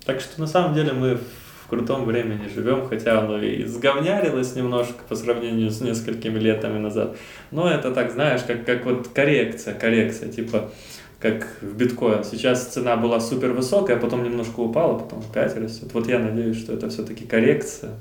Так 0.06 0.22
что 0.22 0.40
на 0.40 0.48
самом 0.48 0.74
деле 0.74 0.94
мы 0.94 1.16
в 1.16 1.70
крутом 1.70 2.06
времени 2.06 2.48
живем, 2.48 2.88
хотя 2.88 3.20
оно 3.20 3.42
и 3.42 3.66
сговнярилось 3.66 4.56
немножко 4.56 5.04
по 5.10 5.16
сравнению 5.16 5.70
с 5.70 5.82
несколькими 5.82 6.40
летами 6.40 6.80
назад. 6.80 7.18
Но 7.52 7.70
это 7.70 7.92
так, 7.92 8.12
знаешь, 8.12 8.42
как, 8.44 8.66
как 8.66 8.86
вот 8.86 9.10
коррекция, 9.10 9.74
коррекция, 9.74 10.30
типа 10.30 10.72
как 11.20 11.58
в 11.62 11.76
биткоин. 11.76 12.24
Сейчас 12.24 12.68
цена 12.68 12.96
была 12.96 13.20
супер 13.20 13.52
высокая, 13.52 13.98
а 13.98 14.00
потом 14.00 14.24
немножко 14.24 14.60
упала, 14.60 15.00
потом 15.00 15.24
опять 15.30 15.56
растет. 15.58 15.90
Вот 15.94 16.08
я 16.08 16.20
надеюсь, 16.20 16.58
что 16.58 16.74
это 16.74 16.90
все-таки 16.90 17.26
коррекция. 17.26 17.92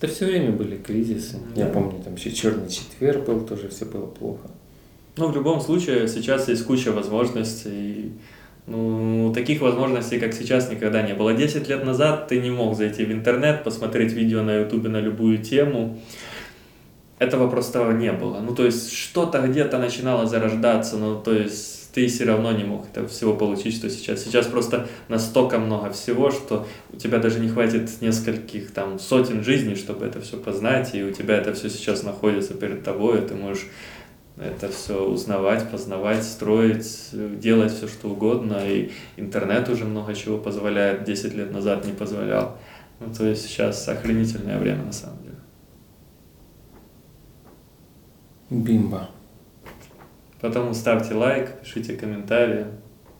Да 0.00 0.06
все 0.08 0.26
время 0.26 0.52
были 0.52 0.76
кризисы. 0.76 1.38
Я 1.56 1.66
Да. 1.66 1.72
помню, 1.72 2.00
там 2.04 2.14
еще 2.14 2.30
черный 2.30 2.68
четверг 2.68 3.26
был, 3.26 3.40
тоже 3.40 3.68
все 3.68 3.84
было 3.84 4.06
плохо. 4.06 4.48
Ну, 5.16 5.26
в 5.28 5.34
любом 5.34 5.60
случае, 5.60 6.06
сейчас 6.06 6.48
есть 6.48 6.64
куча 6.64 6.92
возможностей. 6.92 8.12
Ну, 8.68 9.32
таких 9.34 9.60
возможностей, 9.62 10.20
как 10.20 10.34
сейчас, 10.34 10.70
никогда 10.70 11.02
не 11.02 11.14
было. 11.14 11.32
10 11.34 11.68
лет 11.68 11.84
назад 11.84 12.28
ты 12.28 12.38
не 12.40 12.50
мог 12.50 12.76
зайти 12.76 13.04
в 13.04 13.10
интернет, 13.10 13.64
посмотреть 13.64 14.12
видео 14.12 14.42
на 14.42 14.58
ютубе 14.60 14.88
на 14.90 15.00
любую 15.00 15.38
тему. 15.38 15.98
Этого 17.18 17.48
просто 17.50 17.90
не 17.94 18.12
было. 18.12 18.38
Ну, 18.40 18.54
то 18.54 18.64
есть, 18.64 18.92
что-то 18.92 19.40
где-то 19.40 19.78
начинало 19.78 20.26
зарождаться, 20.26 20.96
но, 20.98 21.16
то 21.16 21.32
есть, 21.32 21.77
ты 21.92 22.06
все 22.06 22.24
равно 22.24 22.52
не 22.52 22.64
мог 22.64 22.86
этого 22.88 23.08
всего 23.08 23.34
получить, 23.34 23.74
что 23.74 23.90
сейчас. 23.90 24.22
Сейчас 24.22 24.46
просто 24.46 24.88
настолько 25.08 25.58
много 25.58 25.90
всего, 25.90 26.30
что 26.30 26.66
у 26.92 26.96
тебя 26.96 27.18
даже 27.18 27.40
не 27.40 27.48
хватит 27.48 27.90
нескольких 28.00 28.72
там 28.72 28.98
сотен 28.98 29.42
жизней, 29.42 29.74
чтобы 29.74 30.06
это 30.06 30.20
все 30.20 30.36
познать, 30.36 30.94
и 30.94 31.02
у 31.02 31.12
тебя 31.12 31.36
это 31.36 31.54
все 31.54 31.70
сейчас 31.70 32.02
находится 32.02 32.54
перед 32.54 32.82
тобой, 32.84 33.18
и 33.18 33.26
ты 33.26 33.34
можешь 33.34 33.66
это 34.40 34.68
все 34.68 35.04
узнавать, 35.04 35.68
познавать, 35.70 36.22
строить, 36.22 37.10
делать 37.40 37.72
все 37.72 37.88
что 37.88 38.08
угодно. 38.08 38.68
И 38.68 38.92
интернет 39.16 39.68
уже 39.68 39.84
много 39.84 40.14
чего 40.14 40.38
позволяет, 40.38 41.04
10 41.04 41.34
лет 41.34 41.52
назад 41.52 41.84
не 41.84 41.92
позволял. 41.92 42.58
Ну, 43.00 43.12
то 43.12 43.26
есть 43.26 43.46
сейчас 43.46 43.88
охренительное 43.88 44.58
время 44.58 44.84
на 44.84 44.92
самом 44.92 45.18
деле. 45.22 45.36
Бимба. 48.50 49.10
Поэтому 50.40 50.74
ставьте 50.74 51.14
лайк, 51.14 51.60
пишите 51.62 51.96
комментарии 51.96 52.66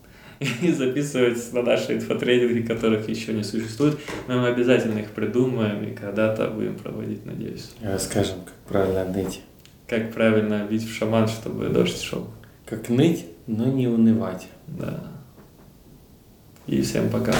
и 0.62 0.72
записывайтесь 0.72 1.52
на 1.52 1.62
наши 1.62 1.94
инфотренинги, 1.94 2.66
которых 2.66 3.08
еще 3.08 3.32
не 3.32 3.42
существует. 3.42 3.98
Но 4.28 4.40
мы 4.40 4.48
обязательно 4.48 5.00
их 5.00 5.10
придумаем 5.10 5.82
и 5.84 5.94
когда-то 5.94 6.48
будем 6.48 6.76
проводить, 6.76 7.26
надеюсь. 7.26 7.72
Расскажем, 7.82 8.36
как 8.44 8.54
правильно 8.68 9.04
ныть. 9.04 9.42
Как 9.86 10.12
правильно 10.12 10.66
бить 10.68 10.84
в 10.84 10.94
шаман, 10.94 11.28
чтобы 11.28 11.68
дождь 11.68 12.00
шел. 12.00 12.28
Как 12.66 12.88
ныть, 12.88 13.26
но 13.46 13.66
не 13.66 13.88
унывать. 13.88 14.46
Да. 14.66 15.02
И 16.66 16.82
всем 16.82 17.08
пока. 17.08 17.32